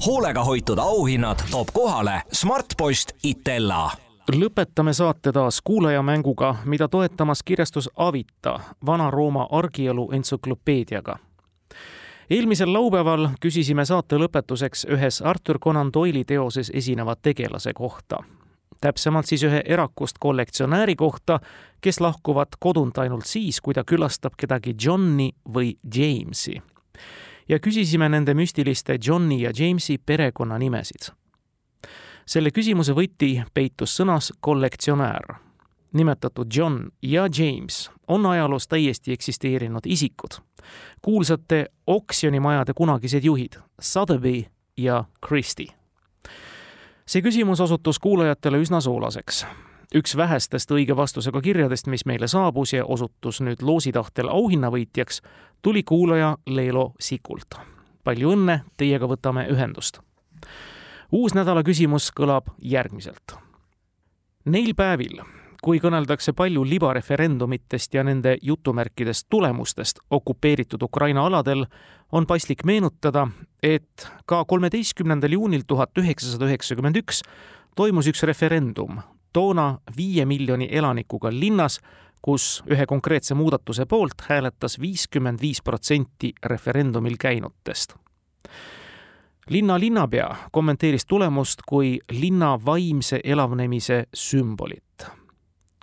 hoolega 0.07 0.45
hoitud 0.45 0.79
auhinnad 0.79 1.39
toob 1.51 1.69
kohale 1.73 2.23
Smartpost 2.33 3.13
Itella 3.23 4.06
lõpetame 4.33 4.93
saate 4.93 5.33
taas 5.33 5.61
kuulajamänguga, 5.65 6.55
mida 6.65 6.89
toetamas 6.89 7.43
kirjastus 7.43 7.91
Avita, 7.97 8.61
Vana-Rooma 8.87 9.49
argielu 9.51 10.09
entsüklopeediaga 10.13 11.19
eelmisel 12.31 12.73
laupäeval 12.73 13.29
küsisime 13.41 13.85
saate 13.85 14.19
lõpetuseks 14.19 14.87
ühes 14.91 15.21
Arthur 15.23 15.59
Conan 15.63 15.93
Doyle'i 15.95 16.25
teoses 16.25 16.71
esineva 16.75 17.17
tegelase 17.17 17.73
kohta. 17.75 18.17
täpsemalt 18.81 19.27
siis 19.27 19.43
ühe 19.43 19.63
erakust 19.65 20.19
kollektsionääri 20.21 20.97
kohta, 20.97 21.41
kes 21.81 22.01
lahkuvad 22.01 22.59
kodunt 22.61 22.99
ainult 22.99 23.25
siis, 23.27 23.61
kui 23.61 23.75
ta 23.75 23.85
külastab 23.85 24.33
kedagi 24.37 24.75
Johni 24.85 25.33
või 25.55 25.75
Jamesi. 25.95 26.63
ja 27.49 27.59
küsisime 27.59 28.09
nende 28.09 28.35
müstiliste 28.35 28.99
Johni 29.07 29.43
ja 29.43 29.51
Jamesi 29.59 29.99
perekonnanimesid. 29.99 31.13
Selle 32.27 32.51
küsimuse 32.51 32.93
võti 32.93 33.43
peitus 33.55 33.97
sõnas 33.97 34.33
kollektsionäär 34.41 35.47
nimetatud 35.97 36.47
John 36.57 36.89
ja 37.03 37.23
James 37.23 37.91
on 38.09 38.27
ajaloos 38.27 38.69
täiesti 38.69 39.13
eksisteerinud 39.13 39.81
isikud. 39.85 40.31
kuulsate 41.03 41.67
oksjonimajade 41.87 42.73
kunagised 42.75 43.25
juhid 43.25 43.53
Sotheby 43.81 44.45
ja 44.77 45.05
Christie. 45.27 45.67
see 47.07 47.23
küsimus 47.23 47.61
osutus 47.61 47.99
kuulajatele 47.99 48.59
üsna 48.59 48.81
soolaseks. 48.81 49.47
üks 49.95 50.17
vähestest 50.17 50.71
õige 50.71 50.97
vastusega 50.97 51.41
kirjadest, 51.41 51.87
mis 51.87 52.07
meile 52.07 52.27
saabus 52.27 52.73
ja 52.73 52.85
osutus 52.85 53.41
nüüd 53.41 53.63
loositahtel 53.63 54.29
auhinnavõitjaks, 54.29 55.23
tuli 55.63 55.83
kuulaja 55.83 56.37
Leelo 56.47 56.93
Sikult. 57.01 57.55
palju 58.05 58.31
õnne, 58.31 58.61
teiega 58.77 59.07
võtame 59.07 59.49
ühendust. 59.49 60.06
Uus 61.13 61.35
nädala 61.35 61.63
küsimus 61.67 62.11
kõlab 62.15 62.53
järgmiselt. 62.63 63.37
Neil 64.47 64.75
päevil 64.79 65.21
kui 65.67 65.81
kõneldakse 65.83 66.31
palju 66.37 66.63
libareferendumitest 66.69 67.97
ja 67.97 68.05
nende 68.07 68.37
jutumärkidest 68.43 69.27
tulemustest 69.31 69.99
okupeeritud 70.11 70.83
Ukraina 70.83 71.25
aladel, 71.27 71.65
on 72.13 72.27
paslik 72.27 72.63
meenutada, 72.65 73.27
et 73.63 74.07
ka 74.27 74.45
kolmeteistkümnendal 74.45 75.33
juunil 75.35 75.65
tuhat 75.67 75.99
üheksasada 75.99 76.47
üheksakümmend 76.47 77.01
üks 77.03 77.23
toimus 77.75 78.07
üks 78.07 78.23
referendum 78.29 79.01
toona 79.37 79.81
viie 79.97 80.25
miljoni 80.25 80.69
elanikuga 80.73 81.33
linnas, 81.35 81.81
kus 82.23 82.63
ühe 82.71 82.87
konkreetse 82.89 83.35
muudatuse 83.35 83.85
poolt 83.91 84.25
hääletas 84.29 84.79
viiskümmend 84.81 85.43
viis 85.43 85.61
protsenti 85.63 86.33
referendumil 86.47 87.19
käinutest 87.21 87.99
linna 89.51 89.81
linnapea 89.81 90.37
kommenteeris 90.53 91.07
tulemust 91.07 91.59
kui 91.69 91.99
linna 92.11 92.59
vaimse 92.65 93.21
elavnemise 93.25 94.05
sümbolit 94.15 95.07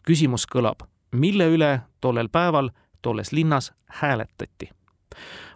küsimus 0.03 0.45
kõlab, 0.47 0.83
mille 1.11 1.47
üle 1.47 1.73
tollel 2.01 2.29
päeval 2.29 2.69
tolles 3.01 3.31
linnas 3.31 3.71
hääletati? 3.87 4.69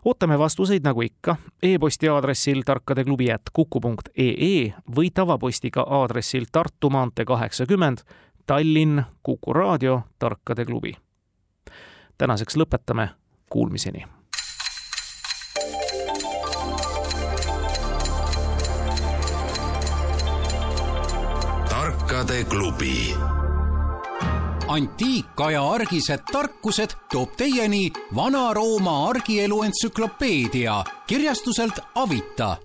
ootame 0.05 0.39
vastuseid 0.39 0.85
nagu 0.85 1.01
ikka 1.01 1.35
e-posti 1.63 2.09
aadressil 2.09 2.61
tarkadeklubi 2.65 3.31
at 3.33 3.49
kuku.ee 3.53 4.73
või 4.95 5.09
tavapostiga 5.13 5.81
aadressil 5.81 6.45
Tartu 6.51 6.89
maantee 6.89 7.25
kaheksakümmend, 7.25 7.97
Tallinn, 8.45 9.03
Kuku 9.23 9.53
raadio, 9.53 10.01
Tarkade 10.19 10.65
klubi. 10.65 10.93
tänaseks 12.17 12.57
lõpetame, 12.57 13.09
kuulmiseni 13.49 14.05
tarkade 22.17 22.43
klubi. 22.43 23.15
Antiikaja 24.67 25.61
argised 25.63 26.19
tarkused 26.31 26.95
toob 27.11 27.35
teieni 27.37 27.91
Vana-Rooma 28.15 29.09
argielu 29.09 29.63
entsüklopeedia 29.63 30.83
kirjastuselt 31.07 31.79
Avita 31.95 32.57